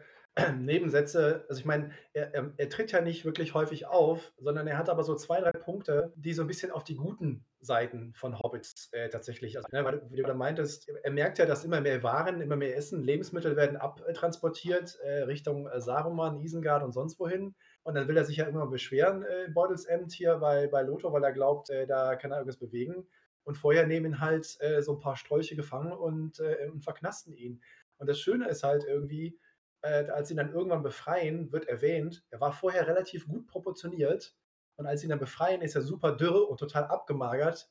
Nebensätze, 0.58 1.46
also 1.50 1.60
ich 1.60 1.66
meine, 1.66 1.92
er, 2.14 2.34
er, 2.34 2.54
er, 2.56 2.70
tritt 2.70 2.92
ja 2.94 3.02
nicht 3.02 3.26
wirklich 3.26 3.54
häufig 3.54 3.88
auf, 3.88 4.32
sondern 4.38 4.66
er 4.66 4.78
hat 4.78 4.88
aber 4.88 5.04
so 5.04 5.16
zwei, 5.16 5.42
drei 5.42 5.52
Punkte, 5.52 6.14
die 6.16 6.34
so 6.34 6.44
ein 6.44 6.48
bisschen 6.48 6.72
auf 6.72 6.86
die 6.86 6.96
guten 6.96 7.46
Seiten 7.60 8.14
von 8.14 8.40
Hobbits 8.40 8.90
äh, 8.94 9.10
tatsächlich, 9.10 9.58
also, 9.58 9.68
ne, 9.74 9.84
weil, 9.84 10.02
wie 10.10 10.16
du 10.16 10.24
da 10.24 10.34
meintest, 10.34 10.88
er 11.04 11.12
merkt 11.12 11.38
ja, 11.38 11.46
dass 11.46 11.66
immer 11.66 11.82
mehr 11.82 12.02
Waren, 12.02 12.40
immer 12.40 12.56
mehr 12.56 12.78
Essen, 12.78 13.04
Lebensmittel 13.04 13.58
werden 13.58 13.76
abtransportiert 13.76 14.98
äh, 15.04 15.24
Richtung 15.24 15.68
äh, 15.68 15.82
Saruman, 15.82 16.40
Isengard 16.40 16.84
und 16.84 16.94
sonst 16.94 17.20
wohin. 17.20 17.54
Und 17.84 17.96
dann 17.96 18.08
will 18.08 18.18
er 18.18 18.26
sich 18.26 18.38
ja 18.38 18.46
immer 18.46 18.68
beschweren, 18.68 19.24
äh, 19.24 19.50
Beutelsend 19.50 20.12
hier 20.12 20.38
bei, 20.38 20.68
bei 20.68 20.84
Lothar, 20.84 21.14
weil 21.14 21.24
er 21.24 21.32
glaubt, 21.32 21.70
äh, 21.70 21.88
da 21.88 22.16
kann 22.16 22.32
er 22.32 22.38
irgendwas 22.38 22.60
bewegen. 22.60 23.08
Und 23.44 23.56
vorher 23.56 23.88
nehmen 23.88 24.14
ihn 24.14 24.20
halt 24.20 24.58
äh, 24.60 24.82
so 24.82 24.94
ein 24.94 25.00
paar 25.00 25.16
Strolche 25.18 25.56
gefangen 25.56 25.92
und, 25.92 26.40
äh, 26.40 26.70
und 26.72 26.84
verknasten 26.84 27.34
ihn. 27.34 27.62
Und 27.98 28.08
das 28.08 28.20
Schöne 28.20 28.48
ist 28.48 28.64
halt 28.64 28.84
irgendwie, 28.84 29.40
äh, 29.82 30.06
als 30.10 30.28
sie 30.28 30.36
ihn 30.36 30.38
dann 30.38 30.54
irgendwann 30.54 30.84
befreien, 30.84 31.52
wird 31.52 31.68
erwähnt, 31.68 32.24
er 32.30 32.40
war 32.40 32.54
vorher 32.54 32.88
relativ 32.88 33.28
gut 33.28 33.48
proportioniert 33.48 34.36
und 34.76 34.88
als 34.88 35.02
sie 35.02 35.08
ihn 35.08 35.12
dann 35.12 35.20
befreien, 35.20 35.62
ist 35.62 35.76
er 35.76 35.82
super 35.82 36.12
dürr 36.12 36.50
und 36.50 36.60
total 36.60 36.86
abgemagert. 36.86 37.70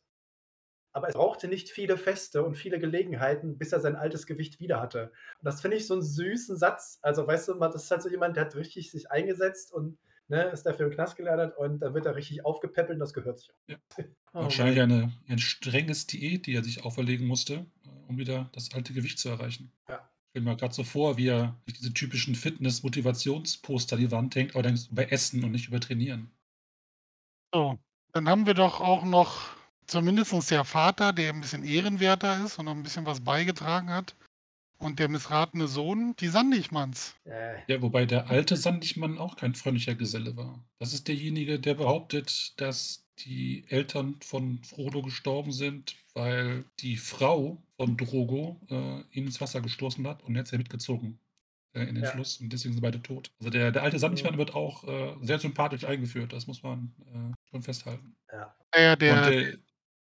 Aber 0.93 1.09
es 1.09 1.15
brauchte 1.15 1.47
nicht 1.47 1.71
viele 1.71 1.97
Feste 1.97 2.43
und 2.43 2.57
viele 2.57 2.79
Gelegenheiten, 2.81 3.59
bis 3.59 3.73
er 3.73 3.81
sein 3.81 3.97
altes 3.97 4.27
Gewicht 4.27 4.59
wieder 4.59 4.81
hatte. 4.81 5.13
Und 5.39 5.45
das 5.45 5.61
finde 5.61 5.77
ich 5.77 5.87
so 5.87 5.95
einen 5.95 6.03
süßen 6.03 6.57
Satz. 6.57 6.99
Also, 7.03 7.27
weißt 7.27 7.49
du, 7.49 7.55
das 7.55 7.85
ist 7.85 7.91
halt 7.91 8.03
so 8.03 8.09
jemand, 8.09 8.37
der 8.37 8.47
hat 8.47 8.57
richtig 8.57 8.91
sich 8.91 9.11
eingesetzt 9.11 9.73
und 9.73 9.99
ne, 10.31 10.45
ist 10.45 10.65
dafür 10.65 10.87
im 10.87 10.93
Knast 10.93 11.17
gelernt 11.17 11.57
und 11.57 11.81
dann 11.81 11.93
wird 11.93 12.07
er 12.07 12.17
richtig 12.17 12.45
aufgepäppelt 12.45 12.97
und 12.97 13.01
das 13.01 13.13
gehört 13.13 13.39
sich 13.39 13.51
auch. 13.51 13.69
Ja. 13.69 13.77
Oh, 14.33 14.45
Wahrscheinlich 14.45 14.81
eine, 14.81 15.11
ein 15.29 15.41
strenges 15.41 16.07
Diät, 16.07 16.47
die 16.47 16.55
er 16.55 16.63
sich 16.63 16.85
auferlegen 16.85 17.27
musste, 17.27 17.67
um 18.07 18.17
wieder 18.17 18.49
das 18.53 18.73
alte 18.73 18.93
Gewicht 18.93 19.19
zu 19.19 19.29
erreichen. 19.29 19.73
Ja. 19.89 20.09
stelle 20.31 20.45
mir 20.45 20.57
grad 20.57 20.73
so 20.73 20.85
vor, 20.85 21.17
wie 21.17 21.27
er 21.27 21.61
sich 21.67 21.79
diese 21.79 21.93
typischen 21.93 22.37
Fitness-Motivationsposter 22.37 23.97
an 23.97 24.01
die 24.03 24.13
Wand 24.13 24.37
hängt, 24.37 24.55
aber 24.55 24.63
dann 24.63 24.79
über 24.89 25.11
Essen 25.11 25.43
und 25.43 25.51
nicht 25.51 25.67
über 25.67 25.81
Trainieren. 25.81 26.31
So, 27.53 27.81
dann 28.13 28.29
haben 28.29 28.47
wir 28.47 28.55
doch 28.55 28.81
auch 28.81 29.05
noch 29.05 29.57
zumindestens 29.91 30.47
der 30.47 30.65
Vater, 30.65 31.13
der 31.13 31.33
ein 31.33 31.41
bisschen 31.41 31.65
ehrenwerter 31.65 32.45
ist 32.45 32.59
und 32.59 32.67
noch 32.67 32.73
ein 32.75 32.83
bisschen 32.83 33.07
was 33.07 33.21
beigetragen 33.21 33.91
hat. 33.91 34.17
Und 34.79 34.99
der 34.99 35.11
missratene 35.11 35.69
Sohn, 35.69 36.15
die 36.21 36.29
Sandigmanns. 36.29 37.15
Äh, 37.27 37.59
Ja, 37.69 37.83
wobei 37.83 38.07
der 38.07 38.31
alte 38.31 38.57
Sandigmann 38.57 39.19
auch 39.19 39.37
kein 39.37 39.55
freundlicher 39.55 39.95
Geselle 39.95 40.37
war. 40.39 40.65
Das 40.79 40.95
ist 40.95 41.07
derjenige, 41.07 41.61
der 41.61 41.75
behauptet, 41.75 42.55
dass 42.59 43.05
die 43.19 43.65
Eltern 43.69 44.17
von 44.23 44.63
Frodo 44.65 45.03
gestorben 45.03 45.53
sind, 45.53 45.97
weil 46.15 46.65
die 46.79 46.97
Frau 46.97 47.63
von 47.77 47.99
Drogo 47.99 48.59
äh, 48.71 49.01
ihn 49.13 49.27
ins 49.27 49.39
Wasser 49.43 49.61
gestoßen 49.61 50.07
hat 50.07 50.23
und 50.23 50.35
jetzt 50.35 50.53
er 50.53 50.59
mitgezogen 50.59 51.19
äh, 51.75 51.83
in 51.83 51.97
den 51.97 52.05
Ja. 52.05 52.11
Fluss 52.13 52.41
und 52.41 52.51
deswegen 52.51 52.73
sind 52.73 52.81
beide 52.83 53.03
tot. 53.03 53.31
Also 53.39 53.51
der, 53.51 53.73
der 53.73 53.83
alte 53.83 53.99
Sandigmann 53.99 54.33
Mhm. 54.35 54.39
wird 54.39 54.55
auch 54.55 54.85
äh, 54.85 55.15
sehr 55.21 55.39
sympathisch 55.39 55.85
eingeführt, 55.85 56.33
das 56.33 56.47
muss 56.47 56.63
man 56.63 56.95
äh, 57.13 57.51
schon 57.51 57.63
festhalten. 57.63 58.17
ja. 58.33 58.55
Ja, 58.75 58.93
Und 58.93 59.01
der, 59.03 59.21
der, 59.31 59.59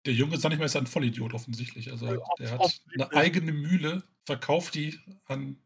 der 0.06 0.14
Junge 0.14 0.38
Sandigmann 0.38 0.68
ist 0.68 0.76
ein 0.76 0.88
Vollidiot 0.88 1.34
offensichtlich. 1.34 1.92
Also 1.92 2.06
Ja, 2.08 2.20
der 2.40 2.52
hat 2.52 2.82
eine 2.94 3.12
eigene 3.14 3.52
Mühle, 3.52 4.04
verkauft 4.26 4.76
die 4.76 5.00
an 5.26 5.58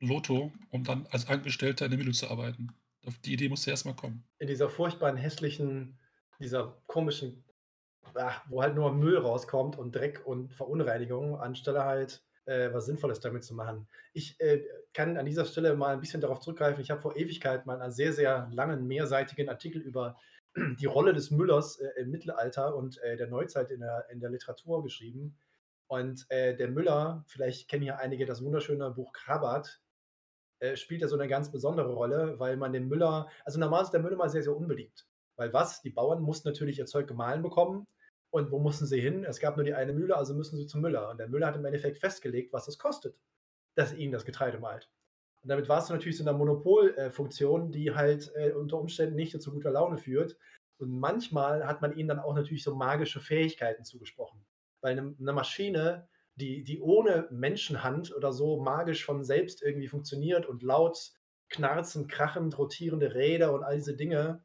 Lotto, 0.00 0.52
um 0.70 0.84
dann 0.84 1.06
als 1.10 1.28
Angestellter 1.28 1.84
in 1.86 1.90
der 1.92 1.98
Mühle 1.98 2.12
zu 2.12 2.28
arbeiten. 2.28 2.68
Auf 3.06 3.18
die 3.18 3.32
Idee 3.32 3.48
musste 3.48 3.70
erstmal 3.70 3.94
kommen. 3.94 4.24
In 4.38 4.48
dieser 4.48 4.68
furchtbaren, 4.68 5.16
hässlichen, 5.16 5.98
dieser 6.38 6.80
komischen, 6.86 7.44
ah, 8.14 8.34
wo 8.48 8.62
halt 8.62 8.74
nur 8.74 8.92
Müll 8.92 9.18
rauskommt 9.18 9.76
und 9.76 9.94
Dreck 9.94 10.22
und 10.24 10.52
Verunreinigung, 10.52 11.40
anstelle 11.40 11.84
halt 11.84 12.22
äh, 12.44 12.72
was 12.72 12.86
Sinnvolles 12.86 13.20
damit 13.20 13.44
zu 13.44 13.54
machen. 13.54 13.88
Ich 14.12 14.40
äh, 14.40 14.62
kann 14.94 15.16
an 15.16 15.26
dieser 15.26 15.44
Stelle 15.44 15.74
mal 15.74 15.94
ein 15.94 16.00
bisschen 16.00 16.20
darauf 16.20 16.40
zurückgreifen. 16.40 16.80
Ich 16.80 16.90
habe 16.90 17.00
vor 17.00 17.16
Ewigkeit 17.16 17.66
mal 17.66 17.80
einen 17.80 17.92
sehr, 17.92 18.12
sehr 18.12 18.48
langen, 18.52 18.86
mehrseitigen 18.86 19.48
Artikel 19.48 19.82
über 19.82 20.16
die 20.80 20.86
Rolle 20.86 21.12
des 21.12 21.30
Müllers 21.30 21.78
äh, 21.78 21.88
im 22.00 22.10
Mittelalter 22.10 22.76
und 22.76 22.98
äh, 23.02 23.16
der 23.16 23.28
Neuzeit 23.28 23.70
in 23.70 23.80
der, 23.80 24.06
in 24.10 24.20
der 24.20 24.30
Literatur 24.30 24.82
geschrieben. 24.82 25.36
Und 25.86 26.26
äh, 26.30 26.54
der 26.54 26.68
Müller, 26.68 27.24
vielleicht 27.26 27.68
kennen 27.68 27.82
hier 27.82 27.98
einige 27.98 28.26
das 28.26 28.44
wunderschöne 28.44 28.90
Buch 28.90 29.12
Krabat, 29.12 29.80
äh, 30.60 30.76
spielt 30.76 31.02
er 31.02 31.08
so 31.08 31.16
eine 31.16 31.28
ganz 31.28 31.50
besondere 31.50 31.92
Rolle, 31.92 32.38
weil 32.38 32.56
man 32.56 32.72
den 32.72 32.88
Müller, 32.88 33.28
also 33.44 33.58
normal 33.58 33.84
ist 33.84 33.90
der 33.90 34.00
Müller 34.00 34.16
mal 34.16 34.28
sehr, 34.28 34.42
sehr 34.42 34.56
unbeliebt. 34.56 35.06
Weil 35.36 35.52
was? 35.52 35.82
Die 35.82 35.90
Bauern 35.90 36.20
mussten 36.20 36.48
natürlich 36.48 36.78
ihr 36.78 36.86
Zeug 36.86 37.06
gemahlen 37.06 37.42
bekommen. 37.42 37.86
Und 38.30 38.50
wo 38.50 38.58
mussten 38.58 38.86
sie 38.86 39.00
hin? 39.00 39.24
Es 39.24 39.40
gab 39.40 39.56
nur 39.56 39.64
die 39.64 39.72
eine 39.72 39.92
Mühle, 39.94 40.16
also 40.16 40.34
müssen 40.34 40.58
sie 40.58 40.66
zum 40.66 40.82
Müller. 40.82 41.08
Und 41.10 41.18
der 41.18 41.28
Müller 41.28 41.46
hat 41.46 41.56
im 41.56 41.64
Endeffekt 41.64 41.98
festgelegt, 41.98 42.52
was 42.52 42.68
es 42.68 42.78
kostet, 42.78 43.16
dass 43.74 43.94
ihnen 43.94 44.12
das 44.12 44.26
Getreide 44.26 44.58
malt. 44.58 44.90
Und 45.42 45.48
damit 45.50 45.68
war 45.68 45.78
es 45.78 45.88
natürlich 45.88 46.18
so 46.18 46.24
eine 46.24 46.36
Monopolfunktion, 46.36 47.70
die 47.70 47.94
halt 47.94 48.32
äh, 48.34 48.52
unter 48.52 48.78
Umständen 48.78 49.14
nicht 49.14 49.40
zu 49.40 49.52
guter 49.52 49.70
Laune 49.70 49.98
führt. 49.98 50.36
Und 50.78 50.90
manchmal 50.90 51.66
hat 51.66 51.82
man 51.82 51.96
ihnen 51.96 52.08
dann 52.08 52.18
auch 52.18 52.34
natürlich 52.34 52.62
so 52.62 52.74
magische 52.74 53.20
Fähigkeiten 53.20 53.84
zugesprochen. 53.84 54.44
Weil 54.80 54.98
eine, 54.98 55.14
eine 55.18 55.32
Maschine, 55.32 56.08
die, 56.36 56.62
die 56.62 56.80
ohne 56.80 57.28
Menschenhand 57.30 58.14
oder 58.14 58.32
so 58.32 58.60
magisch 58.60 59.04
von 59.04 59.24
selbst 59.24 59.62
irgendwie 59.62 59.88
funktioniert 59.88 60.46
und 60.46 60.62
laut 60.62 61.12
knarzend, 61.48 62.08
krachend, 62.10 62.58
rotierende 62.58 63.14
Räder 63.14 63.52
und 63.52 63.64
all 63.64 63.76
diese 63.76 63.96
Dinge, 63.96 64.44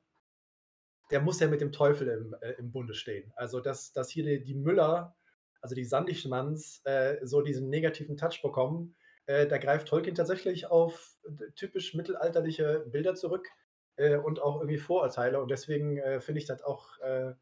der 1.12 1.22
muss 1.22 1.40
ja 1.40 1.48
mit 1.48 1.62
dem 1.62 1.72
Teufel 1.72 2.08
im, 2.08 2.36
äh, 2.42 2.54
im 2.54 2.72
Bunde 2.72 2.94
stehen. 2.94 3.32
Also, 3.36 3.60
dass, 3.60 3.94
dass 3.94 4.10
hier 4.10 4.24
die, 4.24 4.44
die 4.44 4.56
Müller, 4.56 5.16
also 5.62 5.76
die 5.76 5.86
Sandigmanns, 5.86 6.82
äh, 6.86 7.18
so 7.24 7.42
diesen 7.42 7.70
negativen 7.70 8.18
Touch 8.18 8.42
bekommen, 8.42 8.96
äh, 9.26 9.48
da 9.48 9.58
greift 9.58 9.88
Tolkien 9.88 10.16
tatsächlich 10.16 10.68
auf 10.68 11.18
äh, 11.26 11.52
typisch 11.56 11.94
mittelalterliche 11.94 12.86
Bilder 12.88 13.16
zurück 13.16 13.48
äh, 13.96 14.18
und 14.18 14.42
auch 14.42 14.58
irgendwie 14.58 14.78
Vorurteile. 14.78 15.42
Und 15.42 15.50
deswegen 15.52 15.98
äh, 15.98 16.20
finde 16.20 16.40
ich 16.40 16.46
das 16.46 16.62
auch 16.62 16.98
äh, 17.00 17.34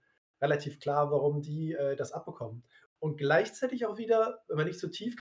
relativ 0.42 0.80
klar, 0.80 1.12
warum 1.12 1.42
die 1.42 1.74
äh, 1.74 1.96
das 1.96 2.12
abbekommen. 2.12 2.64
Und 3.00 3.18
gleichzeitig 3.18 3.86
auch 3.86 3.98
wieder, 3.98 4.44
wenn 4.48 4.58
man 4.58 4.68
nicht 4.68 4.80
zu 4.80 4.90
tief 4.90 5.16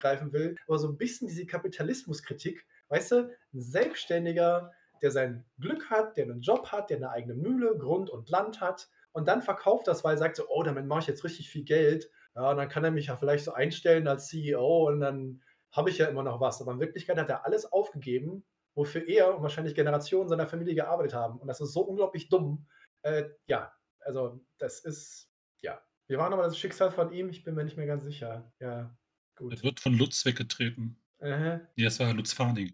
greifen 0.00 0.32
will, 0.32 0.56
aber 0.66 0.78
so 0.78 0.88
ein 0.88 0.98
bisschen 0.98 1.28
diese 1.28 1.46
Kapitalismuskritik, 1.46 2.66
weißt 2.88 3.12
du, 3.12 3.30
ein 3.54 3.60
Selbstständiger, 3.60 4.72
der 5.00 5.10
sein 5.10 5.44
Glück 5.58 5.90
hat, 5.90 6.16
der 6.16 6.24
einen 6.24 6.40
Job 6.40 6.68
hat, 6.72 6.90
der 6.90 6.96
eine 6.96 7.10
eigene 7.10 7.34
Mühle, 7.34 7.76
Grund 7.78 8.10
und 8.10 8.28
Land 8.28 8.60
hat 8.60 8.88
und 9.12 9.28
dann 9.28 9.42
verkauft 9.42 9.86
das, 9.88 10.04
weil 10.04 10.14
er 10.14 10.18
sagt 10.18 10.36
so, 10.36 10.48
oh, 10.48 10.62
damit 10.62 10.86
mache 10.86 11.00
ich 11.00 11.06
jetzt 11.06 11.24
richtig 11.24 11.50
viel 11.50 11.64
Geld. 11.64 12.10
Ja, 12.34 12.50
und 12.50 12.56
dann 12.56 12.68
kann 12.68 12.84
er 12.84 12.90
mich 12.90 13.06
ja 13.06 13.16
vielleicht 13.16 13.44
so 13.44 13.52
einstellen 13.52 14.08
als 14.08 14.28
CEO 14.28 14.88
und 14.88 15.00
dann 15.00 15.42
habe 15.72 15.90
ich 15.90 15.98
ja 15.98 16.06
immer 16.06 16.22
noch 16.22 16.40
was. 16.40 16.60
Aber 16.60 16.72
in 16.72 16.80
Wirklichkeit 16.80 17.18
hat 17.18 17.28
er 17.28 17.44
alles 17.44 17.70
aufgegeben, 17.72 18.44
wofür 18.74 19.06
er 19.08 19.34
und 19.36 19.42
wahrscheinlich 19.42 19.74
Generationen 19.74 20.28
seiner 20.28 20.46
Familie 20.46 20.74
gearbeitet 20.74 21.14
haben. 21.14 21.38
Und 21.40 21.48
das 21.48 21.60
ist 21.60 21.72
so 21.72 21.80
unglaublich 21.82 22.28
dumm. 22.28 22.66
Äh, 23.02 23.30
ja, 23.46 23.72
also 24.00 24.40
das 24.58 24.80
ist, 24.80 25.28
ja. 25.62 25.80
Wir 26.08 26.18
waren 26.18 26.32
aber 26.32 26.44
das 26.44 26.58
Schicksal 26.58 26.90
von 26.90 27.12
ihm, 27.12 27.28
ich 27.30 27.42
bin 27.44 27.54
mir 27.54 27.64
nicht 27.64 27.76
mehr 27.76 27.86
ganz 27.86 28.04
sicher. 28.04 28.52
Ja, 28.60 28.68
Er 28.80 28.96
gut. 29.36 29.62
wird 29.62 29.80
von 29.80 29.94
Lutz 29.94 30.24
weggetreten. 30.24 30.96
Äh, 31.18 31.58
Nee, 31.76 31.84
das 31.84 31.98
war 32.00 32.12
Lutz 32.12 32.32
Farning. 32.32 32.72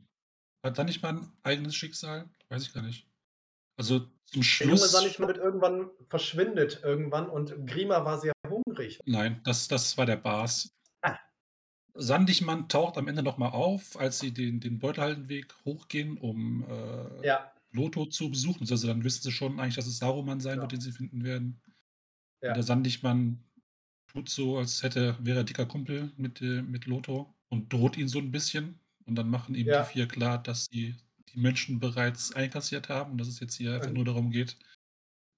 Hat 0.64 0.76
da 0.78 0.84
nicht 0.84 1.02
mal 1.02 1.10
ein 1.14 1.32
eigenes 1.42 1.74
Schicksal? 1.76 2.28
Weiß 2.48 2.62
ich 2.62 2.72
gar 2.74 2.82
nicht. 2.82 3.06
Also 3.78 4.00
zum 4.00 4.08
der 4.32 4.66
junge 4.66 4.76
Schluss. 4.78 4.90
Sandigmann 4.92 5.28
wird 5.28 5.38
irgendwann 5.38 5.90
verschwindet 6.08 6.80
irgendwann 6.82 7.28
und 7.30 7.66
Grima 7.66 8.04
war 8.04 8.18
sehr 8.18 8.32
hungrig. 8.48 8.98
Nein, 9.04 9.40
das, 9.44 9.68
das 9.68 9.96
war 9.96 10.04
der 10.06 10.16
Bas. 10.16 10.74
Sandigmann 12.00 12.68
taucht 12.68 12.96
am 12.96 13.08
Ende 13.08 13.22
nochmal 13.22 13.50
auf, 13.50 13.98
als 13.98 14.18
sie 14.20 14.32
den, 14.32 14.60
den 14.60 14.78
Beutelhaldenweg 14.78 15.54
hochgehen, 15.64 16.16
um 16.18 16.64
äh, 16.68 17.26
Ja, 17.26 17.52
Loto 17.72 18.06
zu 18.06 18.30
besuchen. 18.30 18.66
Also 18.70 18.86
dann 18.86 19.04
wissen 19.04 19.22
sie 19.22 19.32
schon 19.32 19.58
eigentlich, 19.60 19.74
dass 19.74 19.86
es 19.86 19.98
Saruman 19.98 20.40
sein 20.40 20.56
Ja. 20.56 20.62
wird, 20.62 20.72
den 20.72 20.80
sie 20.80 20.92
finden 20.92 21.24
werden. 21.24 21.60
Ja. 22.42 22.54
Der 22.54 22.62
Sandigmann 22.62 23.42
tut 24.06 24.28
so, 24.28 24.58
als 24.58 24.82
hätte, 24.82 25.16
wäre 25.20 25.38
er 25.38 25.44
dicker 25.44 25.66
Kumpel 25.66 26.12
mit, 26.16 26.40
äh, 26.40 26.62
mit 26.62 26.86
Loto 26.86 27.34
und 27.48 27.72
droht 27.72 27.96
ihn 27.96 28.08
so 28.08 28.18
ein 28.20 28.30
bisschen. 28.30 28.78
Und 29.04 29.16
dann 29.16 29.28
machen 29.28 29.54
ihm 29.54 29.66
die 29.66 29.84
vier 29.90 30.06
klar, 30.06 30.42
dass 30.42 30.66
sie 30.70 30.94
die 31.34 31.38
Menschen 31.40 31.80
bereits 31.80 32.32
einkassiert 32.34 32.88
haben 32.88 33.12
und 33.12 33.18
dass 33.18 33.28
es 33.28 33.40
jetzt 33.40 33.54
hier 33.56 33.74
einfach 33.74 33.88
Und- 33.88 33.94
nur 33.94 34.04
darum 34.04 34.30
geht, 34.30 34.56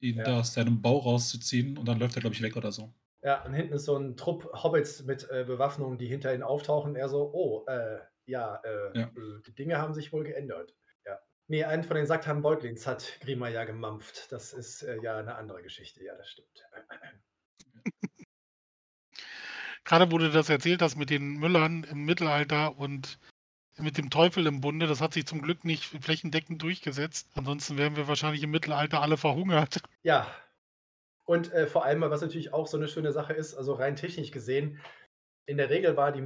ihn 0.00 0.16
da 0.18 0.40
aus 0.40 0.54
seinem 0.54 0.80
Bau 0.82 0.98
rauszuziehen. 0.98 1.78
Und 1.78 1.86
dann 1.86 1.98
läuft 1.98 2.16
er, 2.16 2.20
glaube 2.20 2.34
ich, 2.36 2.42
weg 2.42 2.56
oder 2.56 2.70
so. 2.72 2.92
Ja, 3.22 3.44
und 3.44 3.52
hinten 3.54 3.74
ist 3.74 3.84
so 3.84 3.96
ein 3.96 4.16
Trupp 4.16 4.50
Hobbits 4.52 5.02
mit 5.04 5.28
äh, 5.30 5.44
Bewaffnung, 5.44 5.98
die 5.98 6.06
hinter 6.06 6.32
ihnen 6.32 6.42
auftauchen. 6.42 6.96
Er 6.96 7.08
so, 7.08 7.30
oh, 7.32 7.64
äh, 7.66 7.98
ja, 8.26 8.56
äh, 8.64 8.98
Ja. 8.98 9.06
äh, 9.08 9.42
die 9.46 9.54
Dinge 9.54 9.78
haben 9.78 9.92
sich 9.94 10.12
wohl 10.12 10.24
geändert. 10.24 10.74
Ja. 11.04 11.18
Nee, 11.48 11.64
einen 11.64 11.84
von 11.84 11.96
den 11.96 12.06
Sacktannen 12.06 12.42
Beutlins 12.42 12.86
hat 12.86 13.18
Grima 13.20 13.48
ja 13.48 13.64
gemampft. 13.64 14.32
Das 14.32 14.52
ist 14.52 14.82
äh, 14.82 14.98
ja 15.02 15.18
eine 15.18 15.34
andere 15.34 15.62
Geschichte. 15.62 16.02
Ja, 16.04 16.14
das 16.16 16.30
stimmt. 16.30 16.64
Gerade 19.84 20.06
du 20.06 20.18
das 20.30 20.48
erzählt 20.48 20.82
hast 20.82 20.96
mit 20.96 21.10
den 21.10 21.34
Müllern 21.38 21.84
im 21.84 22.04
Mittelalter 22.04 22.76
und 22.78 23.18
mit 23.76 23.98
dem 23.98 24.10
Teufel 24.10 24.46
im 24.46 24.60
Bunde, 24.60 24.86
das 24.86 25.00
hat 25.00 25.14
sich 25.14 25.26
zum 25.26 25.42
Glück 25.42 25.64
nicht 25.64 25.84
flächendeckend 25.84 26.62
durchgesetzt. 26.62 27.30
Ansonsten 27.34 27.78
wären 27.78 27.96
wir 27.96 28.08
wahrscheinlich 28.08 28.42
im 28.42 28.50
Mittelalter 28.50 29.00
alle 29.00 29.16
verhungert. 29.16 29.80
Ja. 30.02 30.26
Und 31.30 31.52
äh, 31.52 31.68
vor 31.68 31.84
allem, 31.84 32.00
was 32.00 32.22
natürlich 32.22 32.52
auch 32.52 32.66
so 32.66 32.76
eine 32.76 32.88
schöne 32.88 33.12
Sache 33.12 33.34
ist, 33.34 33.54
also 33.54 33.74
rein 33.74 33.94
technisch 33.94 34.32
gesehen, 34.32 34.80
in 35.46 35.58
der 35.58 35.70
Regel 35.70 35.96
war 35.96 36.10
die, 36.10 36.24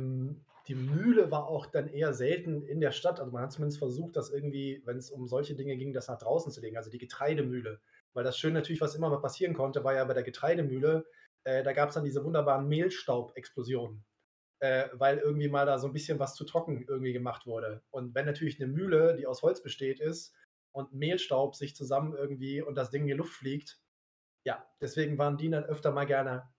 die 0.66 0.74
Mühle 0.74 1.30
war 1.30 1.46
auch 1.46 1.66
dann 1.66 1.88
eher 1.88 2.14
selten 2.14 2.62
in 2.62 2.80
der 2.80 2.90
Stadt. 2.90 3.20
Also 3.20 3.30
man 3.30 3.42
hat 3.42 3.52
zumindest 3.52 3.78
versucht, 3.78 4.16
das 4.16 4.30
irgendwie, 4.30 4.80
wenn 4.86 4.96
es 4.96 5.10
um 5.10 5.26
solche 5.28 5.56
Dinge 5.56 5.76
ging, 5.76 5.92
das 5.92 6.08
nach 6.08 6.16
draußen 6.16 6.50
zu 6.52 6.62
legen, 6.62 6.78
also 6.78 6.88
die 6.88 6.96
Getreidemühle. 6.96 7.82
Weil 8.14 8.24
das 8.24 8.38
Schöne 8.38 8.54
natürlich, 8.54 8.80
was 8.80 8.94
immer 8.94 9.10
mal 9.10 9.20
passieren 9.20 9.52
konnte, 9.52 9.84
war 9.84 9.92
ja 9.92 10.02
bei 10.06 10.14
der 10.14 10.22
Getreidemühle, 10.22 11.04
äh, 11.44 11.62
da 11.62 11.74
gab 11.74 11.90
es 11.90 11.96
dann 11.96 12.04
diese 12.04 12.24
wunderbaren 12.24 12.66
Mehlstaubexplosionen. 12.66 14.06
Äh, 14.60 14.88
weil 14.94 15.18
irgendwie 15.18 15.48
mal 15.48 15.66
da 15.66 15.78
so 15.78 15.86
ein 15.86 15.92
bisschen 15.92 16.18
was 16.18 16.34
zu 16.34 16.44
trocken 16.44 16.86
irgendwie 16.88 17.12
gemacht 17.12 17.46
wurde. 17.46 17.82
Und 17.90 18.14
wenn 18.14 18.24
natürlich 18.24 18.58
eine 18.58 18.72
Mühle, 18.72 19.16
die 19.16 19.26
aus 19.26 19.42
Holz 19.42 19.62
besteht, 19.62 20.00
ist 20.00 20.34
und 20.72 20.94
Mehlstaub 20.94 21.56
sich 21.56 21.76
zusammen 21.76 22.14
irgendwie 22.16 22.62
und 22.62 22.74
das 22.76 22.88
Ding 22.88 23.02
in 23.02 23.08
die 23.08 23.12
Luft 23.12 23.34
fliegt, 23.34 23.83
ja, 24.44 24.66
deswegen 24.80 25.18
waren 25.18 25.36
die 25.38 25.50
dann 25.50 25.64
öfter 25.64 25.90
mal 25.92 26.06
gerne 26.06 26.52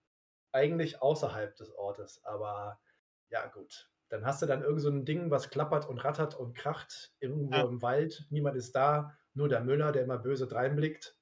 eigentlich 0.51 1.01
außerhalb 1.01 1.55
des 1.55 1.71
Ortes. 1.75 2.23
Aber 2.23 2.79
ja, 3.29 3.47
gut. 3.47 3.91
Dann 4.09 4.25
hast 4.25 4.41
du 4.41 4.45
dann 4.45 4.61
irgend 4.63 4.81
so 4.81 4.89
ein 4.89 5.03
Ding, 5.05 5.31
was 5.31 5.49
klappert 5.49 5.87
und 5.89 5.97
rattert 6.03 6.35
und 6.35 6.55
kracht 6.55 7.13
irgendwo 7.19 7.55
Ja. 7.55 7.63
im 7.63 7.81
Wald. 7.81 8.25
Niemand 8.29 8.55
ist 8.55 8.75
da, 8.75 9.17
nur 9.33 9.49
der 9.49 9.61
Müller, 9.61 9.91
der 9.91 10.03
immer 10.03 10.17
böse 10.19 10.47
dreinblickt. 10.47 11.17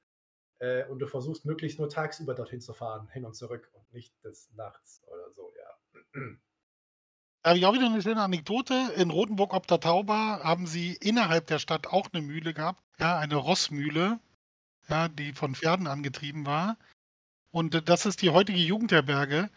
Äh, 0.60 0.86
und 0.88 1.00
du 1.00 1.08
versuchst 1.08 1.46
möglichst 1.46 1.80
nur 1.80 1.90
tagsüber 1.90 2.36
dorthin 2.36 2.62
zu 2.62 2.74
fahren, 2.74 3.08
hin 3.10 3.26
und 3.26 3.36
zurück 3.36 3.70
und 3.74 3.92
nicht 3.94 4.24
des 4.24 4.52
Nachts 4.54 5.04
oder 5.08 5.32
so, 5.32 5.52
ja. 5.58 6.00
Da 7.42 7.50
habe 7.50 7.60
ich 7.60 7.66
auch 7.66 7.74
wieder 7.74 7.88
eine 7.88 8.02
schöne 8.02 8.22
Anekdote. 8.22 8.74
In 8.96 9.10
Rotenburg 9.12 9.54
ob 9.54 9.68
der 9.68 9.80
Tauber 9.80 10.42
haben 10.44 10.66
sie 10.68 10.94
innerhalb 11.02 11.48
der 11.48 11.60
Stadt 11.60 11.88
auch 11.88 12.08
eine 12.14 12.22
Mühle 12.22 12.54
gehabt. 12.54 12.82
Ja, 13.00 13.18
eine 13.18 13.36
Rossmühle, 13.36 14.20
ja, 14.90 15.08
die 15.08 15.34
von 15.34 15.56
Pferden 15.56 15.88
angetrieben 15.88 16.46
war. 16.46 16.78
Und 17.52 17.76
äh, 17.76 17.82
das 17.82 18.06
ist 18.06 18.22
die 18.22 18.30
heutige 18.32 18.60
Jugendherberge. 18.60 19.50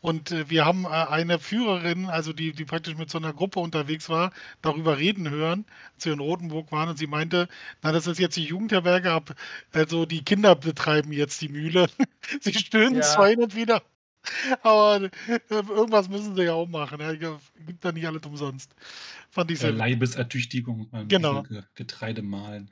Und 0.00 0.30
äh, 0.30 0.48
wir 0.48 0.64
haben 0.64 0.84
äh, 0.84 0.88
eine 0.88 1.38
Führerin, 1.40 2.06
also 2.06 2.32
die, 2.32 2.52
die 2.52 2.64
praktisch 2.64 2.96
mit 2.96 3.10
so 3.10 3.18
einer 3.18 3.32
Gruppe 3.32 3.58
unterwegs 3.60 4.08
war, 4.08 4.32
darüber 4.62 4.98
reden 4.98 5.28
hören, 5.28 5.66
als 5.94 6.06
wir 6.06 6.12
in 6.12 6.20
Rotenburg 6.20 6.70
waren. 6.70 6.88
Und 6.88 6.98
sie 6.98 7.08
meinte, 7.08 7.48
na, 7.82 7.90
das 7.92 8.06
ist 8.06 8.18
jetzt 8.20 8.36
die 8.36 8.44
Jugendherberge 8.44 9.10
ab. 9.10 9.34
Also 9.72 10.06
die 10.06 10.22
Kinder 10.22 10.54
betreiben 10.54 11.12
jetzt 11.12 11.40
die 11.40 11.48
Mühle. 11.48 11.88
sie 12.40 12.54
stöhnen 12.54 12.96
Ja. 12.96 13.02
zwar 13.02 13.28
hin 13.28 13.42
und 13.42 13.56
wieder, 13.56 13.82
aber 14.62 15.10
irgendwas 15.48 16.08
müssen 16.08 16.36
sie 16.36 16.44
ja 16.44 16.52
auch 16.54 16.68
machen. 16.68 17.00
Ja, 17.00 17.12
gibt 17.66 17.84
da 17.84 17.90
nicht 17.92 18.06
alles 18.06 18.24
umsonst. 18.24 18.74
Fand 19.30 19.50
ich 19.50 19.58
sehr 19.58 19.72
Leibesertüchtigung, 19.72 20.88
ein 20.92 21.08
Genau. 21.08 21.44
Getreide 21.74 22.22
mahlen. 22.22 22.70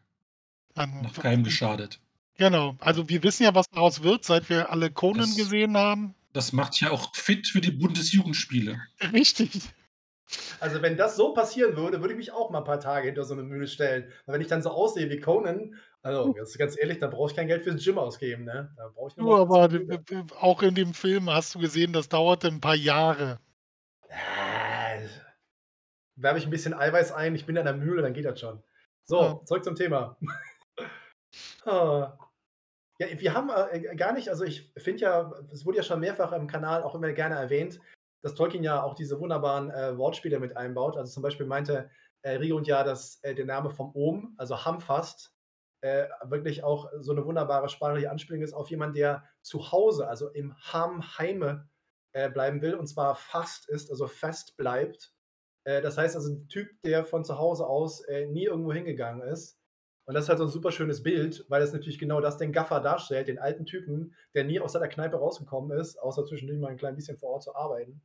An- 0.77 1.03
Noch 1.03 1.15
keinem 1.15 1.45
geschadet. 1.45 2.01
Genau. 2.39 2.77
Also 2.81 3.09
wir 3.09 3.23
wissen 3.23 3.45
ja, 3.45 3.55
was 3.55 3.69
daraus 3.71 4.03
wird, 4.03 4.25
seit 4.25 4.49
wir 4.51 4.71
alle 4.71 4.91
Conan 4.91 5.21
Das- 5.27 5.37
gesehen 5.37 5.77
haben. 5.77 6.15
Das 6.33 6.53
macht 6.53 6.79
ja 6.81 6.91
auch 6.91 7.15
fit 7.17 7.47
für 7.49 7.63
die 7.63 7.71
Bundesjugendspiele. 7.71 8.79
Richtig. 9.13 9.63
Also 10.61 10.83
wenn 10.83 10.97
das 10.97 11.17
so 11.17 11.33
passieren 11.33 11.77
würde, 11.77 12.01
würde 12.01 12.13
ich 12.13 12.19
mich 12.19 12.33
auch 12.33 12.51
mal 12.51 12.59
ein 12.59 12.65
paar 12.65 12.81
Tage 12.81 13.07
hinter 13.07 13.25
so 13.25 13.33
eine 13.33 13.43
Mühle 13.43 13.67
stellen. 13.69 14.13
Weil 14.27 14.35
wenn 14.35 14.41
ich 14.43 14.49
dann 14.49 14.61
so 14.61 14.71
aussehe 14.71 15.09
wie 15.09 15.19
Conan, 15.21 15.77
also 16.03 16.35
das 16.35 16.51
ist 16.51 16.59
ganz 16.59 16.77
ehrlich, 16.79 16.99
da 16.99 17.07
brauche 17.07 17.31
ich 17.31 17.37
kein 17.37 17.47
Geld 17.47 17.63
fürs 17.63 17.83
Gym 17.83 17.97
ausgeben, 17.97 18.45
ne? 18.45 18.71
Da 18.77 18.89
brauche 18.89 19.13
ich 19.13 19.17
nur 19.17 19.39
aber 19.39 19.71
auch 20.41 20.63
in 20.63 20.75
dem 20.75 20.93
Film 20.95 21.31
hast 21.31 21.55
du 21.55 21.59
gesehen, 21.61 21.93
das 21.95 22.09
dauerte 22.11 22.49
ein 22.49 22.61
paar 22.61 22.75
Jahre. 22.75 23.39
Äh, 24.09 25.07
werbe 26.17 26.39
ich 26.39 26.45
ein 26.45 26.51
bisschen 26.51 26.75
Eiweiß 26.75 27.13
ein, 27.13 27.35
ich 27.35 27.47
bin 27.47 27.57
an 27.57 27.65
der 27.65 27.75
Mühle, 27.75 28.03
dann 28.03 28.13
geht 28.13 28.25
das 28.27 28.39
schon. 28.41 28.63
So, 29.05 29.21
Ja. 29.23 29.41
zurück 29.45 29.65
zum 29.65 29.75
Thema. 29.77 30.17
Ja, 32.99 33.09
wir 33.19 33.35
haben 33.35 33.51
äh, 33.51 33.95
gar 33.95 34.13
nicht, 34.13 34.31
also 34.31 34.45
ich 34.45 34.73
finde 34.79 35.03
ja, 35.03 35.33
es 35.53 35.67
wurde 35.67 35.79
ja 35.79 35.83
schon 35.83 36.01
mehrfach 36.01 36.33
im 36.33 36.47
Kanal 36.47 36.83
auch 36.83 36.95
immer 36.95 37.13
gerne 37.13 37.35
erwähnt, 37.35 37.81
dass 38.23 38.35
Tolkien 38.35 38.65
ja 38.65 38.83
auch 38.83 38.95
diese 38.95 39.21
wunderbaren 39.21 39.71
äh, 39.71 39.99
Wortspiele 39.99 40.41
mit 40.41 40.57
einbaut. 40.57 40.97
Also 40.97 41.13
zum 41.13 41.23
Beispiel 41.23 41.47
meinte 41.47 41.91
äh, 42.23 42.37
Riegund 42.37 42.67
ja, 42.67 42.85
dass 42.85 43.23
äh, 43.23 43.35
der 43.35 43.45
Name 43.45 43.71
vom 43.71 43.95
Ohm, 43.95 44.35
also 44.39 44.65
Hamfast, 44.65 45.35
äh, 45.83 46.07
wirklich 46.25 46.65
auch 46.65 46.91
so 47.01 47.13
eine 47.13 47.25
wunderbare 47.27 47.69
sprachliche 47.69 48.11
Anspielung 48.11 48.43
ist 48.43 48.55
auf 48.55 48.71
jemanden, 48.71 48.95
der 48.95 49.25
zu 49.43 49.71
Hause, 49.73 50.09
also 50.09 50.31
im 50.31 50.57
Hamheime 50.57 51.69
äh, 52.13 52.31
bleiben 52.31 52.63
will 52.63 52.75
und 52.75 52.87
zwar 52.87 53.15
fast 53.15 53.69
ist, 53.69 53.91
also 53.91 54.07
fest 54.09 54.57
bleibt. 54.57 55.13
Äh, 55.65 55.83
das 55.83 55.99
heißt 55.99 56.17
also 56.17 56.33
ein 56.33 56.49
Typ, 56.49 56.69
der 56.83 57.05
von 57.05 57.25
zu 57.25 57.39
Hause 57.39 57.67
aus 57.67 58.01
äh, 58.07 58.27
nie 58.27 58.45
irgendwo 58.45 58.73
hingegangen 58.73 59.21
ist. 59.29 59.56
Und 60.07 60.15
das 60.15 60.25
ist 60.25 60.29
halt 60.29 60.39
so 60.39 60.45
ein 60.45 60.51
super 60.51 60.71
schönes 60.71 61.03
Bild, 61.03 61.45
weil 61.49 61.63
es 61.63 61.73
natürlich 61.73 61.99
genau 61.99 62.21
das 62.21 62.39
den 62.39 62.53
Gaffer 62.53 62.81
darstellt, 62.81 63.27
den 63.29 63.41
alten 63.41 63.67
Typen, 63.67 64.15
der 64.35 64.45
nie 64.45 64.61
aus 64.61 64.73
seiner 64.73 64.89
Kneipe 64.89 65.17
rausgekommen 65.17 65.77
ist, 65.77 65.99
außer 65.99 66.25
zwischendurch 66.25 66.61
mal 66.61 66.71
ein 66.71 66.77
klein 66.77 66.95
bisschen 66.95 67.19
vor 67.19 67.31
Ort 67.31 67.43
zu 67.43 67.55
arbeiten. 67.55 68.01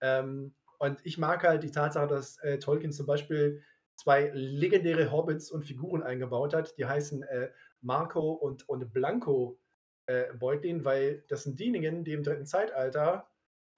Ähm, 0.00 0.54
und 0.78 1.00
ich 1.04 1.18
mag 1.18 1.42
halt 1.42 1.64
die 1.64 1.72
Tatsache, 1.72 2.06
dass 2.06 2.38
äh, 2.38 2.58
Tolkien 2.58 2.92
zum 2.92 3.06
Beispiel 3.06 3.62
zwei 3.96 4.30
legendäre 4.32 5.10
Hobbits 5.10 5.50
und 5.50 5.64
Figuren 5.64 6.02
eingebaut 6.02 6.54
hat, 6.54 6.78
die 6.78 6.86
heißen 6.86 7.22
äh, 7.24 7.50
Marco 7.80 8.32
und, 8.32 8.68
und 8.68 8.92
Blanco 8.92 9.58
äh, 10.06 10.32
Beutlin, 10.34 10.84
weil 10.84 11.24
das 11.28 11.44
sind 11.44 11.58
diejenigen, 11.58 12.04
die 12.04 12.12
im 12.12 12.22
dritten 12.22 12.46
Zeitalter 12.46 13.28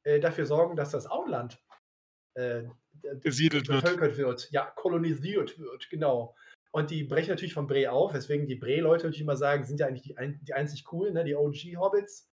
äh, 0.02 0.20
dafür 0.20 0.46
sorgen, 0.46 0.76
dass 0.76 0.90
das 0.90 1.10
Auenland 1.10 1.62
äh, 2.34 2.64
Besiedelt 3.22 3.68
wird. 3.68 3.82
bevölkert 3.82 4.16
wird. 4.16 4.50
Ja, 4.50 4.66
kolonisiert 4.74 5.58
wird, 5.58 5.88
genau. 5.90 6.34
Und 6.76 6.90
die 6.90 7.04
brechen 7.04 7.30
natürlich 7.30 7.54
von 7.54 7.66
Bre 7.66 7.90
auf, 7.90 8.12
weswegen 8.12 8.46
die 8.46 8.54
Bre-Leute 8.54 9.06
natürlich 9.06 9.22
immer 9.22 9.38
sagen, 9.38 9.64
sind 9.64 9.80
ja 9.80 9.86
eigentlich 9.86 10.02
die, 10.02 10.14
die 10.42 10.52
einzig 10.52 10.84
coolen, 10.84 11.14
ne? 11.14 11.24
die 11.24 11.34
OG-Hobbits. 11.34 12.30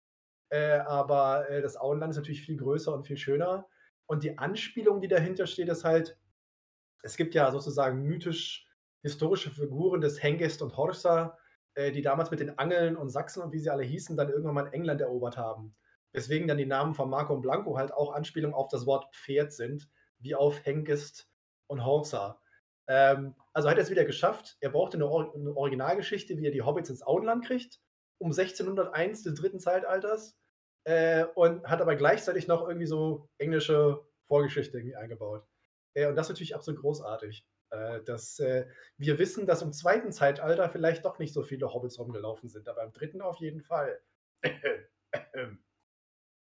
Äh, 0.47 0.77
aber 0.77 1.49
äh, 1.49 1.61
das 1.61 1.75
Auenland 1.75 2.11
ist 2.11 2.15
natürlich 2.15 2.43
viel 2.43 2.55
größer 2.55 2.93
und 2.93 3.05
viel 3.05 3.17
schöner. 3.17 3.67
Und 4.05 4.23
die 4.23 4.37
Anspielung, 4.37 5.01
die 5.01 5.09
dahinter 5.09 5.45
steht, 5.45 5.67
ist 5.67 5.83
halt, 5.83 6.17
es 7.03 7.17
gibt 7.17 7.35
ja 7.35 7.51
sozusagen 7.51 8.01
mythisch-historische 8.03 9.51
Figuren 9.51 9.99
des 9.99 10.23
Hengist 10.23 10.61
und 10.61 10.77
Horsa, 10.77 11.37
äh, 11.73 11.91
die 11.91 12.01
damals 12.01 12.31
mit 12.31 12.39
den 12.39 12.57
Angeln 12.57 12.95
und 12.95 13.09
Sachsen 13.09 13.43
und 13.43 13.51
wie 13.51 13.59
sie 13.59 13.69
alle 13.69 13.83
hießen, 13.83 14.15
dann 14.15 14.29
irgendwann 14.29 14.55
mal 14.55 14.73
England 14.73 15.01
erobert 15.01 15.35
haben. 15.35 15.75
Weswegen 16.13 16.47
dann 16.47 16.57
die 16.57 16.65
Namen 16.65 16.93
von 16.93 17.09
Marco 17.09 17.33
und 17.33 17.41
Blanco 17.41 17.77
halt 17.77 17.91
auch 17.91 18.13
Anspielungen 18.13 18.55
auf 18.55 18.69
das 18.69 18.85
Wort 18.85 19.13
Pferd 19.13 19.51
sind, 19.51 19.89
wie 20.17 20.33
auf 20.33 20.65
Hengist 20.65 21.29
und 21.67 21.83
Horsa. 21.83 22.39
Ähm, 22.89 23.35
also 23.53 23.69
hat 23.69 23.77
er 23.77 23.83
es 23.83 23.91
wieder 23.91 24.05
geschafft. 24.05 24.57
Er 24.59 24.71
brauchte 24.71 24.97
eine, 24.97 25.07
Or 25.07 25.33
eine 25.33 25.55
Originalgeschichte, 25.55 26.37
wie 26.37 26.45
er 26.47 26.51
die 26.51 26.63
Hobbits 26.63 26.89
ins 26.89 27.05
Auenland 27.05 27.45
kriegt, 27.45 27.79
um 28.19 28.31
1601 28.31 29.23
des 29.23 29.35
dritten 29.35 29.59
Zeitalters. 29.59 30.37
Äh, 30.85 31.25
und 31.35 31.65
hat 31.67 31.81
aber 31.81 31.95
gleichzeitig 31.95 32.47
noch 32.47 32.67
irgendwie 32.67 32.87
so 32.87 33.29
englische 33.37 34.01
Vorgeschichte 34.27 34.77
irgendwie 34.77 34.95
eingebaut. 34.95 35.45
Äh, 35.95 36.07
und 36.07 36.15
das 36.15 36.27
ist 36.27 36.29
natürlich 36.31 36.55
absolut 36.55 36.81
großartig. 36.81 37.45
Äh, 37.71 38.03
dass 38.03 38.39
äh, 38.39 38.65
wir 38.97 39.19
wissen, 39.19 39.45
dass 39.45 39.61
im 39.61 39.71
zweiten 39.71 40.11
Zeitalter 40.11 40.69
vielleicht 40.69 41.05
doch 41.05 41.19
nicht 41.19 41.33
so 41.33 41.43
viele 41.43 41.71
Hobbits 41.71 41.99
rumgelaufen 41.99 42.49
sind, 42.49 42.67
aber 42.67 42.83
im 42.83 42.91
dritten 42.91 43.21
auf 43.21 43.39
jeden 43.39 43.61
Fall. 43.61 44.01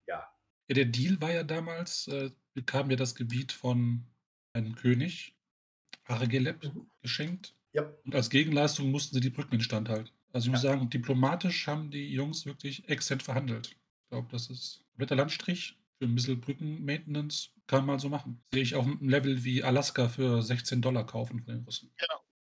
ja. 0.07 0.31
Der 0.71 0.85
Deal 0.85 1.19
war 1.23 1.33
ja 1.33 1.43
damals, 1.43 2.09
äh, 2.09 2.31
bekam 2.55 2.91
ja 2.91 2.97
das 2.97 3.15
Gebiet 3.15 3.53
von 3.53 4.05
einem 4.53 4.75
König, 4.75 5.35
Argeleb, 6.05 6.63
Mhm. 6.65 6.87
geschenkt. 7.03 7.55
Ja. 7.73 7.91
Und 8.05 8.15
als 8.15 8.31
Gegenleistung 8.31 8.91
mussten 8.91 9.15
sie 9.15 9.21
die 9.21 9.31
Brücken 9.31 9.55
instand 9.55 9.89
halten. 9.89 10.11
Also 10.33 10.47
ich 10.47 10.51
muss 10.53 10.63
Ja. 10.63 10.71
sagen, 10.73 10.91
diplomatisch 10.91 11.67
haben 11.67 11.91
die 11.91 12.13
Jungs 12.13 12.47
wirklich 12.47 12.89
exzellent 12.89 13.23
verhandelt. 13.23 13.69
Ich 13.69 14.09
glaube, 14.11 14.29
das 14.31 14.51
ist 14.51 14.81
ein 14.81 14.85
kompletter 14.93 15.17
Landstrich 15.17 15.77
für 15.99 16.05
ein 16.07 16.15
bisschen 16.15 16.41
Brücken-Maintenance. 16.41 17.51
Kann 17.67 17.81
man 17.81 17.97
mal 17.97 17.99
so 18.01 18.09
machen. 18.09 18.43
Sehe 18.53 18.63
ich 18.63 18.75
auf 18.75 18.85
einem 18.85 19.09
Level 19.09 19.43
wie 19.45 19.63
Alaska 19.63 20.09
für 20.09 20.43
16 20.43 20.83
Dollar 20.83 21.07
kaufen 21.07 21.41
von 21.43 21.55
den 21.55 21.65
Russen. 21.65 21.91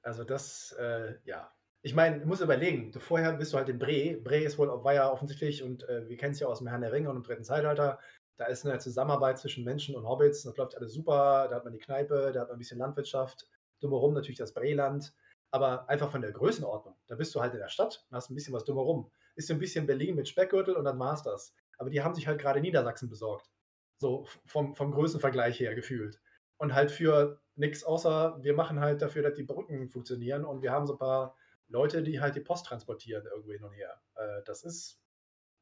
Also 0.02 0.24
das, 0.24 0.72
äh, 0.78 1.14
ja. 1.24 1.52
Ich 1.84 1.94
meine, 1.94 2.20
du 2.20 2.26
musst 2.26 2.42
überlegen, 2.42 2.92
du 2.92 3.00
vorher 3.00 3.32
bist 3.34 3.52
du 3.52 3.56
halt 3.56 3.68
in 3.68 3.78
Bre. 3.78 4.16
Bre 4.22 4.38
ist 4.38 4.58
wohl, 4.58 4.68
war 4.84 4.94
ja 4.94 5.10
offensichtlich, 5.10 5.62
und 5.62 5.82
äh, 5.88 6.08
wir 6.08 6.16
kennen 6.16 6.32
es 6.32 6.40
ja 6.40 6.46
aus 6.46 6.58
dem 6.58 6.68
Herrn 6.68 6.80
der 6.80 6.92
Ringe 6.92 7.10
und 7.10 7.16
im 7.16 7.22
dritten 7.22 7.44
Zeitalter, 7.44 7.98
da 8.36 8.46
ist 8.46 8.66
eine 8.66 8.78
Zusammenarbeit 8.78 9.38
zwischen 9.38 9.64
Menschen 9.64 9.94
und 9.94 10.06
Hobbits, 10.06 10.42
das 10.42 10.56
läuft 10.56 10.76
alles 10.76 10.92
super, 10.92 11.48
da 11.48 11.56
hat 11.56 11.64
man 11.64 11.72
die 11.72 11.78
Kneipe, 11.78 12.32
da 12.32 12.40
hat 12.40 12.48
man 12.48 12.56
ein 12.56 12.58
bisschen 12.58 12.78
Landwirtschaft, 12.78 13.46
drumherum 13.80 14.14
natürlich 14.14 14.38
das 14.38 14.54
Breland, 14.54 15.14
aber 15.50 15.88
einfach 15.88 16.10
von 16.10 16.22
der 16.22 16.32
Größenordnung, 16.32 16.96
da 17.08 17.14
bist 17.14 17.34
du 17.34 17.40
halt 17.40 17.52
in 17.52 17.60
der 17.60 17.68
Stadt 17.68 18.04
und 18.08 18.16
hast 18.16 18.30
ein 18.30 18.34
bisschen 18.34 18.54
was 18.54 18.64
drumherum. 18.64 19.10
Ist 19.34 19.48
so 19.48 19.54
ein 19.54 19.60
bisschen 19.60 19.86
Berlin 19.86 20.14
mit 20.14 20.28
Speckgürtel 20.28 20.74
und 20.76 20.84
dann 20.84 20.98
war's 20.98 21.22
das. 21.22 21.54
Aber 21.78 21.90
die 21.90 22.02
haben 22.02 22.14
sich 22.14 22.26
halt 22.26 22.40
gerade 22.40 22.60
Niedersachsen 22.60 23.08
besorgt. 23.08 23.50
So 23.98 24.26
vom, 24.46 24.74
vom 24.74 24.92
Größenvergleich 24.92 25.60
her 25.60 25.74
gefühlt. 25.74 26.20
Und 26.56 26.74
halt 26.74 26.90
für 26.90 27.40
nichts 27.54 27.84
außer, 27.84 28.38
wir 28.42 28.54
machen 28.54 28.80
halt 28.80 29.02
dafür, 29.02 29.22
dass 29.22 29.34
die 29.34 29.42
Brücken 29.42 29.88
funktionieren 29.88 30.44
und 30.44 30.62
wir 30.62 30.72
haben 30.72 30.86
so 30.86 30.94
ein 30.94 30.98
paar 30.98 31.36
Leute, 31.68 32.02
die 32.02 32.20
halt 32.20 32.34
die 32.34 32.40
Post 32.40 32.66
transportieren 32.66 33.26
irgendwo 33.26 33.52
hin 33.52 33.64
und 33.64 33.72
her. 33.72 34.00
Äh, 34.14 34.42
das 34.44 34.62
ist, 34.62 35.00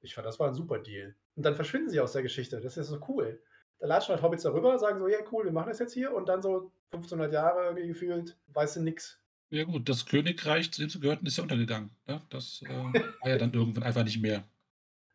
ich 0.02 0.14
fand, 0.14 0.26
das 0.26 0.38
war 0.38 0.48
ein 0.48 0.54
super 0.54 0.78
Deal. 0.78 1.14
Und 1.36 1.44
dann 1.44 1.54
verschwinden 1.54 1.90
sie 1.90 2.00
aus 2.00 2.12
der 2.12 2.22
Geschichte. 2.22 2.60
Das 2.60 2.76
ist 2.76 2.88
so 2.88 3.00
cool. 3.08 3.42
Da 3.78 3.86
latschen 3.86 4.14
halt 4.14 4.22
Hobbits 4.22 4.42
darüber, 4.42 4.78
sagen 4.78 4.98
so, 4.98 5.08
ja 5.08 5.18
cool, 5.32 5.44
wir 5.44 5.52
machen 5.52 5.68
das 5.68 5.78
jetzt 5.78 5.94
hier 5.94 6.12
und 6.14 6.28
dann 6.28 6.42
so 6.42 6.72
1500 6.92 7.32
Jahre 7.32 7.64
irgendwie 7.64 7.88
gefühlt, 7.88 8.36
weißt 8.48 8.76
du 8.76 8.82
nix. 8.82 9.18
Ja 9.50 9.64
gut, 9.64 9.88
das 9.88 10.06
Königreich, 10.06 10.70
zu 10.70 10.80
dem 10.80 10.90
sie 10.90 11.00
gehörten, 11.00 11.26
ist 11.26 11.36
ja 11.36 11.42
untergegangen. 11.42 11.90
Ne? 12.06 12.20
Das 12.28 12.62
äh, 12.62 12.68
war 12.68 13.28
ja 13.28 13.38
dann 13.38 13.52
irgendwann 13.52 13.82
einfach 13.82 14.04
nicht 14.04 14.20
mehr. 14.20 14.44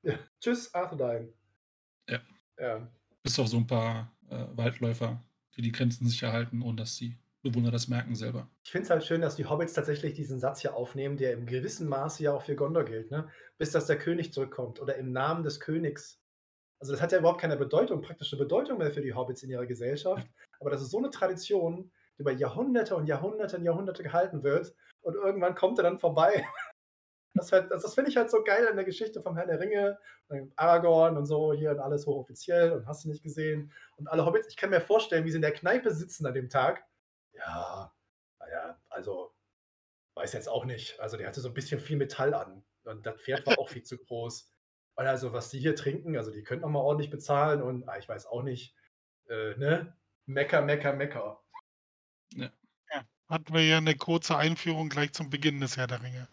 Ja. 0.04 0.20
Tschüss, 0.40 0.74
Arthedain. 0.74 1.32
Ja. 2.10 2.20
Ja. 2.60 2.88
Bis 3.24 3.40
auf 3.40 3.48
so 3.48 3.58
ein 3.58 3.68
paar 3.68 4.12
äh, 4.30 4.46
Waldläufer, 4.56 5.22
die 5.56 5.62
die 5.62 5.72
Grenzen 5.72 6.08
sicher 6.08 6.32
halten, 6.32 6.62
ohne 6.62 6.78
dass 6.78 6.98
die 6.98 7.18
Bewohner 7.46 7.72
das 7.72 7.88
merken 7.88 8.16
selber. 8.16 8.50
Ich 8.64 8.72
finde 8.72 8.86
es 8.86 8.90
halt 8.90 9.04
schön, 9.04 9.22
dass 9.22 9.36
die 9.36 9.46
Hobbits 9.46 9.74
tatsächlich 9.74 10.16
diesen 10.16 10.40
Satz 10.40 10.62
hier 10.62 10.76
aufnehmen, 10.76 11.16
der 11.16 11.34
im 11.34 11.46
gewissen 11.46 11.88
Maße 11.88 12.24
ja 12.24 12.34
auch 12.34 12.42
für 12.42 12.56
Gondor 12.56 12.84
gilt, 12.84 13.12
ne? 13.12 13.30
Bis 13.58 13.72
dass 13.72 13.86
der 13.86 13.98
König 13.98 14.34
zurückkommt 14.34 14.82
oder 14.82 14.96
im 14.96 15.12
Namen 15.12 15.44
des 15.44 15.60
Königs. 15.60 16.20
Also 16.80 16.92
das 16.94 17.02
hat 17.02 17.12
ja 17.12 17.20
überhaupt 17.20 17.40
keine 17.40 17.56
Bedeutung, 17.56 18.02
praktische 18.02 18.38
Bedeutung 18.38 18.80
mehr 18.80 18.92
für 18.92 19.02
die 19.02 19.14
Hobbits 19.14 19.44
in 19.44 19.52
ihrer 19.52 19.68
Gesellschaft. 19.68 20.28
Aber 20.60 20.72
das 20.72 20.82
ist 20.82 20.90
so 20.90 20.98
eine 20.98 21.12
Tradition, 21.12 21.92
die 22.18 22.22
über 22.22 22.32
Jahrhunderte 22.32 22.96
und 22.96 23.06
Jahrhunderte 23.06 23.58
und 23.58 23.64
Jahrhunderte 23.64 24.02
gehalten 24.02 24.44
wird. 24.44 24.74
Und 25.02 25.14
irgendwann 25.14 25.54
kommt 25.54 25.78
er 25.80 25.84
dann 25.84 26.00
vorbei. 26.00 26.46
Das, 27.38 27.52
halt, 27.52 27.70
das, 27.70 27.82
das 27.82 27.94
finde 27.94 28.10
ich 28.10 28.16
halt 28.16 28.32
so 28.32 28.46
geil 28.46 28.66
in 28.70 28.78
der 28.78 28.86
Geschichte 28.86 29.22
vom 29.22 29.36
Herrn 29.36 29.50
der 29.50 29.60
Ringe, 29.60 29.98
und 30.30 30.54
Aragorn 30.56 31.18
und 31.18 31.26
so 31.26 31.52
hier 31.52 31.72
und 31.72 31.80
alles 31.80 32.08
hochoffiziell 32.08 32.72
und 32.72 32.88
hast 32.88 33.04
du 33.04 33.10
nicht 33.10 33.24
gesehen. 33.24 33.74
Und 33.98 34.08
alle 34.08 34.26
Hobbits, 34.26 34.48
ich 34.48 34.56
kann 34.56 34.70
mir 34.70 34.80
vorstellen, 34.80 35.26
wie 35.26 35.32
sie 35.32 35.36
in 35.36 35.42
der 35.42 35.52
Kneipe 35.52 35.94
sitzen 35.94 36.26
an 36.26 36.34
dem 36.34 36.48
Tag. 36.48 36.86
Ja, 37.38 37.94
naja, 38.40 38.80
also 38.90 39.34
weiß 40.16 40.34
jetzt 40.34 40.50
auch 40.50 40.66
nicht. 40.66 41.00
Also 41.00 41.18
der 41.18 41.28
hatte 41.28 41.42
so 41.42 41.50
ein 41.50 41.54
bisschen 41.54 41.80
viel 41.80 41.98
Metall 41.98 42.34
an 42.34 42.64
und 42.84 43.06
das 43.06 43.22
Pferd 43.22 43.46
war 43.46 43.60
auch 43.60 43.70
viel 43.70 43.84
zu 43.84 43.98
groß. 43.98 44.52
Und 44.96 45.08
also 45.08 45.34
was 45.34 45.50
die 45.50 45.60
hier 45.60 45.76
trinken, 45.76 46.18
also 46.18 46.32
die 46.32 46.44
könnten 46.44 46.64
noch 46.64 46.70
mal 46.70 46.80
ordentlich 46.80 47.10
bezahlen 47.10 47.62
und 47.62 47.88
ah, 47.90 47.98
ich 47.98 48.08
weiß 48.08 48.28
auch 48.28 48.44
nicht, 48.44 48.76
äh, 49.28 49.56
ne? 49.58 49.96
Mecker, 50.26 50.62
Mecker, 50.62 50.94
Mecker. 50.94 51.44
Hatten 53.28 53.54
wir 53.54 53.66
ja 53.66 53.78
eine 53.78 53.96
kurze 53.96 54.38
Einführung 54.38 54.90
gleich 54.90 55.14
zum 55.14 55.30
Beginn 55.30 55.60
des 55.60 55.78
Herr 55.78 55.88
der 55.88 56.04
Ringe. 56.04 56.28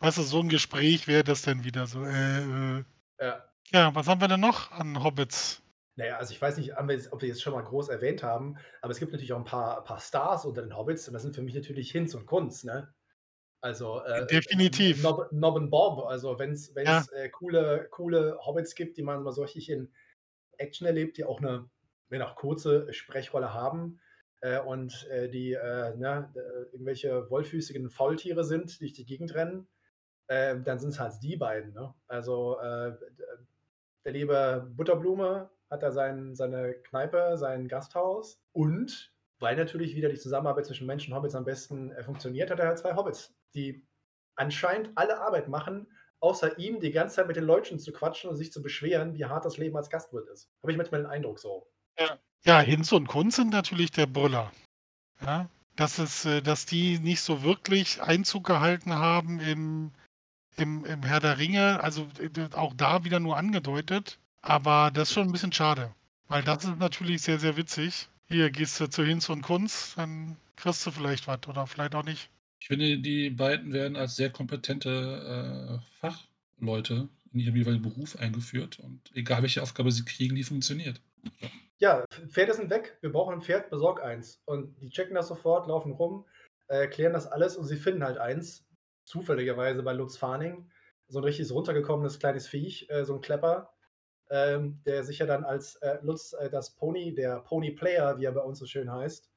Weißt 0.00 0.18
du, 0.18 0.22
so 0.22 0.40
ein 0.40 0.48
Gespräch 0.48 1.06
wäre 1.08 1.24
das 1.24 1.42
dann 1.42 1.64
wieder 1.64 1.86
so. 1.86 2.04
Äh, 2.04 2.78
äh. 2.78 2.84
Ja. 3.18 3.44
Ja, 3.70 3.94
was 3.94 4.06
haben 4.06 4.20
wir 4.20 4.28
denn 4.28 4.40
noch 4.40 4.70
an 4.72 5.02
Hobbits? 5.02 5.62
Naja, 5.96 6.18
also 6.18 6.32
ich 6.32 6.40
weiß 6.42 6.58
nicht, 6.58 6.76
ob 6.78 6.88
wir 6.88 6.94
jetzt, 6.94 7.12
ob 7.12 7.22
wir 7.22 7.28
jetzt 7.28 7.42
schon 7.42 7.54
mal 7.54 7.62
groß 7.64 7.88
erwähnt 7.88 8.22
haben, 8.22 8.56
aber 8.82 8.92
es 8.92 8.98
gibt 8.98 9.12
natürlich 9.12 9.32
auch 9.32 9.38
ein 9.38 9.44
paar, 9.44 9.82
paar 9.82 9.98
Stars 9.98 10.44
unter 10.44 10.62
den 10.62 10.76
Hobbits 10.76 11.08
und 11.08 11.14
das 11.14 11.22
sind 11.22 11.34
für 11.34 11.42
mich 11.42 11.54
natürlich 11.54 11.90
Hinz 11.90 12.14
und 12.14 12.26
Kunz, 12.26 12.64
ne? 12.64 12.92
Also 13.62 14.02
äh, 14.02 14.26
Definitiv. 14.26 15.02
Nob, 15.02 15.32
Nob 15.32 15.56
und 15.56 15.70
Bob, 15.70 16.04
also 16.06 16.38
wenn 16.38 16.52
es 16.52 16.72
Ja. 16.76 17.04
äh, 17.14 17.30
coole, 17.30 17.88
coole 17.90 18.38
Hobbits 18.44 18.74
gibt, 18.74 18.98
die 18.98 19.02
man 19.02 19.22
mal 19.22 19.32
so 19.32 19.42
richtig 19.42 19.70
in 19.70 19.92
Action 20.58 20.86
erlebt, 20.86 21.16
die 21.16 21.24
auch 21.24 21.40
eine, 21.40 21.68
wenn 22.08 22.22
auch 22.22 22.36
kurze 22.36 22.92
Sprechrolle 22.92 23.54
haben 23.54 24.00
äh, 24.42 24.60
und 24.60 25.06
äh, 25.10 25.28
die 25.30 25.54
äh, 25.54 25.96
ne, 25.96 26.30
äh, 26.36 26.72
irgendwelche 26.72 27.30
wollfüßigen 27.30 27.90
Faultiere 27.90 28.44
sind, 28.44 28.74
die 28.74 28.78
durch 28.80 28.92
die 28.92 29.06
Gegend 29.06 29.34
rennen, 29.34 29.66
äh, 30.28 30.60
dann 30.60 30.78
sind 30.78 30.90
es 30.90 31.00
halt 31.00 31.14
die 31.22 31.36
beiden. 31.36 31.72
Ne? 31.72 31.94
Also 32.06 32.58
äh, 32.60 32.92
der 34.04 34.12
liebe 34.12 34.70
Butterblume 34.76 35.50
hat 35.70 35.82
da 35.82 35.90
sein, 35.90 36.34
seine 36.34 36.74
Kneipe, 36.74 37.36
sein 37.36 37.68
Gasthaus 37.68 38.40
und 38.52 39.12
weil 39.38 39.56
natürlich 39.56 39.94
wieder 39.94 40.08
die 40.08 40.18
Zusammenarbeit 40.18 40.66
zwischen 40.66 40.86
Menschen 40.86 41.12
und 41.12 41.18
Hobbits 41.18 41.34
am 41.34 41.44
besten 41.44 41.90
äh, 41.92 42.02
funktioniert, 42.02 42.50
hat 42.50 42.58
er 42.58 42.68
halt 42.68 42.78
zwei 42.78 42.94
Hobbits, 42.94 43.34
die 43.54 43.86
anscheinend 44.34 44.90
alle 44.96 45.20
Arbeit 45.20 45.48
machen, 45.48 45.86
außer 46.20 46.58
ihm 46.58 46.80
die 46.80 46.90
ganze 46.90 47.16
Zeit 47.16 47.26
mit 47.26 47.36
den 47.36 47.44
Leuten 47.44 47.78
zu 47.78 47.92
quatschen 47.92 48.30
und 48.30 48.36
sich 48.36 48.52
zu 48.52 48.62
beschweren, 48.62 49.14
wie 49.14 49.24
hart 49.24 49.44
das 49.44 49.58
Leben 49.58 49.76
als 49.76 49.90
Gastwirt 49.90 50.28
ist. 50.28 50.50
Habe 50.62 50.72
ich 50.72 50.78
manchmal 50.78 51.02
den 51.02 51.10
Eindruck 51.10 51.38
so. 51.38 51.66
Ja, 52.44 52.60
Hinz 52.60 52.92
und 52.92 53.08
Kunz 53.08 53.36
sind 53.36 53.50
natürlich 53.50 53.90
der 53.90 54.06
Brüller. 54.06 54.52
Ja, 55.20 55.48
dass, 55.76 55.98
es, 55.98 56.24
äh, 56.24 56.42
dass 56.42 56.66
die 56.66 56.98
nicht 56.98 57.20
so 57.20 57.42
wirklich 57.42 58.02
Einzug 58.02 58.44
gehalten 58.44 58.94
haben 58.94 59.40
im, 59.40 59.92
im, 60.56 60.84
im 60.84 61.02
Herr 61.02 61.20
der 61.20 61.38
Ringe. 61.38 61.82
Also 61.82 62.06
äh, 62.18 62.54
auch 62.54 62.74
da 62.74 63.04
wieder 63.04 63.20
nur 63.20 63.36
angedeutet. 63.36 64.18
Aber 64.46 64.92
das 64.94 65.08
ist 65.08 65.14
schon 65.14 65.26
ein 65.26 65.32
bisschen 65.32 65.52
schade. 65.52 65.92
Weil 66.28 66.42
das 66.42 66.64
ist 66.64 66.78
natürlich 66.78 67.22
sehr, 67.22 67.40
sehr 67.40 67.56
witzig. 67.56 68.08
Hier 68.28 68.50
gehst 68.50 68.78
du 68.80 68.86
zu 68.88 69.04
Hinz 69.04 69.28
und 69.28 69.42
Kunz, 69.42 69.94
dann 69.96 70.36
kriegst 70.54 70.86
du 70.86 70.92
vielleicht 70.92 71.26
was 71.26 71.40
oder 71.48 71.66
vielleicht 71.66 71.96
auch 71.96 72.04
nicht. 72.04 72.30
Ich 72.60 72.68
finde, 72.68 72.98
die 72.98 73.30
beiden 73.30 73.72
werden 73.72 73.96
als 73.96 74.16
sehr 74.16 74.30
kompetente 74.30 75.80
äh, 76.00 76.10
Fachleute 76.60 77.08
in 77.32 77.40
ihrem 77.40 77.56
jeweiligen 77.56 77.82
Beruf 77.82 78.16
eingeführt 78.16 78.78
und 78.78 79.00
egal 79.14 79.42
welche 79.42 79.62
Aufgabe 79.62 79.90
sie 79.90 80.04
kriegen, 80.04 80.36
die 80.36 80.44
funktioniert. 80.44 81.00
Ja, 81.78 82.04
Pferde 82.28 82.54
sind 82.54 82.70
weg, 82.70 82.96
wir 83.00 83.12
brauchen 83.12 83.34
ein 83.34 83.42
Pferd, 83.42 83.68
besorg 83.68 84.02
eins. 84.02 84.40
Und 84.46 84.80
die 84.80 84.90
checken 84.90 85.14
das 85.14 85.28
sofort, 85.28 85.66
laufen 85.66 85.92
rum, 85.92 86.24
äh, 86.68 86.86
klären 86.86 87.12
das 87.12 87.26
alles 87.26 87.56
und 87.56 87.66
sie 87.66 87.76
finden 87.76 88.04
halt 88.04 88.18
eins, 88.18 88.64
zufälligerweise 89.04 89.82
bei 89.82 89.92
Lutz 89.92 90.16
Farning, 90.16 90.70
so 91.08 91.18
ein 91.18 91.24
richtig 91.24 91.50
runtergekommenes 91.50 92.18
kleines 92.18 92.48
Viech, 92.48 92.88
äh, 92.90 93.04
so 93.04 93.14
ein 93.14 93.20
Klepper, 93.20 93.75
ähm, 94.30 94.80
der 94.86 95.04
sich 95.04 95.18
ja 95.18 95.26
dann 95.26 95.44
als 95.44 95.76
äh, 95.76 95.98
Lutz 96.02 96.32
äh, 96.32 96.50
das 96.50 96.74
Pony, 96.74 97.14
der 97.14 97.40
Pony 97.40 97.70
Player, 97.72 98.18
wie 98.18 98.24
er 98.24 98.32
bei 98.32 98.40
uns 98.42 98.58
so 98.58 98.66
schön 98.66 98.90
heißt, 98.92 99.30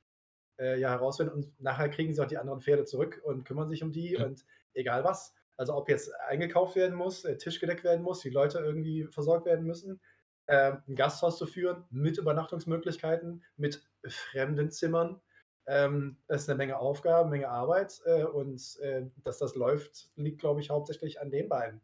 äh, 0.59 0.79
ja 0.79 0.89
herausfindet. 0.89 1.35
Und 1.35 1.59
nachher 1.61 1.89
kriegen 1.89 2.13
sie 2.13 2.21
auch 2.21 2.27
die 2.27 2.37
anderen 2.37 2.61
Pferde 2.61 2.85
zurück 2.85 3.21
und 3.23 3.45
kümmern 3.45 3.69
sich 3.69 3.83
um 3.83 3.91
die 3.91 4.13
Ja. 4.13 4.25
und 4.25 4.45
egal 4.73 5.03
was. 5.03 5.35
Also 5.57 5.75
ob 5.75 5.89
jetzt 5.89 6.11
eingekauft 6.27 6.75
werden 6.75 6.95
muss, 6.95 7.25
äh, 7.25 7.37
Tisch 7.37 7.59
gedeckt 7.59 7.83
werden 7.83 8.01
muss, 8.03 8.21
die 8.21 8.29
Leute 8.29 8.59
irgendwie 8.59 9.05
versorgt 9.07 9.45
werden 9.45 9.65
müssen, 9.65 9.99
äh, 10.47 10.73
ein 10.87 10.95
Gasthaus 10.95 11.37
zu 11.37 11.45
führen 11.45 11.85
mit 11.89 12.17
Übernachtungsmöglichkeiten, 12.17 13.43
mit 13.57 13.83
fremden 14.07 14.71
Zimmern. 14.71 15.21
Ähm, 15.67 16.17
das 16.27 16.43
ist 16.43 16.49
eine 16.49 16.57
Menge 16.57 16.79
Aufgaben, 16.79 17.29
Menge 17.29 17.49
Arbeit 17.49 18.01
äh, 18.05 18.23
und 18.23 18.79
äh, 18.81 19.05
dass 19.23 19.37
das 19.37 19.55
läuft, 19.55 20.09
liegt, 20.15 20.39
glaube 20.39 20.61
ich, 20.61 20.69
hauptsächlich 20.71 21.21
an 21.21 21.29
den 21.29 21.49
beiden. 21.49 21.81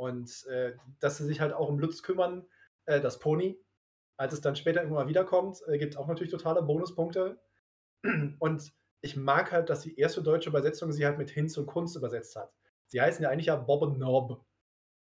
Und 0.00 0.46
äh, 0.46 0.72
dass 0.98 1.18
sie 1.18 1.26
sich 1.26 1.42
halt 1.42 1.52
auch 1.52 1.68
um 1.68 1.78
Lutz 1.78 2.02
kümmern, 2.02 2.46
äh, 2.86 3.02
das 3.02 3.18
Pony, 3.18 3.62
als 4.16 4.32
es 4.32 4.40
dann 4.40 4.56
später 4.56 4.80
irgendwann 4.80 5.04
mal 5.04 5.10
wiederkommt, 5.10 5.58
äh, 5.66 5.76
gibt 5.76 5.98
auch 5.98 6.08
natürlich 6.08 6.32
totale 6.32 6.62
Bonuspunkte. 6.62 7.38
Und 8.38 8.72
ich 9.02 9.16
mag 9.16 9.52
halt, 9.52 9.68
dass 9.68 9.82
die 9.82 9.98
erste 9.98 10.22
deutsche 10.22 10.48
Übersetzung 10.48 10.90
sie 10.90 11.04
halt 11.04 11.18
mit 11.18 11.28
Hinz 11.28 11.58
und 11.58 11.66
Kunst 11.66 11.96
übersetzt 11.96 12.34
hat. 12.34 12.50
Sie 12.86 12.98
heißen 12.98 13.22
ja 13.22 13.28
eigentlich 13.28 13.46
ja 13.46 13.56
Bob 13.56 13.82
und 13.82 13.98
Nob, 13.98 14.42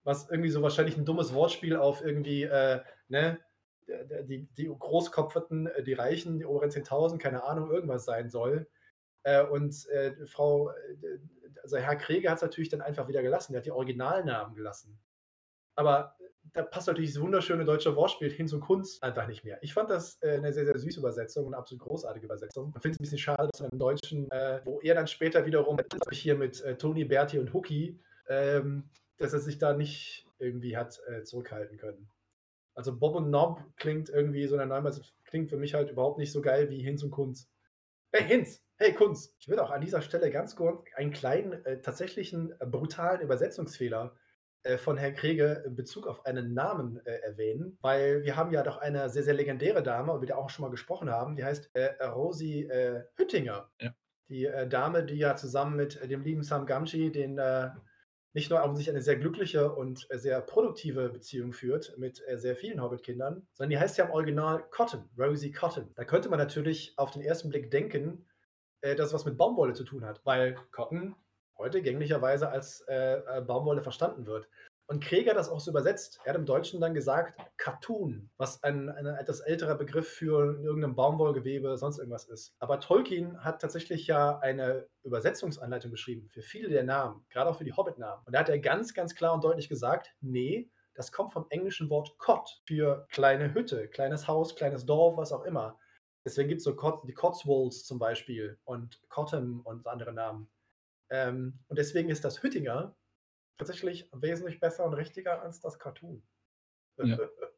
was 0.04 0.30
irgendwie 0.30 0.52
so 0.52 0.62
wahrscheinlich 0.62 0.96
ein 0.96 1.06
dummes 1.06 1.34
Wortspiel 1.34 1.76
auf 1.76 2.06
irgendwie, 2.06 2.44
äh, 2.44 2.82
ne, 3.08 3.40
die, 4.26 4.48
die 4.56 4.68
Großkopferten, 4.68 5.66
äh, 5.68 5.82
die 5.82 5.94
Reichen, 5.94 6.38
die 6.38 6.46
oberen 6.46 6.70
10.000, 6.70 7.18
keine 7.18 7.44
Ahnung, 7.46 7.72
irgendwas 7.72 8.06
sein 8.06 8.30
soll. 8.30 8.70
Äh, 9.24 9.44
und 9.44 9.88
äh, 9.90 10.26
Frau, 10.26 10.70
äh, 10.70 11.20
also 11.62 11.78
Herr 11.78 11.96
Krieger 11.96 12.30
hat 12.30 12.38
es 12.38 12.42
natürlich 12.42 12.70
dann 12.70 12.82
einfach 12.82 13.08
wieder 13.08 13.22
gelassen. 13.22 13.54
Der 13.54 13.60
hat 13.60 13.66
die 13.66 13.72
Originalnamen 13.72 14.56
gelassen. 14.56 15.00
Aber 15.76 16.16
da 16.54 16.62
passt 16.62 16.88
natürlich 16.88 17.14
das 17.14 17.22
wunderschöne 17.22 17.66
deutsche 17.66 17.96
Wortspiel 17.96 18.30
hin 18.30 18.48
zu 18.48 18.60
Kunst 18.60 19.02
einfach 19.02 19.28
nicht 19.28 19.44
mehr. 19.44 19.58
Ich 19.62 19.74
fand 19.74 19.90
das 19.90 20.22
äh, 20.22 20.36
eine 20.36 20.54
sehr, 20.54 20.66
sehr 20.66 20.78
süße 20.78 21.00
Übersetzung 21.00 21.46
und 21.46 21.54
eine 21.54 21.60
absolut 21.60 21.84
großartige 21.84 22.26
Übersetzung. 22.26 22.74
Ich 22.76 22.82
finde 22.82 22.96
es 22.96 23.00
ein 23.00 23.04
bisschen 23.04 23.18
schade, 23.18 23.50
dass 23.52 23.62
man 23.62 23.72
im 23.72 23.80
Deutschen, 23.80 24.30
äh, 24.30 24.62
wo 24.66 24.80
er 24.82 24.96
dann 24.96 25.08
später 25.08 25.46
wiederum 25.46 25.78
hier 26.12 26.36
mit 26.36 26.64
Toni, 26.80 27.06
Berti 27.06 27.40
und 27.40 27.54
Huki, 27.54 28.00
ähm, 28.28 28.90
dass 29.18 29.34
er 29.34 29.40
sich 29.40 29.58
da 29.58 29.74
nicht 29.74 30.28
irgendwie 30.40 30.76
hat 30.76 31.00
zurückhalten 31.24 31.78
können. 31.78 32.10
Also 32.76 32.98
Bob 32.98 33.16
und 33.16 33.30
Nob 33.30 33.64
klingt 33.78 34.10
irgendwie 34.10 34.46
so 34.48 34.56
in 34.56 34.60
der 34.60 34.68
Neumann, 34.68 35.00
klingt 35.26 35.50
für 35.50 35.58
mich 35.58 35.74
halt 35.74 35.92
überhaupt 35.92 36.18
nicht 36.18 36.32
so 36.32 36.42
geil 36.42 36.70
wie 36.70 36.82
Hinz 36.82 37.04
und 37.04 37.12
Kunz. 37.12 37.50
Hey 38.12 38.28
Hinz, 38.28 38.62
hey 38.84 38.94
Kunz, 38.94 39.34
ich 39.40 39.48
will 39.48 39.60
auch 39.60 39.72
an 39.72 39.80
dieser 39.80 40.02
Stelle 40.02 40.30
ganz 40.30 40.58
kurz 40.58 40.86
einen 40.98 41.14
kleinen, 41.14 41.64
äh, 41.66 41.80
tatsächlichen, 41.80 42.54
äh, 42.60 42.66
brutalen 42.66 43.22
Übersetzungsfehler 43.22 44.14
äh, 44.64 44.78
von 44.78 44.98
Herrn 44.98 45.16
Krege 45.16 45.64
in 45.66 45.74
Bezug 45.74 46.06
auf 46.06 46.26
einen 46.26 46.54
Namen 46.54 47.00
äh, 47.06 47.14
erwähnen, 47.20 47.78
weil 47.80 48.24
wir 48.24 48.36
haben 48.36 48.52
ja 48.52 48.62
doch 48.62 48.76
eine 48.76 49.10
sehr, 49.10 49.24
sehr 49.24 49.36
legendäre 49.36 49.84
Dame, 49.84 50.12
über 50.12 50.26
die 50.26 50.34
wir 50.34 50.38
auch 50.38 50.50
schon 50.50 50.64
mal 50.64 50.70
gesprochen 50.70 51.10
haben, 51.10 51.38
die 51.38 51.46
heißt 51.46 51.70
äh, 51.76 52.04
Rosi 52.04 52.70
Hüttinger. 53.16 53.72
Ja. 53.80 53.96
Die 54.28 54.50
Dame, 54.68 55.06
die 55.06 55.16
ja 55.16 55.36
zusammen 55.38 55.78
mit 55.78 56.02
dem 56.10 56.22
lieben 56.22 56.44
Sam 56.44 56.66
Gamgee 56.66 57.10
den 57.10 57.40
nicht 58.34 58.50
nur 58.50 58.64
offensichtlich 58.64 58.96
eine 58.96 59.04
sehr 59.04 59.18
glückliche 59.18 59.72
und 59.72 60.08
sehr 60.10 60.42
produktive 60.42 61.10
Beziehung 61.10 61.54
führt 61.54 61.96
mit 61.98 62.24
sehr 62.36 62.56
vielen 62.56 62.82
Hobbit-Kindern, 62.82 63.46
sondern 63.54 63.70
die 63.70 63.78
heißt 63.78 63.98
ja 63.98 64.06
im 64.06 64.12
Original 64.12 64.64
Cotton, 64.72 65.08
Rosie 65.18 65.52
Cotton. 65.52 65.92
Da 65.96 66.04
könnte 66.04 66.30
man 66.30 66.40
natürlich 66.40 66.94
auf 66.98 67.12
den 67.12 67.22
ersten 67.22 67.50
Blick 67.50 67.70
denken, 67.70 68.26
äh, 68.84 68.96
dass 68.96 69.08
es 69.08 69.14
was 69.14 69.26
mit 69.26 69.38
Baumwolle 69.38 69.74
zu 69.74 69.84
tun 69.84 70.06
hat, 70.06 70.22
weil 70.26 70.56
Cotton 70.72 71.16
heute 71.58 71.82
gänglicherweise 71.82 72.50
als 72.50 72.82
äh, 72.82 73.16
äh, 73.16 73.42
Baumwolle 73.42 73.82
verstanden 73.82 74.26
wird. 74.26 74.48
Und 74.88 75.02
Krieger 75.02 75.32
hat 75.32 75.38
das 75.38 75.48
auch 75.48 75.62
so 75.62 75.72
übersetzt. 75.72 76.20
Er 76.26 76.34
hat 76.34 76.40
im 76.40 76.46
Deutschen 76.46 76.82
dann 76.82 76.94
gesagt 76.94 77.40
Cartoon, 77.56 78.30
was 78.36 78.62
ein, 78.64 78.90
ein 78.90 79.06
etwas 79.06 79.40
älterer 79.40 79.76
Begriff 79.76 80.10
für 80.10 80.60
irgendein 80.62 80.96
Baumwollgewebe, 80.96 81.78
sonst 81.78 82.00
irgendwas 82.00 82.26
ist. 82.26 82.54
Aber 82.60 82.82
Tolkien 82.82 83.42
hat 83.42 83.62
tatsächlich 83.62 84.06
ja 84.08 84.38
eine 84.40 84.86
Übersetzungsanleitung 85.04 85.90
geschrieben 85.90 86.28
für 86.34 86.42
viele 86.42 86.68
der 86.68 86.84
Namen, 86.84 87.26
gerade 87.30 87.50
auch 87.50 87.58
für 87.58 87.64
die 87.64 87.72
Hobbit-Namen. 87.72 88.24
Und 88.26 88.36
da 88.36 88.40
hat 88.40 88.50
er 88.50 88.60
ganz, 88.60 88.94
ganz 88.94 89.16
klar 89.16 89.34
und 89.34 89.46
deutlich 89.46 89.70
gesagt, 89.70 90.14
nee, 90.20 90.70
das 90.96 91.14
kommt 91.14 91.32
vom 91.32 91.46
englischen 91.50 91.90
Wort 91.90 92.18
Cot 92.18 92.62
für 92.68 93.08
kleine 93.10 93.54
Hütte, 93.54 93.88
kleines 93.88 94.28
Haus, 94.28 94.54
kleines 94.56 94.86
Dorf, 94.86 95.16
was 95.16 95.32
auch 95.32 95.46
immer. 95.46 95.80
Deswegen 96.26 96.50
gibt 96.50 96.60
es 96.60 96.66
so 96.66 96.76
Cot, 96.76 97.08
die 97.08 97.14
Cotswolds 97.14 97.86
zum 97.86 98.00
Beispiel 98.00 98.60
und 98.64 99.02
Cotton 99.10 99.62
und 99.62 99.88
andere 99.88 100.14
Namen. 100.14 100.50
Ähm, 101.10 101.60
und 101.68 101.78
deswegen 101.78 102.10
ist 102.10 102.24
das 102.24 102.42
Hüttinger 102.42 102.96
tatsächlich 103.58 104.10
wesentlich 104.14 104.60
besser 104.60 104.86
und 104.86 104.94
richtiger 104.94 105.42
als 105.42 105.60
das 105.60 105.80
Cartoon. 105.80 106.24
Ja. 106.98 107.18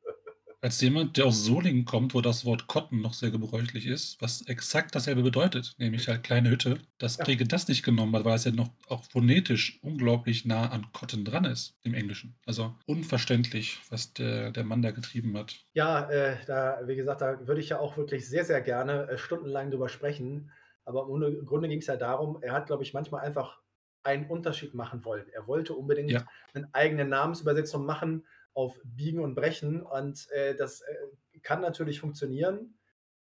Als 0.65 0.81
jemand, 0.81 1.15
der 1.17 1.27
aus 1.27 1.45
Solingen 1.45 1.85
kommt, 1.85 2.15
wo 2.15 2.21
das 2.21 2.43
Wort 2.43 2.65
Kotten 2.65 2.99
noch 2.99 3.13
sehr 3.13 3.29
gebräuchlich 3.29 3.85
ist, 3.85 4.19
was 4.19 4.41
exakt 4.47 4.95
dasselbe 4.95 5.21
bedeutet, 5.21 5.75
nämlich 5.77 6.07
halt 6.07 6.23
kleine 6.23 6.49
Hütte, 6.49 6.79
dass 6.97 7.17
Ja. 7.17 7.35
Das 7.45 7.67
nicht 7.67 7.83
genommen 7.83 8.15
hat, 8.15 8.25
weil 8.25 8.33
es 8.33 8.45
ja 8.45 8.51
noch 8.51 8.71
auch 8.87 9.03
phonetisch 9.03 9.77
unglaublich 9.83 10.43
nah 10.43 10.71
an 10.71 10.87
Kotten 10.91 11.23
dran 11.23 11.45
ist 11.45 11.77
im 11.83 11.93
Englischen. 11.93 12.33
Also 12.47 12.73
unverständlich, 12.87 13.77
was 13.91 14.13
der, 14.13 14.49
der 14.49 14.63
Mann 14.63 14.81
da 14.81 14.89
getrieben 14.89 15.37
hat. 15.37 15.55
Ja, 15.73 16.09
äh, 16.09 16.37
da, 16.47 16.79
wie 16.87 16.95
gesagt, 16.95 17.21
da 17.21 17.45
würde 17.47 17.61
ich 17.61 17.69
ja 17.69 17.77
auch 17.77 17.95
wirklich 17.95 18.27
sehr, 18.27 18.43
sehr 18.43 18.61
gerne 18.61 19.07
äh, 19.07 19.19
stundenlang 19.19 19.69
drüber 19.69 19.87
sprechen. 19.87 20.49
Aber 20.83 21.01
im 21.01 21.05
Grunde, 21.09 21.27
im 21.27 21.45
Grunde 21.45 21.69
ging 21.69 21.77
es 21.77 21.85
ja 21.85 21.95
darum, 21.95 22.39
er 22.41 22.53
hat, 22.53 22.65
glaube 22.65 22.81
ich, 22.81 22.91
manchmal 22.91 23.23
einfach 23.23 23.59
einen 24.01 24.25
Unterschied 24.25 24.73
machen 24.73 25.05
wollen. 25.05 25.27
Er 25.31 25.45
wollte 25.45 25.75
unbedingt 25.75 26.09
Ja. 26.09 26.25
eine 26.55 26.67
eigene 26.73 27.05
Namensübersetzung 27.05 27.85
machen 27.85 28.25
auf 28.55 28.79
Biegen 28.83 29.19
und 29.19 29.35
Brechen. 29.35 29.83
Und 29.83 30.29
äh, 30.31 30.55
das 30.55 30.81
äh, 30.81 30.95
kann 31.43 31.61
natürlich 31.61 31.99
funktionieren. 31.99 32.79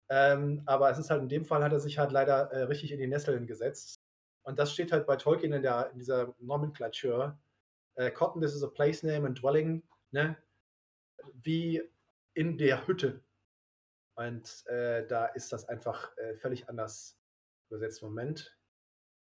Ähm, 0.09 0.62
aber 0.66 0.91
es 0.91 0.99
ist 0.99 1.11
halt 1.11 1.22
in 1.22 1.29
dem 1.29 1.45
Fall 1.45 1.62
hat 1.62 1.72
er 1.72 1.81
sich 1.81 1.99
halt 1.99 2.11
leider 2.11 2.51
äh, 2.51 2.62
richtig 2.62 2.91
in 2.91 2.99
die 2.99 3.07
Nesseln 3.07 3.47
gesetzt. 3.47 4.01
Und 4.43 4.59
das 4.59 4.72
steht 4.72 4.91
halt 4.91 5.07
bei 5.07 5.16
Tolkien 5.16 5.53
in, 5.53 5.62
der, 5.62 5.91
in 5.93 5.99
dieser 5.99 6.35
Nomenklatur. 6.39 7.39
Äh, 7.95 8.11
Cotton, 8.11 8.41
this 8.41 8.55
is 8.55 8.64
a 8.64 8.68
place 8.68 9.03
name 9.03 9.26
and 9.26 9.41
dwelling, 9.41 9.83
ne? 10.11 10.37
Wie 11.35 11.83
in 12.33 12.57
der 12.57 12.87
Hütte. 12.87 13.22
Und 14.14 14.66
äh, 14.66 15.07
da 15.07 15.26
ist 15.26 15.53
das 15.53 15.68
einfach 15.68 16.16
äh, 16.16 16.35
völlig 16.37 16.68
anders 16.68 17.18
übersetzt. 17.68 18.03
Moment. 18.03 18.57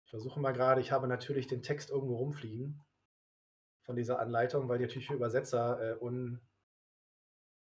Ich 0.06 0.10
versuche 0.10 0.40
mal 0.40 0.54
gerade, 0.54 0.80
ich 0.80 0.92
habe 0.92 1.08
natürlich 1.08 1.48
den 1.48 1.64
Text 1.64 1.90
irgendwo 1.90 2.16
rumfliegen 2.16 2.82
von 3.84 3.96
dieser 3.96 4.20
Anleitung, 4.20 4.70
weil 4.70 4.78
die 4.78 4.86
natürlich 4.86 5.08
für 5.08 5.16
Übersetzer 5.16 5.80
äh, 5.82 6.04
un, 6.04 6.42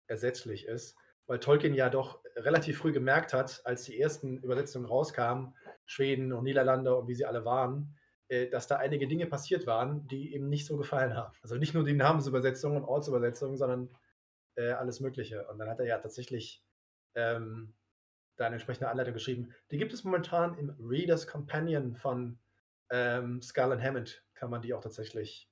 ersetzlich 0.07 0.67
ist, 0.67 0.97
weil 1.27 1.39
Tolkien 1.39 1.75
ja 1.75 1.91
doch 1.91 2.21
relativ 2.37 2.79
früh 2.79 2.93
gemerkt 2.93 3.35
hat, 3.35 3.61
als 3.65 3.85
die 3.85 4.01
ersten 4.01 4.39
Übersetzungen 4.39 4.87
rauskamen, 4.87 5.55
Schweden 5.85 6.33
und 6.33 6.45
Niederlande 6.45 6.97
und 6.97 7.09
wie 7.09 7.15
sie 7.15 7.27
alle 7.27 7.45
waren, 7.45 7.97
äh, 8.29 8.49
dass 8.49 8.67
da 8.67 8.77
einige 8.77 9.07
Dinge 9.07 9.27
passiert 9.27 9.67
waren, 9.67 10.07
die 10.09 10.35
ihm 10.35 10.49
nicht 10.49 10.67
so 10.67 10.77
gefallen 10.77 11.15
haben. 11.15 11.35
Also 11.43 11.57
nicht 11.57 11.75
nur 11.75 11.85
die 11.85 11.95
Namensübersetzungen 11.95 12.79
und 12.79 12.89
Ortsübersetzungen, 12.89 13.57
sondern 13.57 13.91
äh, 14.57 14.71
alles 14.71 15.01
Mögliche. 15.01 15.47
Und 15.49 15.59
dann 15.59 15.69
hat 15.69 15.81
er 15.81 15.87
ja 15.87 15.99
tatsächlich 15.99 16.65
ähm, 17.15 17.75
da 18.37 18.47
eine 18.47 18.57
entsprechende 18.57 18.89
Anleitung 18.89 19.15
geschrieben. 19.15 19.55
Die 19.71 19.79
gibt 19.79 19.93
es 19.93 20.05
momentan 20.05 20.57
im 20.59 20.71
Reader's 20.81 21.27
Companion 21.27 21.97
von 21.97 22.39
ähm, 22.91 23.43
Scarlett 23.43 23.83
Hammond. 23.83 24.25
Kann 24.35 24.51
man 24.51 24.63
die 24.63 24.75
auch 24.75 24.81
tatsächlich 24.81 25.48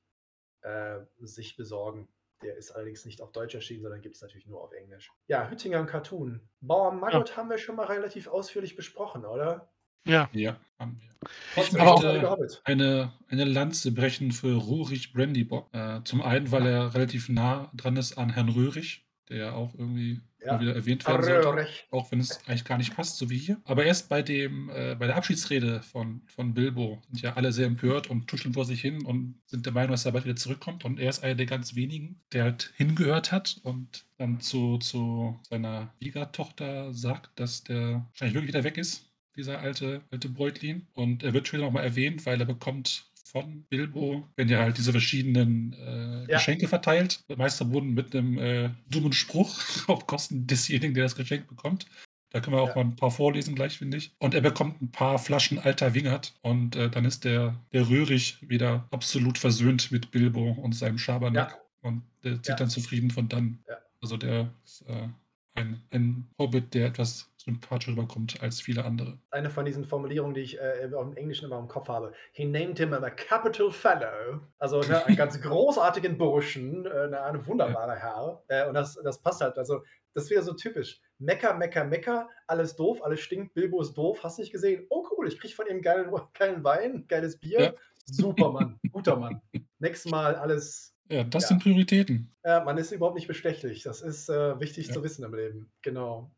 äh, 0.67 0.99
sich 1.21 1.57
besorgen. 1.57 2.09
Der 2.43 2.57
ist 2.57 2.73
allerdings 2.73 3.07
nicht 3.07 3.23
auf 3.23 3.33
Deutsch 3.33 3.55
erschienen, 3.55 3.83
sondern 3.83 4.03
gibt 4.03 4.17
es 4.17 4.23
natürlich 4.23 4.47
nur 4.47 4.63
auf 4.63 4.73
Englisch. 4.73 5.11
Ja, 5.27 5.49
Hüttinger 5.49 5.81
und 5.81 5.87
Cartoon. 5.87 6.41
Bauer 6.61 6.93
Maggot 6.93 7.31
ja. 7.31 7.37
haben 7.37 7.49
wir 7.49 7.57
schon 7.57 7.77
mal 7.77 7.87
relativ 7.87 8.27
ausführlich 8.27 8.77
besprochen, 8.77 9.25
oder? 9.25 9.73
Ja. 10.07 10.29
Ja, 10.33 10.57
haben 10.79 11.01
wir. 11.01 11.63
Ich 11.63 11.73
möchte 11.73 12.61
eine, 12.65 13.13
eine 13.29 13.45
Lanze 13.45 13.93
brechen 13.93 14.33
für 14.33 14.55
Rurich 14.55 15.13
Brandybock. 15.13 15.73
Äh, 15.73 16.03
zum 16.05 16.23
einen, 16.23 16.53
weil 16.53 16.67
er 16.67 16.95
relativ 16.95 17.29
nah 17.29 17.71
dran 17.75 17.97
ist 17.97 18.19
an 18.19 18.31
Herrn 18.31 18.51
Röhrig, 18.51 19.09
der 19.29 19.57
auch 19.57 19.75
irgendwie 19.75 20.21
ja. 20.47 20.61
wieder 20.61 20.75
erwähnt 20.75 21.07
werden 21.07 21.25
sollte, 21.25 21.69
auch 21.91 22.11
wenn 22.11 22.21
es 22.21 22.47
eigentlich 22.47 22.65
gar 22.65 22.79
nicht 22.79 22.95
passt, 22.95 23.19
so 23.19 23.31
wie 23.31 23.39
hier. 23.39 23.61
Aber 23.65 23.85
erst 23.85 24.09
bei 24.09 24.23
dem, 24.23 24.71
äh, 24.71 24.95
bei 24.99 25.07
der 25.07 25.17
Abschiedsrede 25.17 25.83
von, 25.83 26.23
von 26.27 26.55
Bilbo 26.55 27.03
sind 27.09 27.23
ja 27.23 27.35
alle 27.35 27.53
sehr 27.53 27.67
empört 27.67 28.09
und 28.09 28.29
tuscheln 28.29 28.55
vor 28.55 28.65
sich 28.65 28.81
hin 28.81 29.05
und 29.05 29.41
sind 29.47 29.67
der 29.67 29.73
Meinung, 29.73 29.91
dass 29.91 30.07
er 30.07 30.13
bald 30.13 30.25
wieder 30.25 30.37
zurückkommt. 30.37 30.85
Und 30.85 30.99
er 30.99 31.11
ist 31.11 31.23
einer 31.23 31.35
der 31.35 31.47
ganz 31.47 31.75
wenigen, 31.75 32.21
der 32.33 32.45
halt 32.45 32.73
hingehört 32.77 33.33
hat 33.33 33.61
und 33.63 34.07
dann 34.19 34.41
zu, 34.41 34.79
zu 34.79 35.39
seiner 35.49 35.93
Schwiegertochter 35.99 36.93
sagt, 36.95 37.39
dass 37.39 37.65
der 37.65 38.07
wahrscheinlich 38.09 38.35
wirklich 38.35 38.49
wieder 38.49 38.65
weg 38.65 38.79
ist 38.79 39.07
dieser 39.37 39.59
alte, 39.61 40.03
alte 40.11 40.29
Bräutlin. 40.29 40.87
Und 40.95 41.23
er 41.23 41.35
wird 41.35 41.47
später 41.47 41.65
nochmal 41.65 41.85
erwähnt, 41.85 42.27
weil 42.27 42.41
er 42.41 42.47
bekommt 42.47 43.05
von 43.33 43.65
Bilbo, 43.69 44.29
wenn 44.37 44.49
er 44.49 44.61
halt 44.61 44.79
diese 44.79 44.93
verschiedenen 44.93 45.73
äh, 45.75 46.31
ja. 46.31 46.39
Geschenke 46.39 46.69
verteilt, 46.69 47.25
verbunden 47.27 47.95
mit 47.95 48.15
einem 48.15 48.39
äh, 48.39 48.71
dummen 48.89 49.13
Spruch 49.13 49.59
auf 49.89 50.07
Kosten 50.07 50.47
desjenigen, 50.47 50.95
der 50.95 51.05
das 51.05 51.17
Geschenk 51.17 51.49
bekommt. 51.49 51.87
Da 52.31 52.41
können 52.41 52.57
wir 52.57 52.63
auch 52.63 52.69
ja. 52.69 52.75
mal 52.77 52.85
ein 52.85 52.97
paar 52.97 53.11
vorlesen 53.11 53.55
gleich, 53.55 53.79
finde 53.79 53.97
ich. 53.97 54.13
Und 54.19 54.35
er 54.35 54.41
bekommt 54.41 54.83
ein 54.83 54.91
paar 54.91 55.19
Flaschen 55.19 55.59
alter 55.59 55.95
Wingert 55.95 56.35
und 56.43 56.77
äh, 56.77 56.91
dann 56.91 57.05
ist 57.05 57.25
der, 57.25 57.57
der 57.73 57.89
Röhrig 57.89 58.39
wieder 58.41 58.87
absolut 58.91 59.39
versöhnt 59.39 59.91
mit 59.91 60.11
Bilbo 60.11 60.53
und 60.53 60.73
seinem 60.73 60.99
Schabernack. 60.99 61.53
Ja. 61.53 61.89
Und 61.89 62.03
der 62.25 62.43
zieht 62.43 62.61
dann 62.61 62.71
zufrieden 62.71 63.11
von 63.11 63.29
dann. 63.29 63.59
Also 64.03 64.17
der 64.17 64.53
ist 64.65 64.83
äh, 64.89 65.09
ein, 65.55 65.81
ein 65.91 66.27
Hobbit, 66.39 66.75
der 66.75 66.87
etwas 66.87 67.31
sympathischer 67.47 67.93
rüberkommt 67.93 68.43
als 68.43 68.61
viele 68.61 68.85
andere. 68.85 69.19
Eine 69.31 69.51
von 69.51 69.65
diesen 69.65 69.85
Formulierungen, 69.85 70.35
die 70.35 70.41
ich 70.43 70.61
äh, 70.61 70.85
im 70.85 71.17
Englischen 71.17 71.47
immer 71.47 71.59
im 71.59 71.69
Kopf 71.69 71.89
habe. 71.89 72.13
He 72.33 72.45
named 72.45 72.79
him 72.79 72.93
a 72.93 73.11
capital 73.11 73.71
fellow. 73.71 74.41
Also 74.59 74.81
ne, 74.81 75.07
einen 75.07 75.17
ganz 75.17 75.41
großartigen 75.43 76.19
Burschen, 76.19 76.85
äh, 76.87 77.09
ne, 77.09 77.23
ein 77.23 77.47
wunderbarer 77.47 77.95
ja. 77.95 78.01
Herr. 78.01 78.43
Äh, 78.49 78.69
und 78.69 78.75
das, 78.75 78.99
das 79.03 79.23
passt 79.23 79.41
halt. 79.41 79.57
Also 79.59 79.83
das 80.13 80.25
ist 80.25 80.31
wieder 80.31 80.43
so 80.43 80.55
typisch. 80.55 81.01
Mecker, 81.19 81.55
Mecker, 81.55 81.85
Mecker, 81.85 82.29
alles 82.47 82.75
doof, 82.75 83.03
alles 83.03 83.21
stinkt, 83.21 83.55
Bilbo 83.55 83.81
ist 83.81 83.95
doof, 83.95 84.23
hast 84.23 84.39
nicht 84.39 84.53
gesehen? 84.53 84.85
Oh 84.91 85.07
cool, 85.11 85.29
ich 85.29 85.39
krieg 85.39 85.55
von 85.55 85.67
ihm 85.67 85.83
geilen, 85.83 86.11
geilen 86.35 86.65
Wein, 86.65 87.07
geiles 87.07 87.39
Bier. 87.39 87.61
Ja. 87.61 87.75
Super 88.07 88.51
Mann, 88.51 88.79
guter 88.93 89.17
Mann. 89.17 89.41
Nächstes 89.79 90.11
Mal 90.11 90.35
alles 90.35 90.95
ja, 91.09 91.23
das 91.23 91.45
ja. 91.45 91.49
sind 91.49 91.63
Prioritäten. 91.63 92.35
Ja, 92.45 92.65
man 92.65 92.79
ist 92.79 92.91
überhaupt 92.91 93.15
nicht 93.15 93.29
bestechlich. 93.29 93.85
Das 93.85 94.03
ist 94.03 94.29
äh, 94.29 94.59
wichtig 94.59 94.89
ja. 94.89 94.95
zu 94.95 95.05
wissen 95.05 95.25
im 95.25 95.35
Leben. 95.35 95.71
Genau 95.83 96.33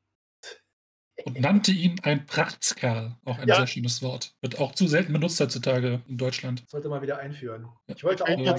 und 1.25 1.41
nannte 1.41 1.73
ihn 1.73 2.01
ein 2.03 2.27
Prachtskerl. 2.27 3.17
Auch 3.25 3.39
ein 3.39 3.49
ja. 3.49 3.57
sehr 3.57 3.67
schönes 3.67 4.03
Wort. 4.03 4.35
Wird 4.41 4.59
auch 4.59 4.73
zu 4.73 4.87
selten 4.87 5.13
benutzt 5.13 5.41
heutzutage 5.41 6.01
in 6.09 6.17
Deutschland. 6.17 6.65
Sollte 6.69 6.89
man 6.89 7.03
wieder 7.03 7.19
einführen. 7.19 7.69
Ich 7.87 8.05
wollte 8.05 8.25
auch 8.25 8.37
mal 8.37 8.59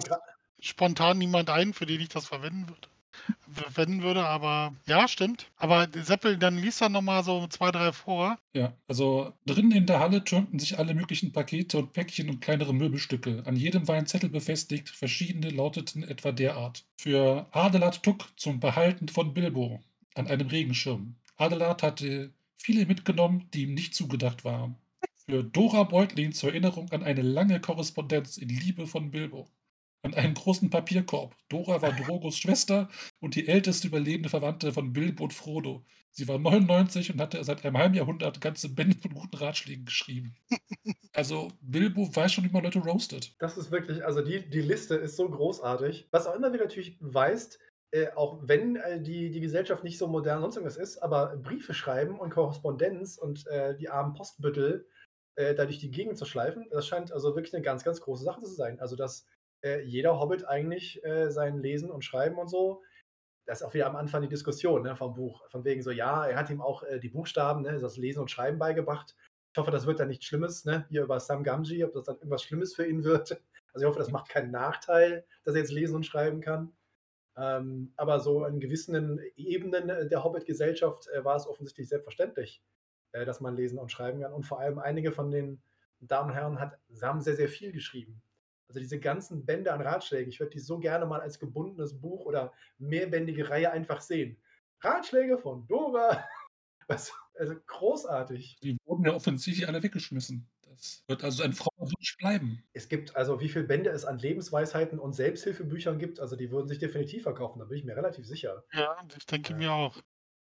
spontan 0.60 1.18
niemand 1.18 1.50
ein, 1.50 1.74
für 1.74 1.86
den 1.86 2.02
ich 2.02 2.10
das 2.10 2.26
verwenden 2.26 2.68
würde. 2.68 2.88
Verwenden 3.52 4.02
würde, 4.02 4.26
aber 4.26 4.74
ja, 4.86 5.08
stimmt. 5.08 5.48
Aber 5.58 5.88
Seppel, 5.94 6.38
dann 6.38 6.58
liest 6.58 6.82
er 6.82 6.90
nochmal 6.90 7.24
so 7.24 7.48
zwei, 7.48 7.72
drei 7.72 7.92
vor. 7.92 8.38
Ja, 8.54 8.74
also 8.88 9.34
drinnen 9.46 9.72
in 9.72 9.86
der 9.86 10.00
Halle 10.00 10.24
türmten 10.24 10.60
sich 10.60 10.80
alle 10.80 10.94
möglichen 10.94 11.32
Pakete 11.32 11.78
und 11.78 11.94
Päckchen 11.94 12.30
und 12.30 12.42
kleinere 12.42 12.74
Möbelstücke. 12.74 13.44
An 13.46 13.56
jedem 13.56 13.88
war 13.88 13.96
ein 13.96 14.06
Zettel 14.06 14.30
befestigt, 14.30 14.90
verschiedene 14.90 15.50
lauteten 15.50 16.04
etwa 16.04 16.32
derart. 16.32 16.86
Für 16.98 17.48
Adelard 17.52 18.04
Tuck 18.04 18.28
zum 18.38 18.60
Behalten 18.60 19.08
von 19.08 19.34
Bilbo 19.34 19.82
an 20.16 20.28
einem 20.28 20.48
Regenschirm. 20.48 21.16
Adelard 21.38 21.84
hatte 21.84 22.32
viele 22.62 22.86
mitgenommen, 22.86 23.48
die 23.54 23.64
ihm 23.64 23.74
nicht 23.74 23.96
zugedacht 23.96 24.44
waren. 24.44 24.76
Für 25.26 25.44
Dora 25.44 25.84
Beutlin 25.84 26.34
zur 26.34 26.50
Erinnerung 26.50 26.92
an 26.92 27.04
eine 27.04 27.22
lange 27.22 27.60
Korrespondenz 27.60 28.38
in 28.38 28.50
Liebe 28.50 28.88
von 28.88 29.12
Bilbo. 29.12 29.48
An 30.02 30.14
einen 30.14 30.34
großen 30.34 30.70
Papierkorb. 30.70 31.36
Dora 31.50 31.82
war 31.82 31.92
Drogos 31.92 32.38
Schwester 32.40 32.90
und 33.20 33.36
die 33.36 33.48
älteste 33.48 33.88
überlebende 33.88 34.30
Verwandte 34.30 34.72
von 34.72 34.94
Bilbo 34.94 35.26
und 35.26 35.34
Frodo. 35.34 35.86
Sie 36.12 36.28
war 36.28 36.40
99 36.40 37.14
und 37.14 37.22
hatte 37.22 37.44
seit 37.44 37.64
einem 37.64 37.78
halben 37.78 37.96
Jahrhundert 37.96 38.42
ganze 38.42 38.70
Bände 38.70 38.98
von 38.98 39.14
guten 39.14 39.38
Ratschlägen 39.38 39.86
geschrieben. 39.86 40.36
Also 41.14 41.50
Bilbo 41.62 42.14
weiß 42.16 42.34
schon, 42.34 42.44
wie 42.46 42.50
man 42.50 42.64
Leute 42.64 42.80
roastet. 42.80 43.36
Das 43.40 43.58
ist 43.58 43.72
wirklich, 43.72 44.04
also 44.06 44.22
die, 44.22 44.50
die 44.50 44.62
Liste 44.62 44.96
ist 44.96 45.16
so 45.16 45.30
großartig. 45.30 46.08
Was 46.12 46.28
auch 46.28 46.36
immer 46.36 46.52
wieder 46.54 46.64
natürlich 46.64 46.98
weist, 47.00 47.60
äh, 47.92 48.12
auch 48.16 48.40
wenn 48.44 48.76
äh, 48.76 49.02
die, 49.02 49.32
die 49.32 49.40
Gesellschaft 49.40 49.84
nicht 49.84 49.98
so 49.98 50.08
modern 50.08 50.42
sonst 50.42 50.58
irgendwas 50.58 50.78
ist, 50.78 51.00
aber 51.00 51.38
Briefe 51.38 51.74
schreiben 51.74 52.20
und 52.20 52.30
Korrespondenz 52.30 53.18
und 53.18 53.48
äh, 53.48 53.76
die 53.76 53.90
armen 53.90 54.14
Postbüttel 54.14 54.88
äh, 55.36 55.56
da 55.56 55.66
durch 55.66 55.80
die 55.80 55.90
Gegend 55.90 56.18
zu 56.18 56.26
schleifen, 56.26 56.68
das 56.70 56.88
scheint 56.88 57.12
also 57.12 57.36
wirklich 57.36 57.54
eine 57.54 57.64
ganz, 57.64 57.84
ganz 57.84 58.02
große 58.02 58.24
Sache 58.24 58.42
zu 58.42 58.52
sein. 58.54 58.80
Also, 58.80 58.96
dass 58.96 59.26
äh, 59.64 59.82
jeder 59.82 60.20
Hobbit 60.20 60.48
eigentlich 60.48 61.04
äh, 61.04 61.32
sein 61.32 61.58
Lesen 61.58 61.90
und 61.90 62.06
Schreiben 62.06 62.38
und 62.38 62.48
so, 62.48 62.84
das 63.48 63.62
ist 63.62 63.68
auch 63.68 63.74
wieder 63.74 63.88
am 63.88 63.96
Anfang 63.96 64.22
die 64.22 64.30
Diskussion 64.30 64.84
ne, 64.84 64.96
vom 64.96 65.16
Buch, 65.16 65.50
von 65.50 65.66
wegen 65.66 65.82
so, 65.82 65.90
ja, 65.90 66.28
er 66.28 66.38
hat 66.38 66.52
ihm 66.52 66.62
auch 66.62 66.84
die 67.02 67.10
Buchstaben, 67.10 67.64
ne, 67.64 67.80
das 67.80 67.98
Lesen 67.98 68.20
und 68.20 68.30
Schreiben 68.30 68.60
beigebracht. 68.60 69.16
Ich 69.52 69.58
hoffe, 69.58 69.72
das 69.72 69.88
wird 69.88 70.00
dann 70.00 70.10
nichts 70.10 70.26
Schlimmes, 70.26 70.66
ne, 70.66 70.86
hier 70.90 71.02
über 71.02 71.20
Sam 71.20 71.44
Gamgee, 71.44 71.84
ob 71.84 71.94
das 71.94 72.04
dann 72.04 72.18
irgendwas 72.18 72.44
Schlimmes 72.44 72.76
für 72.76 72.86
ihn 72.86 73.04
wird. 73.04 73.42
Also 73.74 73.86
ich 73.86 73.86
hoffe, 73.86 73.98
das 73.98 74.12
macht 74.12 74.30
keinen 74.30 74.52
Nachteil, 74.52 75.26
dass 75.44 75.56
er 75.56 75.62
jetzt 75.62 75.72
lesen 75.72 75.96
und 75.96 76.06
schreiben 76.06 76.42
kann. 76.42 76.74
Ähm, 77.40 77.94
aber 77.96 78.20
so 78.20 78.46
in 78.46 78.60
gewissen 78.60 79.20
Ebenen 79.38 80.10
der 80.10 80.24
Hobbit-Gesellschaft 80.24 81.08
äh, 81.08 81.24
war 81.24 81.38
es 81.38 81.48
offensichtlich 81.48 81.88
selbstverständlich, 81.88 82.62
äh, 83.14 83.26
dass 83.26 83.40
man 83.40 83.56
lesen 83.56 83.80
und 83.80 83.92
schreiben 83.92 84.22
kann. 84.22 84.34
Und 84.34 84.44
vor 84.44 84.60
allem 84.60 84.78
einige 84.78 85.14
von 85.14 85.32
den 85.32 85.62
Damen 86.02 86.32
und 86.32 86.36
Herren 86.36 86.60
hat, 86.60 86.78
haben 87.02 87.22
sehr, 87.22 87.36
sehr 87.36 87.48
viel 87.48 87.72
geschrieben. 87.72 88.22
Also 88.68 88.82
diese 88.82 89.00
ganzen 89.00 89.46
Bände 89.46 89.74
an 89.74 89.82
Ratschlägen, 89.82 90.30
ich 90.30 90.40
würde 90.40 90.52
die 90.52 90.60
so 90.60 90.80
gerne 90.80 91.06
mal 91.06 91.22
als 91.22 91.40
gebundenes 91.40 92.00
Buch 92.00 92.26
oder 92.26 92.54
mehrbändige 92.78 93.50
Reihe 93.50 93.72
einfach 93.72 94.02
sehen. 94.02 94.38
Ratschläge 94.82 95.38
von 95.38 95.68
Dora. 95.68 96.26
Also 97.36 97.56
großartig. 97.68 98.58
Die 98.64 98.76
wurden 98.84 99.06
ja 99.06 99.14
offensichtlich 99.14 99.68
alle 99.68 99.84
weggeschmissen. 99.84 100.50
Das 100.70 101.04
wird 101.08 101.24
also 101.24 101.44
ein 101.44 101.54
Frauenwunsch 101.54 102.18
bleiben. 102.18 102.64
Es 102.74 102.90
gibt 102.90 103.16
also, 103.16 103.40
wie 103.40 103.50
viele 103.50 103.66
Bände 103.66 103.90
es 103.90 104.06
an 104.06 104.20
Lebensweisheiten 104.20 105.00
und 105.00 105.14
Selbsthilfebüchern 105.14 106.00
gibt, 106.00 106.20
also 106.20 106.36
die 106.36 106.52
würden 106.52 106.68
sich 106.68 106.80
definitiv 106.80 107.24
verkaufen, 107.24 107.60
da 107.60 107.66
bin 107.66 107.78
ich 107.78 107.84
mir 107.84 107.96
relativ 107.96 108.26
sicher. 108.26 108.64
Ja, 108.74 108.96
ich 109.18 109.26
denke 109.26 109.54
mir 109.56 109.72
auch. 109.72 109.98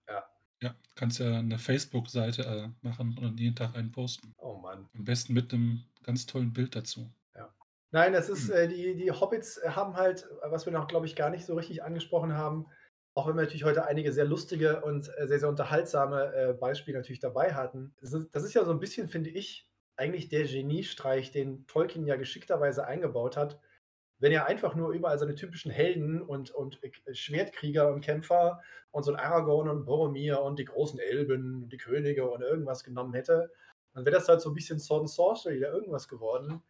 Ja. 0.09 0.25
Ja, 0.62 0.75
kannst 0.95 1.19
ja 1.19 1.39
eine 1.39 1.59
Facebook-Seite 1.59 2.43
äh, 2.43 2.69
machen 2.87 3.19
und 3.19 3.39
jeden 3.41 3.57
Tag 3.57 3.75
einen 3.75 3.93
posten. 3.93 4.35
Oh 4.39 4.57
Mann. 4.57 4.89
Am 4.95 5.05
besten 5.05 5.35
mit 5.35 5.53
einem 5.53 5.85
ganz 6.03 6.27
tollen 6.27 6.53
Bild 6.53 6.75
dazu. 6.75 7.12
Ja. 7.35 7.53
Nein, 7.91 8.12
das 8.12 8.29
ist, 8.29 8.49
hm. 8.49 8.55
äh, 8.55 8.69
die, 8.69 8.95
die 8.97 9.11
Hobbits 9.11 9.61
haben 9.65 9.97
halt, 9.97 10.27
was 10.43 10.65
wir 10.65 10.73
noch, 10.73 10.87
glaube 10.87 11.07
ich, 11.07 11.17
gar 11.17 11.31
nicht 11.31 11.45
so 11.45 11.55
richtig 11.55 11.83
angesprochen 11.83 12.35
haben, 12.35 12.67
auch 13.15 13.29
wenn 13.29 13.37
wir 13.37 13.43
natürlich 13.43 13.65
heute 13.65 13.87
einige 13.87 14.12
sehr 14.12 14.25
lustige 14.25 14.83
und 14.83 15.09
äh, 15.19 15.27
sehr, 15.27 15.39
sehr 15.39 15.49
unterhaltsame 15.49 16.35
äh, 16.35 16.53
Beispiele 16.53 16.99
natürlich 16.99 17.21
dabei 17.21 17.55
hatten. 17.55 17.95
Das 18.01 18.12
ist, 18.12 18.29
das 18.33 18.43
ist 18.43 18.55
ja 18.55 18.65
so 18.65 18.73
ein 18.73 18.81
bisschen, 18.81 19.09
finde 19.09 19.31
ich, 19.31 19.69
eigentlich 19.97 20.29
der 20.29 20.45
Geniestreich, 20.45 21.31
den 21.31 21.67
Tolkien 21.67 22.07
ja 22.07 22.17
geschickterweise 22.17 22.87
eingebaut 22.87 23.37
hat. 23.37 23.61
Wenn 24.19 24.33
er 24.33 24.47
einfach 24.47 24.75
nur 24.75 24.93
überall 24.93 25.19
seine 25.19 25.35
typischen 25.35 25.71
Helden 25.71 26.23
und, 26.23 26.51
und 26.51 26.81
Schwertkrieger 27.13 27.93
und 27.93 28.01
Kämpfer 28.01 28.63
und 28.91 29.03
so 29.03 29.13
ein 29.13 29.19
Aragorn 29.19 29.69
und 29.69 29.85
Boromir 29.85 30.41
und 30.43 30.59
die 30.59 30.65
großen 30.65 30.99
Elben 30.99 31.65
und 31.65 31.69
die 31.71 31.79
Könige 31.79 32.31
und 32.31 32.43
irgendwas 32.43 32.85
genommen 32.85 33.13
hätte, 33.15 33.51
dann 33.93 34.05
wäre 34.05 34.17
das 34.17 34.29
halt 34.29 34.41
so 34.41 34.51
ein 34.51 34.55
bisschen 34.55 34.79
Sword 34.79 35.01
and 35.01 35.11
Sorcery 35.11 35.59
oder 35.59 35.73
irgendwas 35.73 36.09
geworden. 36.09 36.63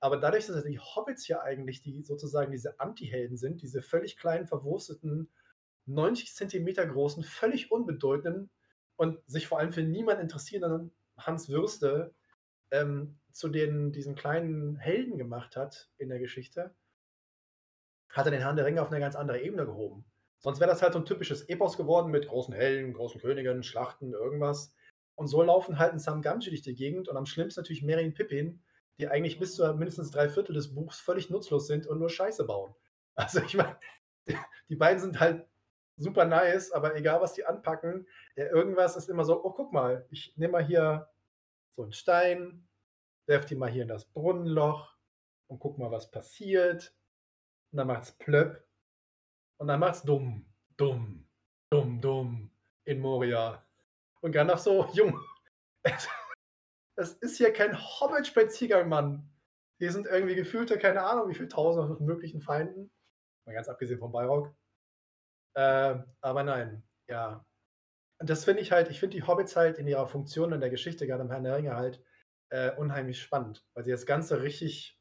Aber 0.00 0.16
dadurch, 0.16 0.46
dass 0.46 0.64
die 0.64 0.80
Hobbits 0.80 1.28
ja 1.28 1.42
eigentlich 1.42 1.80
die 1.82 2.02
sozusagen 2.02 2.50
diese 2.50 2.80
Anti-Helden 2.80 3.36
sind, 3.36 3.62
diese 3.62 3.82
völlig 3.82 4.16
kleinen, 4.16 4.46
verwursteten, 4.46 5.28
90 5.86 6.34
Zentimeter 6.34 6.86
großen, 6.86 7.22
völlig 7.22 7.70
unbedeutenden 7.70 8.50
und 8.96 9.18
sich 9.26 9.46
vor 9.46 9.58
allem 9.58 9.72
für 9.72 9.82
niemanden 9.82 10.22
interessierenden 10.22 10.92
Hans 11.16 11.48
Würste, 11.48 12.14
ähm, 12.72 13.18
zu 13.30 13.48
den 13.48 13.92
diesen 13.92 14.16
kleinen 14.16 14.76
Helden 14.76 15.18
gemacht 15.18 15.56
hat 15.56 15.90
in 15.98 16.08
der 16.08 16.18
Geschichte, 16.18 16.74
hat 18.08 18.26
er 18.26 18.32
den 18.32 18.40
Herrn 18.40 18.56
der 18.56 18.66
Ringe 18.66 18.82
auf 18.82 18.90
eine 18.90 19.00
ganz 19.00 19.14
andere 19.14 19.40
Ebene 19.40 19.64
gehoben. 19.64 20.04
Sonst 20.38 20.58
wäre 20.58 20.70
das 20.70 20.82
halt 20.82 20.92
so 20.92 20.98
ein 20.98 21.04
typisches 21.04 21.48
Epos 21.48 21.76
geworden 21.76 22.10
mit 22.10 22.26
großen 22.26 22.52
Helden, 22.52 22.92
großen 22.92 23.20
Königen, 23.20 23.62
Schlachten, 23.62 24.12
irgendwas. 24.12 24.74
Und 25.14 25.28
so 25.28 25.42
laufen 25.42 25.78
halt 25.78 25.92
ein 25.92 26.00
Sam 26.00 26.20
Gamgee 26.20 26.50
durch 26.50 26.62
die 26.62 26.74
Gegend 26.74 27.08
und 27.08 27.16
am 27.16 27.26
schlimmsten 27.26 27.60
natürlich 27.60 27.82
Merry 27.82 28.10
Pippin, 28.10 28.60
die 28.98 29.08
eigentlich 29.08 29.38
bis 29.38 29.54
zu 29.54 29.72
mindestens 29.74 30.10
drei 30.10 30.28
Viertel 30.28 30.54
des 30.54 30.74
Buchs 30.74 30.98
völlig 30.98 31.30
nutzlos 31.30 31.66
sind 31.66 31.86
und 31.86 31.98
nur 31.98 32.10
Scheiße 32.10 32.44
bauen. 32.44 32.74
Also 33.14 33.42
ich 33.42 33.54
meine, 33.54 33.76
die 34.70 34.76
beiden 34.76 34.98
sind 34.98 35.20
halt 35.20 35.46
super 35.98 36.24
nice, 36.24 36.72
aber 36.72 36.96
egal 36.96 37.20
was 37.20 37.34
die 37.34 37.44
anpacken, 37.44 38.06
ja, 38.36 38.46
irgendwas 38.46 38.96
ist 38.96 39.10
immer 39.10 39.26
so, 39.26 39.44
oh 39.44 39.52
guck 39.52 39.70
mal, 39.70 40.06
ich 40.08 40.32
nehme 40.38 40.52
mal 40.52 40.64
hier 40.64 41.11
so 41.76 41.82
einen 41.82 41.92
Stein, 41.92 42.68
werf 43.26 43.46
die 43.46 43.54
mal 43.54 43.70
hier 43.70 43.82
in 43.82 43.88
das 43.88 44.04
Brunnenloch 44.04 44.96
und 45.48 45.58
guck 45.58 45.78
mal, 45.78 45.90
was 45.90 46.10
passiert. 46.10 46.94
Und 47.70 47.78
dann 47.78 47.86
macht's 47.86 48.12
plöpp 48.12 48.66
und 49.58 49.68
dann 49.68 49.80
macht's 49.80 50.02
dumm, 50.02 50.46
dumm, 50.76 51.28
dumm, 51.70 52.00
dumm 52.00 52.50
in 52.84 53.00
Moria. 53.00 53.64
Und 54.20 54.32
Gandalf 54.32 54.60
so, 54.60 54.86
Junge, 54.92 55.18
es 56.96 57.14
ist 57.14 57.38
hier 57.38 57.52
kein 57.52 57.76
Hobbit-Spaziergang, 57.76 58.88
Mann. 58.88 59.28
Hier 59.78 59.90
sind 59.90 60.06
irgendwie 60.06 60.34
gefühlte, 60.34 60.78
keine 60.78 61.02
Ahnung, 61.02 61.28
wie 61.28 61.34
viele 61.34 61.48
tausend 61.48 62.00
möglichen 62.00 62.40
Feinden. 62.40 62.92
Mal 63.46 63.54
ganz 63.54 63.68
abgesehen 63.68 63.98
von 63.98 64.12
Bayrock. 64.12 64.54
Äh, 65.54 65.96
aber 66.20 66.42
nein, 66.44 66.82
ja. 67.08 67.44
Das 68.24 68.44
finde 68.44 68.62
ich 68.62 68.72
halt, 68.72 68.90
ich 68.90 69.00
finde 69.00 69.16
die 69.16 69.22
Hobbits 69.24 69.56
halt 69.56 69.78
in 69.78 69.86
ihrer 69.86 70.06
Funktion 70.06 70.52
in 70.52 70.60
der 70.60 70.70
Geschichte, 70.70 71.06
gerade 71.06 71.22
im 71.22 71.30
Herrn 71.30 71.44
der 71.44 71.56
Ringe 71.56 71.76
halt, 71.76 72.02
äh, 72.50 72.74
unheimlich 72.76 73.20
spannend, 73.20 73.64
weil 73.74 73.84
sie 73.84 73.90
das 73.90 74.06
Ganze 74.06 74.42
richtig 74.42 74.98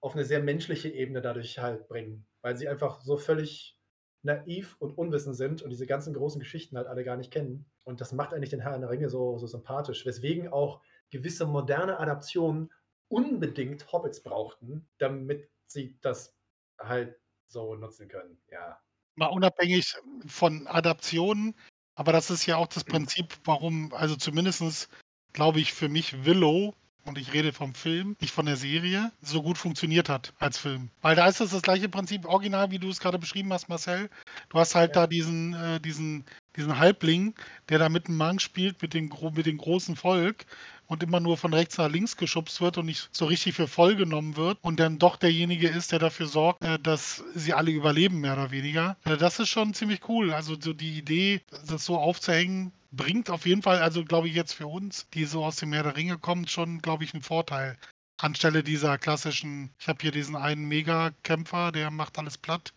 auf 0.00 0.14
eine 0.14 0.24
sehr 0.24 0.40
menschliche 0.40 0.88
Ebene 0.88 1.20
dadurch 1.20 1.58
halt 1.58 1.88
bringen, 1.88 2.26
weil 2.42 2.56
sie 2.56 2.68
einfach 2.68 3.00
so 3.00 3.16
völlig 3.16 3.76
naiv 4.22 4.76
und 4.78 4.96
unwissend 4.96 5.36
sind 5.36 5.62
und 5.62 5.70
diese 5.70 5.86
ganzen 5.86 6.14
großen 6.14 6.40
Geschichten 6.40 6.76
halt 6.76 6.86
alle 6.86 7.04
gar 7.04 7.16
nicht 7.16 7.32
kennen. 7.32 7.66
Und 7.84 8.00
das 8.00 8.12
macht 8.12 8.32
eigentlich 8.32 8.50
den 8.50 8.60
Herrn 8.60 8.80
der 8.80 8.90
Ringe 8.90 9.08
so, 9.08 9.38
so 9.38 9.46
sympathisch, 9.46 10.06
weswegen 10.06 10.48
auch 10.48 10.82
gewisse 11.10 11.46
moderne 11.46 11.98
Adaptionen 11.98 12.70
unbedingt 13.08 13.90
Hobbits 13.92 14.22
brauchten, 14.22 14.88
damit 14.98 15.48
sie 15.66 15.98
das 16.00 16.36
halt 16.78 17.18
so 17.48 17.74
nutzen 17.74 18.08
können. 18.08 18.40
Ja. 18.50 18.80
Mal 19.14 19.28
unabhängig 19.28 19.96
von 20.26 20.66
Adaptionen, 20.66 21.54
aber 21.98 22.12
das 22.12 22.30
ist 22.30 22.46
ja 22.46 22.56
auch 22.56 22.68
das. 22.68 22.84
Prinzip, 22.84 23.34
warum, 23.44 23.92
also 23.92 24.16
zumindest 24.16 24.88
glaube 25.32 25.60
ich 25.60 25.72
für 25.74 25.88
mich 25.88 26.24
Willow, 26.24 26.74
und 27.08 27.18
ich 27.18 27.32
rede 27.32 27.52
vom 27.52 27.74
Film, 27.74 28.16
nicht 28.20 28.32
von 28.34 28.46
der 28.46 28.56
Serie, 28.56 29.10
so 29.22 29.42
gut 29.42 29.58
funktioniert 29.58 30.08
hat 30.08 30.34
als 30.38 30.58
Film. 30.58 30.90
Weil 31.00 31.16
da 31.16 31.26
ist 31.26 31.40
es 31.40 31.50
das 31.50 31.62
gleiche 31.62 31.88
Prinzip, 31.88 32.26
original, 32.26 32.70
wie 32.70 32.78
du 32.78 32.88
es 32.90 33.00
gerade 33.00 33.18
beschrieben 33.18 33.52
hast, 33.52 33.68
Marcel. 33.68 34.10
Du 34.50 34.58
hast 34.58 34.74
halt 34.74 34.94
ja. 34.94 35.02
da 35.02 35.06
diesen, 35.06 35.54
äh, 35.54 35.80
diesen, 35.80 36.24
diesen 36.54 36.78
Halbling, 36.78 37.34
der 37.70 37.78
da 37.78 37.88
mit 37.88 38.08
dem 38.08 38.16
Mann 38.16 38.38
spielt, 38.38 38.80
mit 38.82 38.94
dem, 38.94 39.10
mit 39.34 39.46
dem 39.46 39.56
großen 39.56 39.96
Volk 39.96 40.44
und 40.88 41.02
immer 41.02 41.20
nur 41.20 41.36
von 41.36 41.54
rechts 41.54 41.78
nach 41.78 41.90
links 41.90 42.16
geschubst 42.16 42.60
wird 42.60 42.78
und 42.78 42.86
nicht 42.86 43.08
so 43.12 43.26
richtig 43.26 43.54
für 43.54 43.68
voll 43.68 43.94
genommen 43.94 44.36
wird 44.36 44.58
und 44.62 44.80
dann 44.80 44.98
doch 44.98 45.16
derjenige 45.16 45.68
ist, 45.68 45.92
der 45.92 45.98
dafür 46.00 46.26
sorgt, 46.26 46.64
äh, 46.64 46.78
dass 46.78 47.22
sie 47.34 47.54
alle 47.54 47.70
überleben, 47.70 48.20
mehr 48.20 48.32
oder 48.32 48.50
weniger. 48.50 48.96
Äh, 49.04 49.16
das 49.16 49.38
ist 49.38 49.50
schon 49.50 49.74
ziemlich 49.74 50.08
cool. 50.08 50.32
Also 50.32 50.56
so 50.58 50.72
die 50.72 50.98
Idee, 50.98 51.42
das 51.66 51.84
so 51.84 51.98
aufzuhängen, 51.98 52.72
bringt 52.90 53.30
auf 53.30 53.46
jeden 53.46 53.62
Fall, 53.62 53.78
also 53.80 54.04
glaube 54.04 54.28
ich 54.28 54.34
jetzt 54.34 54.54
für 54.54 54.66
uns, 54.66 55.06
die 55.14 55.26
so 55.26 55.44
aus 55.44 55.56
dem 55.56 55.70
Meer 55.70 55.82
der 55.82 55.96
Ringe 55.96 56.18
kommen, 56.18 56.48
schon, 56.48 56.80
glaube 56.80 57.04
ich, 57.04 57.12
einen 57.12 57.22
Vorteil. 57.22 57.76
Anstelle 58.16 58.64
dieser 58.64 58.98
klassischen, 58.98 59.70
ich 59.78 59.86
habe 59.86 59.98
hier 60.00 60.10
diesen 60.10 60.34
einen 60.34 60.66
Mega-Kämpfer, 60.66 61.70
der 61.70 61.90
macht 61.90 62.18
alles 62.18 62.36
platt 62.36 62.72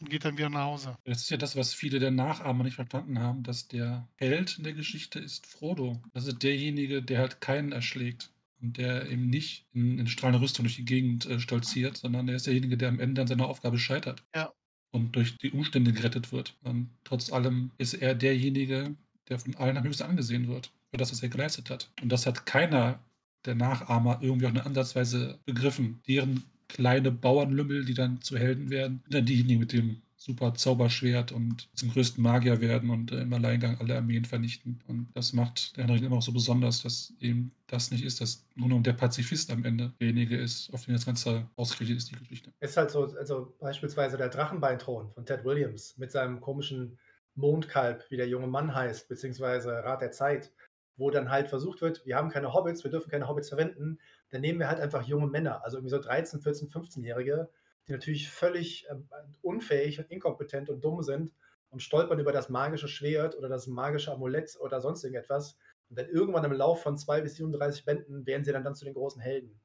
und 0.00 0.10
geht 0.10 0.24
dann 0.24 0.36
wieder 0.36 0.50
nach 0.50 0.64
Hause. 0.64 0.96
Das 1.04 1.22
ist 1.22 1.30
ja 1.30 1.36
das, 1.36 1.56
was 1.56 1.74
viele 1.74 1.98
der 1.98 2.10
Nachahmer 2.10 2.64
nicht 2.64 2.74
verstanden 2.74 3.18
haben, 3.18 3.42
dass 3.42 3.68
der 3.68 4.08
Held 4.16 4.58
in 4.58 4.64
der 4.64 4.74
Geschichte 4.74 5.18
ist 5.18 5.46
Frodo. 5.46 6.02
Das 6.12 6.26
ist 6.26 6.42
derjenige, 6.42 7.02
der 7.02 7.20
halt 7.20 7.40
keinen 7.40 7.72
erschlägt 7.72 8.30
und 8.60 8.76
der 8.76 9.10
eben 9.10 9.28
nicht 9.28 9.66
in, 9.72 9.98
in 9.98 10.06
strahlender 10.06 10.42
Rüstung 10.42 10.64
durch 10.64 10.76
die 10.76 10.84
Gegend 10.84 11.26
äh, 11.26 11.40
stolziert, 11.40 11.96
sondern 11.96 12.26
der 12.26 12.36
ist 12.36 12.46
derjenige, 12.46 12.76
der 12.76 12.88
am 12.88 13.00
Ende 13.00 13.22
an 13.22 13.26
seiner 13.26 13.48
Aufgabe 13.48 13.78
scheitert. 13.78 14.24
Ja. 14.34 14.52
Und 14.92 15.16
durch 15.16 15.36
die 15.38 15.50
Umstände 15.50 15.92
gerettet 15.92 16.32
wird. 16.32 16.56
Und 16.62 16.90
trotz 17.04 17.30
allem 17.30 17.72
ist 17.76 17.94
er 17.94 18.14
derjenige, 18.14 18.96
der 19.28 19.38
von 19.38 19.54
allen 19.56 19.76
am 19.76 19.84
höchsten 19.84 20.04
angesehen 20.04 20.48
wird, 20.48 20.72
für 20.90 20.96
das, 20.96 21.12
was 21.12 21.22
er 21.22 21.28
geleistet 21.28 21.68
hat. 21.70 21.90
Und 22.00 22.10
das 22.10 22.26
hat 22.26 22.46
keiner 22.46 23.00
der 23.44 23.54
Nachahmer 23.54 24.18
irgendwie 24.22 24.46
auch 24.46 24.50
eine 24.50 24.64
Ansatzweise 24.64 25.38
begriffen. 25.44 26.00
Deren 26.08 26.44
kleine 26.68 27.10
Bauernlümmel, 27.10 27.84
die 27.84 27.94
dann 27.94 28.20
zu 28.20 28.36
Helden 28.36 28.70
werden, 28.70 29.00
sind 29.04 29.14
dann 29.14 29.26
diejenigen 29.26 29.60
mit 29.60 29.72
dem 29.72 30.02
super 30.26 30.54
Zauberschwert 30.54 31.30
und 31.30 31.68
zum 31.74 31.90
größten 31.90 32.22
Magier 32.22 32.60
werden 32.60 32.90
und 32.90 33.12
äh, 33.12 33.20
im 33.20 33.32
Alleingang 33.32 33.78
alle 33.78 33.96
Armeen 33.96 34.24
vernichten. 34.24 34.80
Und 34.88 35.08
das 35.14 35.32
macht 35.32 35.76
der 35.76 35.84
Henrik 35.84 36.02
immer 36.02 36.16
auch 36.16 36.22
so 36.22 36.32
besonders, 36.32 36.82
dass 36.82 37.12
eben 37.20 37.52
das 37.68 37.92
nicht 37.92 38.04
ist, 38.04 38.20
dass 38.20 38.44
nur 38.56 38.68
noch 38.68 38.82
der 38.82 38.94
Pazifist 38.94 39.50
am 39.52 39.64
Ende 39.64 39.92
derjenige 40.00 40.36
ist, 40.36 40.72
auf 40.74 40.84
den 40.84 40.94
das 40.94 41.06
Ganze 41.06 41.46
ausgerichtet 41.54 41.98
ist, 41.98 42.10
die 42.10 42.16
Geschichte. 42.16 42.50
Ist 42.60 42.76
halt 42.76 42.90
so, 42.90 43.04
also 43.16 43.54
beispielsweise 43.60 44.16
der 44.16 44.28
Drachenbeinthron 44.28 45.10
von 45.10 45.24
Ted 45.24 45.44
Williams 45.44 45.96
mit 45.96 46.10
seinem 46.10 46.40
komischen 46.40 46.98
Mondkalb, 47.36 48.04
wie 48.10 48.16
der 48.16 48.28
junge 48.28 48.48
Mann 48.48 48.74
heißt, 48.74 49.08
beziehungsweise 49.08 49.84
Rat 49.84 50.00
der 50.00 50.10
Zeit, 50.10 50.50
wo 50.96 51.10
dann 51.10 51.30
halt 51.30 51.48
versucht 51.48 51.82
wird, 51.82 52.04
wir 52.06 52.16
haben 52.16 52.30
keine 52.30 52.52
Hobbits, 52.52 52.82
wir 52.82 52.90
dürfen 52.90 53.10
keine 53.10 53.28
Hobbits 53.28 53.50
verwenden, 53.50 53.98
dann 54.30 54.40
nehmen 54.40 54.58
wir 54.58 54.68
halt 54.68 54.80
einfach 54.80 55.02
junge 55.02 55.26
Männer, 55.26 55.64
also 55.64 55.76
irgendwie 55.78 55.90
so 55.90 56.00
13, 56.00 56.40
14, 56.40 56.68
15-Jährige, 56.68 57.48
die 57.86 57.92
natürlich 57.92 58.28
völlig 58.28 58.88
äh, 58.88 58.96
unfähig 59.42 59.98
und 59.98 60.10
inkompetent 60.10 60.68
und 60.68 60.84
dumm 60.84 61.02
sind 61.02 61.32
und 61.70 61.80
stolpern 61.80 62.18
über 62.18 62.32
das 62.32 62.48
magische 62.48 62.88
Schwert 62.88 63.36
oder 63.36 63.48
das 63.48 63.66
magische 63.66 64.12
Amulett 64.12 64.56
oder 64.60 64.80
sonst 64.80 65.04
irgendetwas. 65.04 65.56
Und 65.88 65.98
dann 65.98 66.08
irgendwann 66.08 66.44
im 66.44 66.52
Lauf 66.52 66.82
von 66.82 66.98
2 66.98 67.20
bis 67.20 67.36
37 67.36 67.84
Bänden 67.84 68.26
werden 68.26 68.44
sie 68.44 68.52
dann, 68.52 68.64
dann 68.64 68.74
zu 68.74 68.84
den 68.84 68.94
großen 68.94 69.20
Helden. 69.20 69.60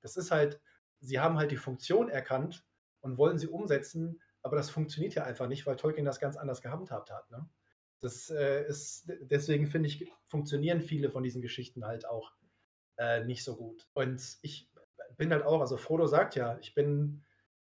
Das 0.00 0.16
ist 0.16 0.30
halt, 0.30 0.60
sie 1.00 1.18
haben 1.18 1.36
halt 1.36 1.50
die 1.50 1.56
Funktion 1.56 2.08
erkannt 2.08 2.64
und 3.00 3.18
wollen 3.18 3.38
sie 3.38 3.48
umsetzen, 3.48 4.20
aber 4.42 4.56
das 4.56 4.70
funktioniert 4.70 5.14
ja 5.14 5.24
einfach 5.24 5.48
nicht, 5.48 5.66
weil 5.66 5.76
Tolkien 5.76 6.04
das 6.04 6.20
ganz 6.20 6.36
anders 6.36 6.62
gehandhabt 6.62 7.10
hat. 7.10 7.28
Ne? 7.30 7.48
Das 8.00 8.30
äh, 8.30 8.66
ist, 8.66 9.10
deswegen 9.22 9.66
finde 9.66 9.88
ich, 9.88 10.12
funktionieren 10.26 10.80
viele 10.80 11.10
von 11.10 11.24
diesen 11.24 11.42
Geschichten 11.42 11.84
halt 11.84 12.06
auch 12.06 12.32
äh, 12.98 13.24
nicht 13.24 13.44
so 13.44 13.56
gut. 13.56 13.88
Und 13.94 14.38
ich 14.42 14.70
bin 15.16 15.32
halt 15.32 15.44
auch, 15.44 15.60
also 15.60 15.76
Frodo 15.76 16.06
sagt 16.06 16.34
ja, 16.34 16.58
ich 16.60 16.74
bin 16.74 17.24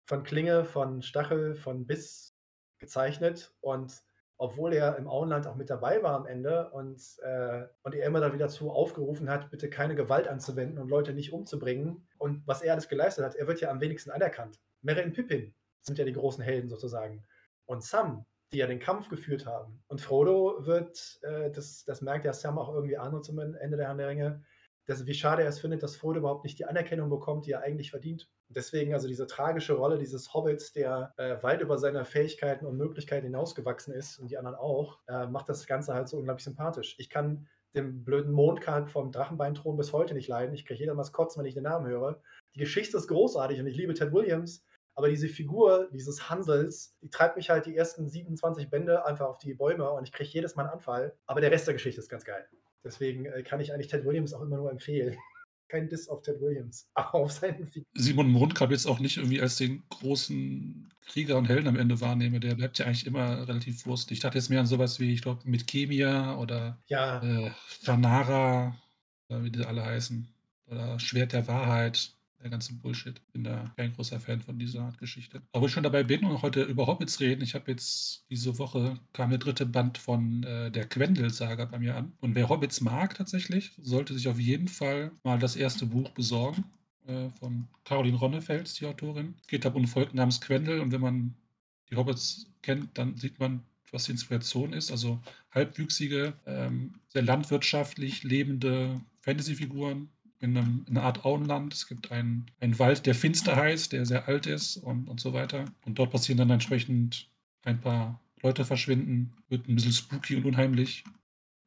von 0.04 0.22
Klinge, 0.22 0.64
von 0.64 1.02
Stachel, 1.02 1.54
von 1.54 1.86
Biss 1.86 2.36
gezeichnet 2.78 3.54
und 3.60 4.02
obwohl 4.38 4.74
er 4.74 4.96
im 4.98 5.08
Auenland 5.08 5.46
auch 5.46 5.54
mit 5.54 5.70
dabei 5.70 6.02
war 6.02 6.14
am 6.14 6.26
Ende 6.26 6.70
und, 6.70 7.00
äh, 7.22 7.64
und 7.82 7.94
er 7.94 8.06
immer 8.06 8.20
dann 8.20 8.34
wieder 8.34 8.48
zu 8.48 8.70
aufgerufen 8.70 9.30
hat, 9.30 9.50
bitte 9.50 9.70
keine 9.70 9.94
Gewalt 9.94 10.28
anzuwenden 10.28 10.78
und 10.78 10.88
Leute 10.88 11.14
nicht 11.14 11.32
umzubringen. 11.32 12.06
Und 12.18 12.46
was 12.46 12.60
er 12.60 12.72
alles 12.72 12.88
geleistet 12.88 13.24
hat, 13.24 13.34
er 13.34 13.46
wird 13.46 13.60
ja 13.60 13.70
am 13.70 13.80
wenigsten 13.80 14.10
anerkannt. 14.10 14.60
Merry 14.82 15.04
und 15.04 15.14
Pippin 15.14 15.54
sind 15.80 15.98
ja 15.98 16.04
die 16.04 16.12
großen 16.12 16.44
Helden 16.44 16.68
sozusagen. 16.68 17.24
Und 17.64 17.82
Sam, 17.82 18.26
die 18.52 18.58
ja 18.58 18.66
den 18.66 18.78
Kampf 18.78 19.08
geführt 19.08 19.46
haben. 19.46 19.82
Und 19.88 20.02
Frodo 20.02 20.66
wird, 20.66 21.18
äh, 21.22 21.50
das, 21.50 21.84
das 21.84 22.02
merkt 22.02 22.26
ja 22.26 22.34
Sam 22.34 22.58
auch 22.58 22.72
irgendwie 22.74 22.98
an 22.98 23.14
und 23.14 23.24
zum 23.24 23.38
Ende 23.38 23.78
der 23.78 23.86
Herrn 23.86 23.98
der 23.98 24.08
Ringe, 24.08 24.44
dass, 24.86 25.06
wie 25.06 25.14
schade 25.14 25.42
er 25.42 25.48
es 25.48 25.58
findet, 25.58 25.82
dass 25.82 25.96
Frodo 25.96 26.20
überhaupt 26.20 26.44
nicht 26.44 26.58
die 26.58 26.64
Anerkennung 26.64 27.10
bekommt, 27.10 27.46
die 27.46 27.52
er 27.52 27.62
eigentlich 27.62 27.90
verdient. 27.90 28.28
Deswegen 28.48 28.94
also 28.94 29.08
diese 29.08 29.26
tragische 29.26 29.74
Rolle 29.74 29.98
dieses 29.98 30.32
Hobbits, 30.32 30.72
der 30.72 31.12
äh, 31.16 31.42
weit 31.42 31.60
über 31.60 31.78
seine 31.78 32.04
Fähigkeiten 32.04 32.66
und 32.66 32.76
Möglichkeiten 32.76 33.26
hinausgewachsen 33.26 33.92
ist 33.92 34.18
und 34.18 34.30
die 34.30 34.38
anderen 34.38 34.56
auch, 34.56 35.00
äh, 35.08 35.26
macht 35.26 35.48
das 35.48 35.66
Ganze 35.66 35.94
halt 35.94 36.08
so 36.08 36.18
unglaublich 36.18 36.44
sympathisch. 36.44 36.94
Ich 36.98 37.10
kann 37.10 37.48
den 37.74 38.04
blöden 38.04 38.32
Mondkalb 38.32 38.88
vom 38.88 39.12
Drachenbeinthron 39.12 39.76
bis 39.76 39.92
heute 39.92 40.14
nicht 40.14 40.28
leiden. 40.28 40.54
Ich 40.54 40.64
kriege 40.64 40.80
jeder 40.80 40.94
mal 40.94 41.04
kotzen, 41.04 41.40
wenn 41.40 41.48
ich 41.48 41.54
den 41.54 41.64
Namen 41.64 41.86
höre. 41.86 42.22
Die 42.54 42.60
Geschichte 42.60 42.96
ist 42.96 43.08
großartig 43.08 43.60
und 43.60 43.66
ich 43.66 43.76
liebe 43.76 43.92
Ted 43.92 44.12
Williams, 44.12 44.64
aber 44.94 45.10
diese 45.10 45.28
Figur 45.28 45.88
dieses 45.92 46.30
Hansels, 46.30 46.96
die 47.02 47.10
treibt 47.10 47.36
mich 47.36 47.50
halt 47.50 47.66
die 47.66 47.76
ersten 47.76 48.08
27 48.08 48.70
Bände 48.70 49.04
einfach 49.04 49.26
auf 49.26 49.38
die 49.38 49.52
Bäume 49.52 49.90
und 49.90 50.04
ich 50.04 50.12
kriege 50.12 50.30
jedes 50.30 50.56
Mal 50.56 50.62
einen 50.62 50.72
Anfall. 50.72 51.14
Aber 51.26 51.42
der 51.42 51.50
Rest 51.50 51.66
der 51.66 51.74
Geschichte 51.74 52.00
ist 52.00 52.08
ganz 52.08 52.24
geil. 52.24 52.48
Deswegen 52.86 53.26
äh, 53.26 53.42
kann 53.42 53.60
ich 53.60 53.72
eigentlich 53.72 53.88
Ted 53.88 54.04
Williams 54.04 54.32
auch 54.32 54.42
immer 54.42 54.56
nur 54.56 54.70
empfehlen. 54.70 55.16
Kein 55.68 55.88
Diss 55.88 56.08
auf 56.08 56.22
Ted 56.22 56.40
Williams, 56.40 56.88
aber 56.94 57.14
auf 57.14 57.32
seinen 57.32 57.66
Figuren. 57.66 57.86
Simon 57.94 58.30
Mundkamp 58.30 58.70
jetzt 58.70 58.86
auch 58.86 59.00
nicht 59.00 59.16
irgendwie 59.16 59.40
als 59.40 59.56
den 59.56 59.82
großen 59.90 60.92
Krieger 61.06 61.36
und 61.36 61.48
Helden 61.48 61.68
am 61.68 61.76
Ende 61.76 62.00
wahrnehme. 62.00 62.40
Der 62.40 62.54
bleibt 62.54 62.78
ja 62.78 62.86
eigentlich 62.86 63.06
immer 63.06 63.46
relativ 63.48 63.84
wurstig. 63.86 64.18
Ich 64.18 64.22
dachte 64.22 64.38
jetzt 64.38 64.48
mehr 64.48 64.60
an 64.60 64.66
sowas 64.66 65.00
wie, 65.00 65.12
ich 65.12 65.22
glaube, 65.22 65.42
mit 65.44 65.66
Kemia 65.66 66.36
oder 66.38 66.78
ja. 66.86 67.22
äh, 67.22 67.50
Fanara, 67.66 68.76
wie 69.28 69.50
die 69.50 69.64
alle 69.64 69.84
heißen. 69.84 70.28
Oder 70.68 70.98
Schwert 70.98 71.32
der 71.32 71.46
Wahrheit 71.46 72.15
der 72.42 72.50
ganze 72.50 72.74
Bullshit. 72.74 73.20
Bin 73.32 73.44
da 73.44 73.72
kein 73.76 73.92
großer 73.92 74.20
Fan 74.20 74.40
von 74.40 74.58
dieser 74.58 74.82
Art 74.82 74.98
Geschichte. 74.98 75.42
Aber 75.52 75.66
ich 75.66 75.72
schon 75.72 75.82
dabei 75.82 76.02
bin 76.02 76.24
und 76.24 76.42
heute 76.42 76.62
über 76.62 76.86
Hobbits 76.86 77.20
reden, 77.20 77.42
ich 77.42 77.54
habe 77.54 77.70
jetzt 77.70 78.24
diese 78.30 78.58
Woche 78.58 78.98
kam 79.12 79.30
der 79.30 79.38
dritte 79.38 79.66
Band 79.66 79.98
von 79.98 80.42
äh, 80.44 80.70
der 80.70 80.86
Quendel-Saga 80.86 81.64
bei 81.64 81.78
mir 81.78 81.96
an. 81.96 82.12
Und 82.20 82.34
wer 82.34 82.48
Hobbits 82.48 82.80
mag 82.80 83.14
tatsächlich, 83.14 83.72
sollte 83.80 84.14
sich 84.14 84.28
auf 84.28 84.38
jeden 84.38 84.68
Fall 84.68 85.12
mal 85.24 85.38
das 85.38 85.56
erste 85.56 85.86
Buch 85.86 86.10
besorgen. 86.10 86.64
Äh, 87.06 87.30
von 87.38 87.68
Caroline 87.84 88.16
Ronnefels, 88.16 88.74
die 88.74 88.86
Autorin. 88.86 89.34
Es 89.40 89.46
geht 89.46 89.64
um 89.64 89.82
ein 89.82 89.86
Volk 89.86 90.12
namens 90.12 90.40
Quendel 90.40 90.80
und 90.80 90.90
wenn 90.90 91.00
man 91.00 91.36
die 91.88 91.96
Hobbits 91.96 92.50
kennt, 92.62 92.98
dann 92.98 93.16
sieht 93.16 93.38
man, 93.38 93.62
was 93.92 94.04
die 94.04 94.12
Inspiration 94.12 94.72
ist. 94.72 94.90
Also 94.90 95.20
halbwüchsige, 95.52 96.34
ähm, 96.46 96.94
sehr 97.08 97.22
landwirtschaftlich 97.22 98.24
lebende 98.24 99.00
Fantasy-Figuren 99.20 100.08
in, 100.40 100.56
einem, 100.56 100.84
in 100.88 100.96
einer 100.96 101.06
Art 101.06 101.24
Auenland. 101.24 101.74
Es 101.74 101.86
gibt 101.86 102.12
einen, 102.12 102.46
einen 102.60 102.78
Wald, 102.78 103.06
der 103.06 103.14
finster 103.14 103.56
heißt, 103.56 103.92
der 103.92 104.06
sehr 104.06 104.28
alt 104.28 104.46
ist 104.46 104.76
und, 104.76 105.08
und 105.08 105.20
so 105.20 105.32
weiter. 105.32 105.64
Und 105.84 105.98
dort 105.98 106.10
passieren 106.10 106.38
dann 106.38 106.50
entsprechend 106.50 107.28
ein 107.64 107.80
paar 107.80 108.20
Leute 108.42 108.64
verschwinden, 108.64 109.32
wird 109.48 109.68
ein 109.68 109.74
bisschen 109.74 109.92
spooky 109.92 110.36
und 110.36 110.44
unheimlich. 110.44 111.04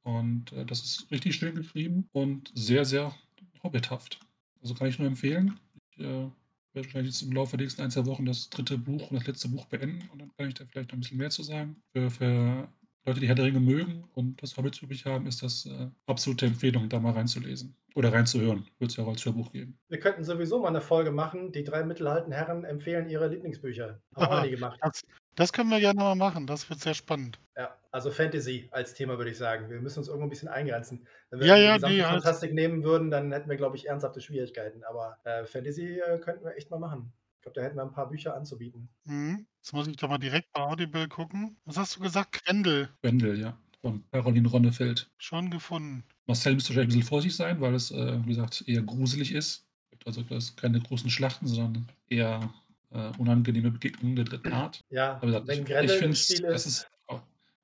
Und 0.03 0.51
äh, 0.53 0.65
das 0.65 0.83
ist 0.83 1.11
richtig 1.11 1.35
schön 1.35 1.55
geschrieben 1.55 2.07
und 2.11 2.51
sehr, 2.55 2.85
sehr 2.85 3.15
hobbithaft. 3.63 4.19
Also 4.61 4.73
kann 4.73 4.87
ich 4.87 4.99
nur 4.99 5.07
empfehlen. 5.07 5.59
Ich 5.91 5.99
äh, 5.99 6.03
werde 6.03 6.31
wahrscheinlich 6.73 7.13
jetzt 7.13 7.21
im 7.21 7.31
Laufe 7.31 7.57
der 7.57 7.65
nächsten 7.65 7.81
ein, 7.81 7.91
zwei 7.91 8.05
Wochen 8.05 8.25
das 8.25 8.49
dritte 8.49 8.77
Buch 8.77 9.09
und 9.09 9.17
das 9.17 9.27
letzte 9.27 9.49
Buch 9.49 9.65
beenden 9.65 10.07
und 10.09 10.19
dann 10.19 10.31
kann 10.37 10.47
ich 10.47 10.53
da 10.53 10.65
vielleicht 10.65 10.89
noch 10.89 10.97
ein 10.97 11.01
bisschen 11.01 11.17
mehr 11.17 11.29
zu 11.29 11.43
sagen. 11.43 11.75
Für, 11.93 12.09
für 12.09 12.69
Leute, 13.05 13.19
die 13.21 13.27
Herr 13.27 13.35
der 13.35 13.45
Ringe 13.45 13.59
mögen 13.59 14.03
und 14.13 14.41
das 14.43 14.57
Hobbits 14.57 14.81
übrig 14.81 15.05
haben, 15.05 15.25
ist 15.25 15.41
das 15.41 15.65
äh, 15.65 15.87
absolute 16.05 16.45
Empfehlung, 16.45 16.89
da 16.89 16.99
mal 16.99 17.13
reinzulesen. 17.13 17.75
Oder 17.95 18.13
reinzuhören. 18.13 18.67
Wird 18.77 18.91
es 18.91 18.97
ja 18.97 19.03
auch 19.03 19.09
als 19.09 19.25
Hörbuch 19.25 19.51
geben. 19.51 19.77
Wir 19.87 19.99
könnten 19.99 20.23
sowieso 20.23 20.59
mal 20.59 20.67
eine 20.67 20.79
Folge 20.79 21.11
machen. 21.11 21.51
Die 21.51 21.63
drei 21.63 21.83
mittelalten 21.83 22.31
Herren 22.31 22.63
empfehlen 22.63 23.09
ihre 23.09 23.27
Lieblingsbücher. 23.27 23.99
Haben 24.15 24.31
wir 24.31 24.43
nie 24.43 24.51
gemacht. 24.51 24.79
Das, 24.83 25.03
das 25.35 25.53
können 25.53 25.69
wir 25.69 25.79
gerne 25.79 25.99
mal 25.99 26.15
machen. 26.15 26.45
Das 26.45 26.69
wird 26.69 26.81
sehr 26.81 26.93
spannend. 26.93 27.39
Ja, 27.57 27.75
also 27.91 28.11
Fantasy 28.11 28.67
als 28.71 28.93
Thema 28.93 29.17
würde 29.17 29.31
ich 29.31 29.37
sagen. 29.37 29.69
Wir 29.69 29.79
müssen 29.81 29.99
uns 29.99 30.07
irgendwo 30.07 30.27
ein 30.27 30.29
bisschen 30.29 30.49
eingrenzen. 30.49 31.07
Wenn 31.29 31.39
wir 31.39 31.47
Ja, 31.47 31.77
die 31.77 31.95
ja, 31.95 32.09
alles 32.09 32.23
Fantastik 32.23 32.53
nehmen 32.53 32.83
würden, 32.83 33.09
dann 33.09 33.31
hätten 33.31 33.49
wir, 33.49 33.57
glaube 33.57 33.75
ich, 33.75 33.87
ernsthafte 33.87 34.21
Schwierigkeiten. 34.21 34.83
Aber 34.83 35.17
äh, 35.23 35.45
Fantasy 35.45 35.99
äh, 35.99 36.19
könnten 36.19 36.45
wir 36.45 36.55
echt 36.55 36.69
mal 36.69 36.79
machen. 36.79 37.11
Ich 37.49 37.53
glaube, 37.53 37.61
da 37.61 37.61
hätten 37.65 37.77
wir 37.77 37.83
ein 37.83 37.91
paar 37.91 38.09
Bücher 38.09 38.35
anzubieten. 38.35 38.89
Mhm. 39.05 39.47
Jetzt 39.57 39.73
muss 39.73 39.87
ich 39.87 39.97
doch 39.97 40.07
mal 40.07 40.19
direkt 40.19 40.51
bei 40.53 40.61
Audible 40.61 41.07
gucken. 41.07 41.57
Was 41.65 41.77
hast 41.77 41.95
du 41.95 42.01
gesagt? 42.01 42.43
Grendel. 42.43 42.89
Wendel, 43.01 43.39
ja. 43.39 43.57
Von 43.81 44.03
Caroline 44.11 44.47
Ronnefeld. 44.47 45.09
Schon 45.17 45.49
gefunden. 45.49 46.03
Marcel 46.27 46.53
müsste 46.53 46.69
wahrscheinlich 46.69 46.95
ein 46.95 46.99
bisschen 46.99 47.09
vorsichtig 47.09 47.37
sein, 47.37 47.59
weil 47.59 47.73
es, 47.73 47.91
äh, 47.91 48.23
wie 48.23 48.29
gesagt, 48.29 48.63
eher 48.67 48.83
gruselig 48.83 49.33
ist. 49.33 49.65
Also 50.05 50.21
das 50.21 50.55
keine 50.55 50.79
großen 50.79 51.09
Schlachten, 51.09 51.47
sondern 51.47 51.87
eher 52.07 52.53
äh, 52.91 53.11
unangenehme 53.17 53.71
Begegnungen 53.71 54.15
der 54.15 54.25
dritten 54.25 54.53
Art. 54.53 54.81
Ja, 54.89 55.15
Aber 55.15 55.27
gesagt, 55.27 55.47
wenn 55.47 55.55
ich, 55.55 55.61
ich 55.61 55.67
Grendel 55.67 55.95
im 55.95 55.99
finde 55.99 56.53
es 56.53 56.65
ist. 56.65 56.87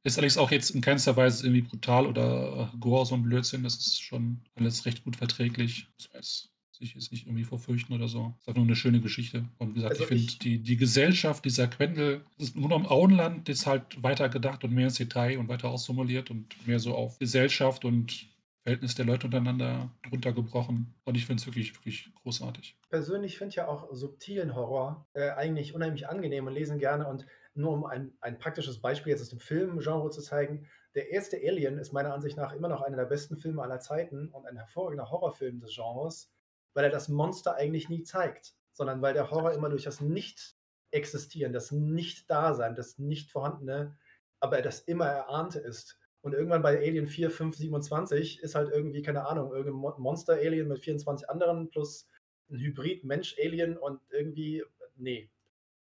ist 0.03 0.17
allerdings 0.17 0.37
auch 0.37 0.51
jetzt 0.51 0.71
in 0.71 0.81
keinster 0.81 1.15
Weise 1.15 1.45
irgendwie 1.45 1.61
brutal 1.61 2.07
oder 2.07 2.71
äh, 2.73 2.77
Gore, 2.77 3.05
so 3.05 3.15
ein 3.15 3.23
Blödsinn. 3.23 3.63
Das 3.63 3.75
ist 3.75 4.01
schon 4.01 4.41
alles 4.55 4.85
recht 4.85 5.03
gut 5.03 5.15
verträglich. 5.15 5.87
Das 5.97 6.09
heißt, 6.13 6.54
sich 6.77 6.95
jetzt 6.95 7.11
nicht 7.11 7.25
irgendwie 7.27 7.43
vorfürchten 7.43 7.93
oder 7.95 8.07
so. 8.07 8.33
Es 8.37 8.41
ist 8.41 8.47
einfach 8.47 8.57
nur 8.59 8.65
eine 8.67 8.75
schöne 8.75 9.01
Geschichte. 9.01 9.45
Und 9.57 9.71
wie 9.71 9.75
gesagt, 9.75 9.91
Also 9.93 10.03
ich 10.03 10.07
finde 10.09 10.23
ich- 10.23 10.39
die, 10.39 10.59
die 10.59 10.77
Gesellschaft 10.77 11.43
dieser 11.45 11.67
Quendel, 11.67 12.23
das 12.37 12.49
ist 12.49 12.55
nur 12.55 12.69
noch 12.69 12.77
im 12.79 12.85
Auenland, 12.87 13.49
ist 13.49 13.65
halt 13.65 14.01
weiter 14.03 14.29
gedacht 14.29 14.63
und 14.63 14.73
mehr 14.73 14.85
ins 14.85 14.95
Detail 14.97 15.37
und 15.39 15.47
weiter 15.47 15.69
ausformuliert 15.69 16.31
und 16.31 16.55
mehr 16.67 16.79
so 16.79 16.95
auf 16.95 17.17
Gesellschaft 17.19 17.85
und 17.85 18.27
Verhältnis 18.63 18.95
der 18.95 19.05
Leute 19.05 19.27
untereinander 19.27 19.91
runtergebrochen. 20.11 20.93
Und 21.03 21.15
ich 21.15 21.25
finde 21.25 21.39
es 21.41 21.45
wirklich, 21.45 21.75
wirklich 21.75 22.09
großartig. 22.23 22.75
persönlich 22.89 23.37
finde 23.37 23.55
ja 23.55 23.67
auch 23.67 23.87
subtilen 23.91 24.55
Horror 24.55 25.05
äh, 25.13 25.29
eigentlich 25.31 25.75
unheimlich 25.75 26.09
angenehm 26.09 26.47
und 26.47 26.53
lesen 26.53 26.79
gerne. 26.79 27.07
Und 27.07 27.25
nur 27.53 27.71
um 27.71 27.85
ein, 27.85 28.11
ein 28.21 28.39
praktisches 28.39 28.79
Beispiel 28.81 29.11
jetzt 29.11 29.21
aus 29.21 29.29
dem 29.29 29.39
Filmgenre 29.39 30.09
zu 30.09 30.21
zeigen, 30.21 30.65
der 30.95 31.11
erste 31.11 31.37
Alien 31.37 31.77
ist 31.77 31.91
meiner 31.93 32.13
Ansicht 32.13 32.37
nach 32.37 32.53
immer 32.53 32.69
noch 32.69 32.81
einer 32.81 32.97
der 32.97 33.05
besten 33.05 33.37
Filme 33.37 33.61
aller 33.61 33.79
Zeiten 33.79 34.29
und 34.29 34.45
ein 34.45 34.55
hervorragender 34.57 35.11
Horrorfilm 35.11 35.59
des 35.59 35.75
Genres, 35.75 36.31
weil 36.75 36.83
er 36.83 36.91
das 36.91 37.09
Monster 37.09 37.55
eigentlich 37.55 37.89
nie 37.89 38.03
zeigt, 38.03 38.53
sondern 38.73 39.01
weil 39.01 39.15
der 39.15 39.31
Horror 39.31 39.53
immer 39.53 39.69
durch 39.69 39.83
das 39.83 40.01
Nicht-Existieren, 40.01 41.53
das 41.53 41.71
Nicht-Dasein, 41.71 42.75
das 42.75 42.99
Nicht-Vorhandene, 42.99 43.97
aber 44.39 44.61
das 44.61 44.81
immer 44.81 45.05
Erahnte 45.05 45.59
ist. 45.59 45.97
Und 46.21 46.33
irgendwann 46.33 46.61
bei 46.61 46.77
Alien 46.77 47.07
4, 47.07 47.31
5, 47.31 47.55
27 47.55 48.41
ist 48.41 48.55
halt 48.55 48.71
irgendwie, 48.71 49.01
keine 49.01 49.25
Ahnung, 49.27 49.51
irgendein 49.51 49.75
Mon- 49.75 49.99
Monster-Alien 49.99 50.67
mit 50.67 50.79
24 50.79 51.29
anderen 51.29 51.69
plus 51.69 52.07
ein 52.49 52.59
Hybrid-Mensch-Alien 52.59 53.77
und 53.77 54.01
irgendwie, 54.11 54.63
nee. 54.95 55.31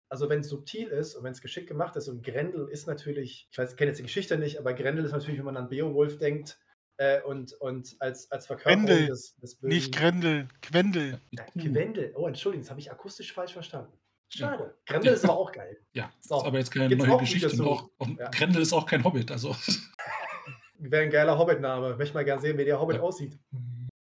Also 0.09 0.29
wenn 0.29 0.41
es 0.41 0.49
subtil 0.49 0.89
ist 0.89 1.17
und 1.17 1.25
wenn 1.25 1.33
es 1.33 1.41
geschickt 1.41 1.67
gemacht 1.67 1.97
ist 1.97 2.09
und 2.09 2.23
Grendel 2.25 2.69
ist 2.69 2.87
natürlich, 2.87 3.49
ich 3.51 3.59
weiß, 3.59 3.73
ich 3.73 3.77
kenne 3.77 3.91
jetzt 3.91 3.99
die 3.99 4.05
Geschichte 4.05 4.39
nicht, 4.39 4.59
aber 4.59 4.75
Grendel 4.75 5.05
ist 5.05 5.13
natürlich, 5.13 5.39
wenn 5.39 5.47
man 5.47 5.57
an 5.57 5.69
Beowulf 5.71 6.19
denkt 6.19 6.59
äh, 6.99 7.21
und, 7.23 7.53
und 7.55 7.97
als, 8.01 8.31
als 8.31 8.47
Verkörperung 8.47 8.87
Grendel, 8.87 9.07
des, 9.09 9.37
des 9.37 9.61
Nicht 9.63 9.95
Grendel, 9.95 10.49
Quendel. 10.63 11.21
Äh, 11.33 11.37
Kuh. 11.37 11.59
Gwendel. 11.61 12.13
Oh, 12.17 12.27
Entschuldigung, 12.27 12.63
das 12.63 12.71
habe 12.71 12.81
ich 12.81 12.91
akustisch 12.91 13.33
falsch 13.33 13.53
verstanden. 13.53 13.93
Ja. 14.31 14.49
Schade. 14.49 14.75
Grendel 14.87 15.15
ist 15.15 15.25
aber 15.25 15.37
auch 15.37 15.53
geil. 15.53 15.79
Ja, 15.93 16.11
So, 16.21 16.39
ist 16.39 16.45
aber 16.45 16.59
jetzt 16.59 16.71
keine 16.71 16.89
gibt's 16.89 17.07
neue 17.07 17.19
Geschichte. 17.19 17.51
Und 17.51 17.61
auch, 17.63 17.91
auch 17.99 18.09
Ja. 18.19 18.31
Grendel 18.31 18.63
ist 18.63 18.73
auch 18.73 18.87
kein 18.87 19.05
Hobbit. 19.05 19.31
Also 19.31 19.55
Wäre 20.79 21.05
ein 21.05 21.11
geiler 21.11 21.39
Hobbit-Name. 21.39 21.97
Möchte 21.97 22.15
mal 22.15 22.25
gerne 22.25 22.41
sehen, 22.43 22.59
wie 22.59 22.65
der 22.65 22.81
Hobbit 22.81 22.97
Ja. 22.97 23.03
aussieht. 23.03 23.39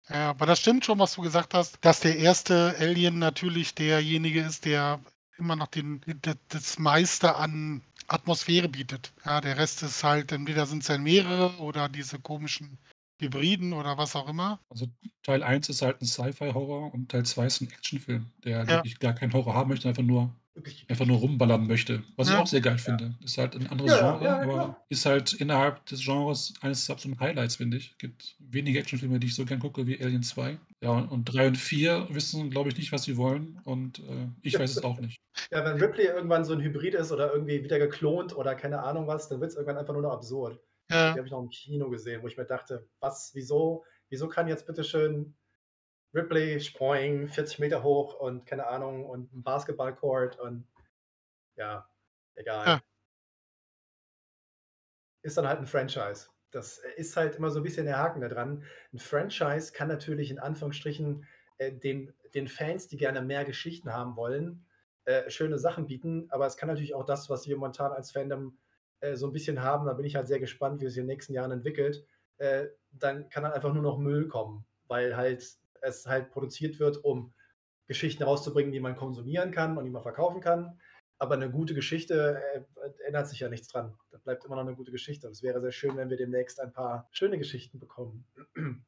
Ja, 0.08 0.30
aber 0.30 0.46
das 0.46 0.58
stimmt 0.60 0.84
schon, 0.84 0.98
was 0.98 1.14
du 1.14 1.22
gesagt 1.22 1.54
hast, 1.54 1.84
dass 1.84 2.00
der 2.00 2.16
erste 2.16 2.74
Alien 2.78 3.18
natürlich 3.18 3.74
derjenige 3.74 4.40
ist, 4.40 4.64
der 4.64 5.00
immer 5.38 5.56
noch 5.56 5.68
den, 5.68 6.00
das, 6.48 6.78
meiste 6.78 7.36
an 7.36 7.82
Atmosphäre 8.08 8.68
bietet. 8.68 9.12
Ja, 9.24 9.40
der 9.40 9.56
Rest 9.58 9.82
ist 9.82 10.02
halt, 10.04 10.32
entweder 10.32 10.66
sind 10.66 10.80
es 10.80 10.86
dann 10.88 11.02
mehrere 11.02 11.58
oder 11.58 11.88
diese 11.88 12.18
komischen 12.18 12.78
Hybriden 13.20 13.72
oder 13.72 13.98
was 13.98 14.16
auch 14.16 14.28
immer. 14.28 14.60
Also 14.70 14.86
Teil 15.22 15.42
1 15.42 15.68
ist 15.68 15.82
halt 15.82 16.00
ein 16.02 16.06
Sci-Fi-Horror 16.06 16.92
und 16.92 17.10
Teil 17.10 17.24
2 17.24 17.46
ist 17.46 17.60
ein 17.60 17.68
Actionfilm, 17.70 18.26
der 18.44 18.66
Ja. 18.66 18.76
wirklich 18.76 18.98
gar 18.98 19.14
keinen 19.14 19.32
Horror 19.32 19.54
haben 19.54 19.68
möchte, 19.70 19.88
einfach 19.88 20.02
nur, 20.02 20.34
einfach 20.88 21.06
nur 21.06 21.18
rumballern 21.18 21.66
möchte. 21.66 22.02
Was 22.16 22.28
ich 22.28 22.34
Ja. 22.34 22.40
auch 22.42 22.46
sehr 22.46 22.60
geil 22.60 22.78
finde. 22.78 23.16
Ist 23.22 23.38
halt 23.38 23.56
ein 23.56 23.66
anderes 23.66 23.92
Ja, 23.92 23.96
ja, 23.96 24.18
Genre, 24.18 24.24
ja, 24.24 24.40
aber 24.42 24.76
ist 24.88 25.06
halt 25.06 25.32
innerhalb 25.34 25.84
des 25.86 26.00
Genres 26.04 26.54
eines 26.60 26.88
absoluten 26.90 27.20
Highlights, 27.20 27.56
finde 27.56 27.76
ich. 27.78 27.96
Gibt 27.98 28.36
wenige 28.38 28.78
Actionfilme, 28.78 29.18
die 29.20 29.26
ich 29.28 29.34
so 29.34 29.44
gern 29.44 29.58
gucke 29.60 29.86
wie 29.86 30.00
Alien 30.02 30.22
2. 30.22 30.58
Ja, 30.80 30.92
und 30.92 31.24
3 31.24 31.48
und 31.48 31.58
4 31.58 32.06
wissen, 32.10 32.50
glaube 32.50 32.68
ich, 32.68 32.76
nicht, 32.76 32.92
was 32.92 33.02
sie 33.02 33.16
wollen. 33.16 33.60
Und 33.64 33.98
äh, 33.98 34.28
ich 34.42 34.58
weiß 34.58 34.70
es 34.70 34.84
auch 34.84 34.98
nicht. 35.00 35.20
Ja, 35.52 35.64
wenn 35.64 35.80
Ripley 35.80 36.04
irgendwann 36.06 36.44
so 36.44 36.52
ein 36.52 36.60
Hybrid 36.60 36.94
ist 36.94 37.12
oder 37.12 37.32
irgendwie 37.32 37.62
wieder 37.62 37.78
geklont 37.78 38.36
oder 38.36 38.56
keine 38.56 38.82
Ahnung 38.82 39.06
was, 39.06 39.28
dann 39.28 39.40
wird 39.40 39.52
es 39.52 39.56
irgendwann 39.56 39.78
einfach 39.78 39.92
nur 39.92 40.02
noch 40.02 40.12
absurd. 40.12 40.60
Ja, 40.90 41.12
Die 41.12 41.18
habe 41.18 41.26
ich 41.26 41.30
noch 41.30 41.40
im 41.40 41.48
Kino 41.48 41.88
gesehen, 41.90 42.22
wo 42.22 42.26
ich 42.26 42.36
mir 42.36 42.44
dachte, 42.44 42.88
was, 42.98 43.30
wieso, 43.34 43.84
wieso 44.08 44.28
kann 44.28 44.48
jetzt 44.48 44.66
bitte 44.66 44.82
schön 44.82 45.36
Ripley 46.12 46.60
Sproing 46.60 47.28
40 47.28 47.60
Meter 47.60 47.82
hoch 47.84 48.18
und 48.18 48.46
keine 48.46 48.66
Ahnung 48.66 49.06
und 49.06 49.32
ein 49.32 49.42
Basketballcourt 49.42 50.40
und 50.40 50.66
ja, 51.56 51.88
egal. 52.34 52.66
Ja. 52.66 52.82
Ist 55.22 55.36
dann 55.36 55.46
halt 55.46 55.60
ein 55.60 55.66
Franchise. 55.66 56.28
Das 56.50 56.80
ist 56.96 57.16
halt 57.16 57.36
immer 57.36 57.50
so 57.50 57.60
ein 57.60 57.62
bisschen 57.62 57.86
der 57.86 57.98
Haken 57.98 58.20
da 58.20 58.28
dran. 58.28 58.64
Ein 58.92 58.98
Franchise 58.98 59.72
kann 59.72 59.88
natürlich 59.88 60.30
in 60.30 60.38
Anführungsstrichen 60.38 61.26
äh, 61.58 61.72
den, 61.72 62.12
den 62.34 62.48
Fans, 62.48 62.88
die 62.88 62.96
gerne 62.96 63.22
mehr 63.22 63.44
Geschichten 63.44 63.92
haben 63.92 64.16
wollen, 64.16 64.66
äh, 65.04 65.30
schöne 65.30 65.58
Sachen 65.58 65.86
bieten, 65.86 66.26
aber 66.30 66.46
es 66.46 66.56
kann 66.56 66.68
natürlich 66.68 66.94
auch 66.94 67.04
das, 67.04 67.28
was 67.30 67.46
wir 67.46 67.56
momentan 67.56 67.92
als 67.92 68.12
Fandom 68.12 68.58
äh, 69.00 69.16
so 69.16 69.26
ein 69.26 69.32
bisschen 69.32 69.62
haben, 69.62 69.86
da 69.86 69.92
bin 69.92 70.06
ich 70.06 70.16
halt 70.16 70.28
sehr 70.28 70.40
gespannt, 70.40 70.80
wie 70.80 70.86
es 70.86 70.96
in 70.96 71.02
den 71.02 71.08
nächsten 71.08 71.32
Jahren 71.32 71.50
entwickelt, 71.50 72.04
äh, 72.38 72.66
dann 72.90 73.28
kann 73.28 73.42
dann 73.42 73.52
einfach 73.52 73.72
nur 73.72 73.82
noch 73.82 73.98
Müll 73.98 74.28
kommen, 74.28 74.64
weil 74.86 75.16
halt 75.16 75.44
es 75.80 76.06
halt 76.06 76.30
produziert 76.30 76.80
wird, 76.80 77.04
um 77.04 77.32
Geschichten 77.86 78.22
rauszubringen, 78.22 78.72
die 78.72 78.80
man 78.80 78.96
konsumieren 78.96 79.50
kann 79.50 79.78
und 79.78 79.84
die 79.84 79.90
man 79.90 80.02
verkaufen 80.02 80.40
kann. 80.40 80.78
Aber 81.20 81.34
eine 81.34 81.50
gute 81.50 81.74
Geschichte 81.74 82.40
äh, 82.54 82.62
ändert 83.06 83.28
sich 83.28 83.40
ja 83.40 83.48
nichts 83.48 83.68
dran. 83.68 83.96
Da 84.10 84.18
bleibt 84.18 84.44
immer 84.44 84.54
noch 84.56 84.62
eine 84.66 84.76
gute 84.76 84.92
Geschichte. 84.92 85.26
Und 85.26 85.32
es 85.32 85.42
wäre 85.42 85.60
sehr 85.60 85.72
schön, 85.72 85.96
wenn 85.96 86.10
wir 86.10 86.16
demnächst 86.16 86.60
ein 86.60 86.72
paar 86.72 87.08
schöne 87.10 87.38
Geschichten 87.38 87.80
bekommen. 87.80 88.24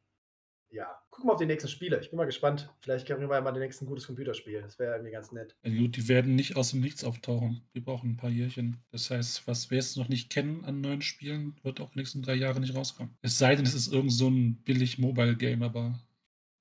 ja, 0.70 0.86
gucken 1.10 1.28
wir 1.28 1.32
auf 1.34 1.40
die 1.40 1.46
nächsten 1.46 1.68
Spiele. 1.68 1.98
Ich 2.00 2.10
bin 2.10 2.16
mal 2.16 2.26
gespannt. 2.26 2.72
Vielleicht 2.82 3.06
kriegen 3.08 3.28
wir 3.28 3.34
ja 3.34 3.40
mal 3.40 3.50
demnächst 3.50 3.82
ein 3.82 3.86
gutes 3.86 4.06
Computerspiel. 4.06 4.62
Das 4.62 4.78
wäre 4.78 4.92
irgendwie 4.94 5.10
ganz 5.10 5.32
nett. 5.32 5.56
Ja, 5.64 5.76
gut, 5.76 5.96
die 5.96 6.06
werden 6.08 6.36
nicht 6.36 6.54
aus 6.56 6.70
dem 6.70 6.80
Nichts 6.80 7.02
auftauchen. 7.02 7.68
Wir 7.72 7.82
brauchen 7.84 8.10
ein 8.10 8.16
paar 8.16 8.30
Jährchen. 8.30 8.76
Das 8.92 9.10
heißt, 9.10 9.48
was 9.48 9.70
wir 9.72 9.78
jetzt 9.78 9.96
noch 9.96 10.08
nicht 10.08 10.30
kennen 10.30 10.64
an 10.64 10.80
neuen 10.80 11.02
Spielen, 11.02 11.56
wird 11.64 11.80
auch 11.80 11.90
die 11.90 11.98
nächsten 11.98 12.22
drei 12.22 12.34
Jahre 12.34 12.60
nicht 12.60 12.76
rauskommen. 12.76 13.16
Es 13.22 13.38
sei 13.38 13.56
denn, 13.56 13.66
es 13.66 13.74
ist 13.74 13.92
irgend 13.92 14.12
so 14.12 14.28
ein 14.28 14.62
billig 14.62 14.98
Mobile-Game, 14.98 15.64
aber 15.64 15.98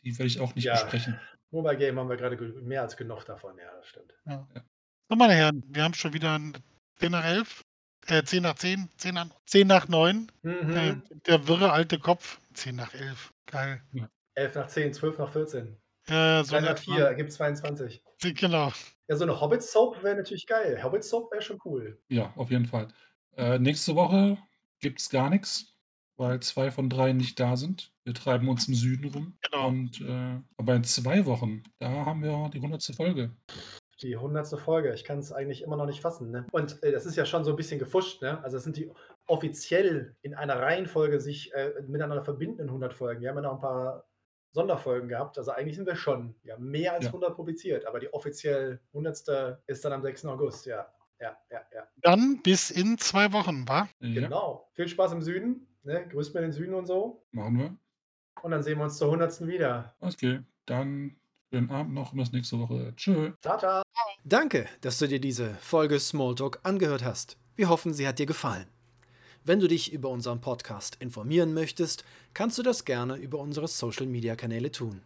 die 0.03 0.17
werde 0.17 0.25
ich 0.27 0.39
auch 0.39 0.55
nicht 0.55 0.65
Ja. 0.65 0.73
besprechen. 0.73 1.19
Mobile 1.51 1.77
Game 1.77 1.99
haben 1.99 2.09
wir 2.09 2.17
gerade 2.17 2.37
ge- 2.37 2.59
mehr 2.61 2.81
als 2.81 2.97
genug 2.97 3.25
davon. 3.25 3.55
Ja, 3.59 3.71
das 3.75 3.87
stimmt. 3.87 4.13
So, 5.11 5.15
meine 5.15 5.33
Herren, 5.33 5.63
wir 5.67 5.81
haben 5.83 5.95
schon 5.95 6.13
wieder 6.13 6.37
ein 6.37 6.53
10 6.99 7.11
nach 7.11 7.25
11, 7.25 7.65
äh, 8.05 8.21
10 8.21 8.43
nach 8.43 8.53
10, 8.53 8.89
10 8.97 9.15
nach, 9.15 9.29
10 9.47 9.65
nach 9.65 9.87
9. 9.87 10.31
Mhm. 10.43 10.77
Äh, 10.77 10.95
der 11.25 11.47
wirre 11.47 11.71
alte 11.71 11.97
Kopf, 11.97 12.39
10 12.53 12.75
nach 12.75 12.93
11. 12.93 13.33
Geil. 13.47 13.81
11 14.35 14.55
nach 14.55 14.67
10, 14.67 14.93
12 14.93 15.17
nach 15.17 15.31
14. 15.31 15.75
Ja, 16.09 16.43
so 16.43 16.51
3 16.51 16.57
in 16.59 16.63
nach 16.65 16.71
etwa. 16.73 16.93
4 16.93 17.05
ergibt 17.05 17.31
22. 17.33 18.03
Genau. 18.21 18.71
Ja, 19.07 19.15
so 19.15 19.23
eine 19.23 19.41
Hobbit-Soap 19.41 20.03
wäre 20.03 20.15
natürlich 20.15 20.45
geil. 20.45 20.83
Hobbit-Soap 20.83 21.31
wäre 21.31 21.41
schon 21.41 21.59
cool. 21.65 21.99
Ja, 22.09 22.31
auf 22.35 22.51
jeden 22.51 22.67
Fall. 22.67 22.89
Äh, 23.35 23.57
nächste 23.57 23.95
Woche 23.95 24.37
gibt 24.79 24.99
es 24.99 25.09
gar 25.09 25.31
nichts, 25.31 25.73
weil 26.17 26.39
zwei 26.41 26.69
von 26.69 26.87
drei 26.87 27.13
nicht 27.13 27.39
da 27.39 27.57
sind. 27.57 27.91
Wir 28.03 28.13
treiben 28.13 28.47
uns 28.47 28.67
im 28.67 28.75
Süden 28.75 29.11
rum. 29.11 29.39
Genau. 29.41 29.69
Und 29.69 30.01
äh, 30.01 30.39
aber 30.57 30.75
in 30.75 30.83
zwei 30.83 31.25
Wochen, 31.25 31.63
da 31.79 31.89
haben 31.89 32.21
wir 32.21 32.51
die 32.53 32.57
100. 32.57 32.83
Folge. 32.95 33.35
Die 34.01 34.15
hundertste 34.17 34.57
Folge. 34.57 34.93
Ich 34.93 35.03
kann 35.03 35.19
es 35.19 35.31
eigentlich 35.33 35.61
immer 35.61 35.75
noch 35.75 35.85
nicht 35.85 36.01
fassen. 36.01 36.31
Ne? 36.31 36.45
Und 36.51 36.81
äh, 36.83 36.91
das 36.91 37.05
ist 37.05 37.15
ja 37.17 37.25
schon 37.25 37.43
so 37.43 37.51
ein 37.51 37.55
bisschen 37.57 37.79
gefuscht. 37.79 38.21
Ne? 38.21 38.41
Also, 38.43 38.57
es 38.57 38.63
sind 38.63 38.77
die 38.77 38.91
offiziell 39.27 40.15
in 40.21 40.33
einer 40.35 40.59
Reihenfolge 40.61 41.19
sich 41.19 41.53
äh, 41.53 41.73
miteinander 41.87 42.23
verbindenden 42.23 42.67
100 42.67 42.93
Folgen. 42.93 43.21
Wir 43.21 43.29
haben 43.29 43.35
ja 43.37 43.41
noch 43.41 43.53
ein 43.53 43.59
paar 43.59 44.05
Sonderfolgen 44.51 45.09
gehabt. 45.09 45.37
Also, 45.37 45.51
eigentlich 45.51 45.75
sind 45.75 45.85
wir 45.85 45.95
schon 45.95 46.35
ja, 46.43 46.57
mehr 46.57 46.93
als 46.93 47.05
Ja. 47.05 47.09
100 47.09 47.35
publiziert. 47.35 47.85
Aber 47.85 47.99
die 47.99 48.13
offiziell 48.13 48.79
100. 48.93 49.59
ist 49.67 49.83
dann 49.85 49.93
am 49.93 50.01
6. 50.01 50.25
August. 50.25 50.65
Ja, 50.65 50.87
ja, 51.19 51.37
ja, 51.51 51.61
ja. 51.73 51.87
Dann 51.97 52.41
bis 52.41 52.71
in 52.71 52.97
zwei 52.97 53.31
Wochen, 53.33 53.67
wa? 53.67 53.89
Ja, 53.99 54.21
Genau. 54.21 54.69
Viel 54.73 54.87
Spaß 54.87 55.11
im 55.11 55.21
Süden. 55.21 55.67
Ne? 55.83 56.07
Grüßt 56.07 56.33
mir 56.33 56.41
den 56.41 56.51
Süden 56.53 56.73
und 56.73 56.85
so. 56.85 57.25
machen 57.31 57.57
wir. 57.59 57.77
Und 58.41 58.51
dann 58.51 58.63
sehen 58.63 58.77
wir 58.77 58.85
uns 58.85 58.97
zur 58.97 59.07
100. 59.07 59.45
wieder. 59.47 59.93
Okay, 59.99 60.39
dann 60.65 61.17
schönen 61.51 61.69
Abend 61.71 61.93
noch 61.93 62.11
und 62.11 62.19
bis 62.19 62.31
nächste 62.31 62.59
Woche. 62.59 62.93
Tschö. 62.95 63.31
Tata. 63.41 63.81
Danke, 64.23 64.67
dass 64.81 64.99
du 64.99 65.07
dir 65.07 65.19
diese 65.19 65.55
Folge 65.55 65.99
Smalltalk 65.99 66.59
angehört 66.63 67.03
hast. 67.03 67.37
Wir 67.55 67.69
hoffen, 67.69 67.93
sie 67.93 68.07
hat 68.07 68.19
dir 68.19 68.25
gefallen. 68.25 68.67
Wenn 69.43 69.59
du 69.59 69.67
dich 69.67 69.91
über 69.91 70.09
unseren 70.09 70.41
Podcast 70.41 70.97
informieren 70.99 71.53
möchtest, 71.53 72.03
kannst 72.33 72.57
du 72.57 72.63
das 72.63 72.85
gerne 72.85 73.15
über 73.15 73.39
unsere 73.39 73.67
Social 73.67 74.05
Media 74.05 74.35
Kanäle 74.35 74.71
tun. 74.71 75.01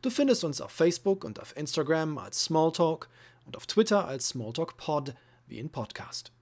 Du 0.00 0.10
findest 0.10 0.44
uns 0.44 0.60
auf 0.60 0.70
Facebook 0.70 1.24
und 1.24 1.40
auf 1.40 1.56
Instagram 1.56 2.18
als 2.18 2.44
Smalltalk 2.44 3.08
und 3.44 3.56
auf 3.56 3.66
Twitter 3.66 4.06
als 4.06 4.28
Smalltalk 4.28 4.76
Pod 4.76 5.14
wie 5.46 5.58
in 5.58 5.70
Podcast. 5.70 6.32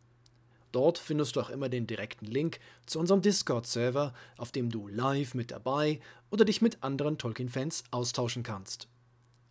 Dort 0.71 0.99
findest 0.99 1.37
du 1.37 1.41
auch 1.41 1.51
immer 1.51 1.69
den 1.69 1.87
direkten 1.87 2.27
Link 2.27 2.61
zu 2.87 2.99
unserem 2.99 3.21
Discord-Server, 3.21 4.15
auf 4.39 4.53
dem 4.53 4.71
du 4.71 4.89
live 4.89 5.35
mit 5.35 5.51
dabei 5.51 6.01
oder 6.31 6.45
dich 6.45 6.63
mit 6.63 6.83
anderen 6.83 7.19
Tolkien-Fans 7.19 7.85
austauschen 7.91 8.43
kannst. 8.43 8.89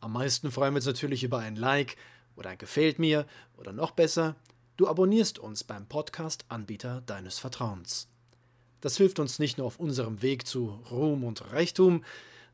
Am 0.02 0.14
meisten 0.14 0.52
freuen 0.52 0.74
wir 0.74 0.78
uns 0.78 0.88
natürlich 0.88 1.24
über 1.24 1.38
ein 1.38 1.56
Like 1.56 1.95
oder 2.36 2.49
ein 2.49 2.58
Gefällt 2.58 2.97
mir 2.97 3.28
oder 3.56 3.72
noch 3.72 3.91
besser, 3.91 4.36
du 4.76 4.88
abonnierst 4.88 5.38
uns 5.38 5.64
beim 5.64 5.86
Podcast-Anbieter 5.86 7.04
deines 7.06 7.38
Vertrauens. 7.38 8.08
Das 8.82 8.97
hilft 8.97 9.20
uns 9.20 9.38
nicht 9.38 9.60
nur 9.60 9.68
auf 9.68 9.80
unserem 9.80 10.24
Weg 10.24 10.47
zu 10.47 10.82
Ruhm 10.89 11.24
und 11.24 11.54
Reichtum, 11.54 12.04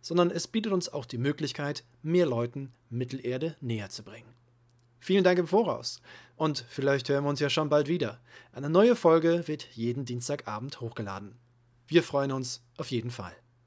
sondern 0.02 0.30
es 0.30 0.46
bietet 0.46 0.74
uns 0.74 0.90
auch 0.92 1.06
die 1.06 1.18
Möglichkeit, 1.18 1.86
mehr 2.04 2.26
Leuten 2.26 2.74
Mittelerde 2.90 3.56
näher 3.62 3.90
zu 3.90 4.04
bringen. 4.04 4.34
Vielen 5.00 5.24
Dank 5.24 5.40
im 5.40 5.48
Voraus 5.48 6.02
und 6.36 6.66
vielleicht 6.68 7.08
hören 7.08 7.24
wir 7.24 7.30
uns 7.30 7.40
ja 7.40 7.50
schon 7.50 7.70
bald 7.70 7.88
wieder. 7.88 8.20
Eine 8.52 8.70
neue 8.70 8.98
Folge 8.98 9.48
wird 9.48 9.64
jeden 9.74 10.04
Dienstagabend 10.04 10.82
hochgeladen. 10.82 11.38
Wir 11.88 12.04
freuen 12.04 12.34
uns 12.34 12.62
auf 12.76 12.92
jeden 12.92 13.12
Fall. 13.12 13.34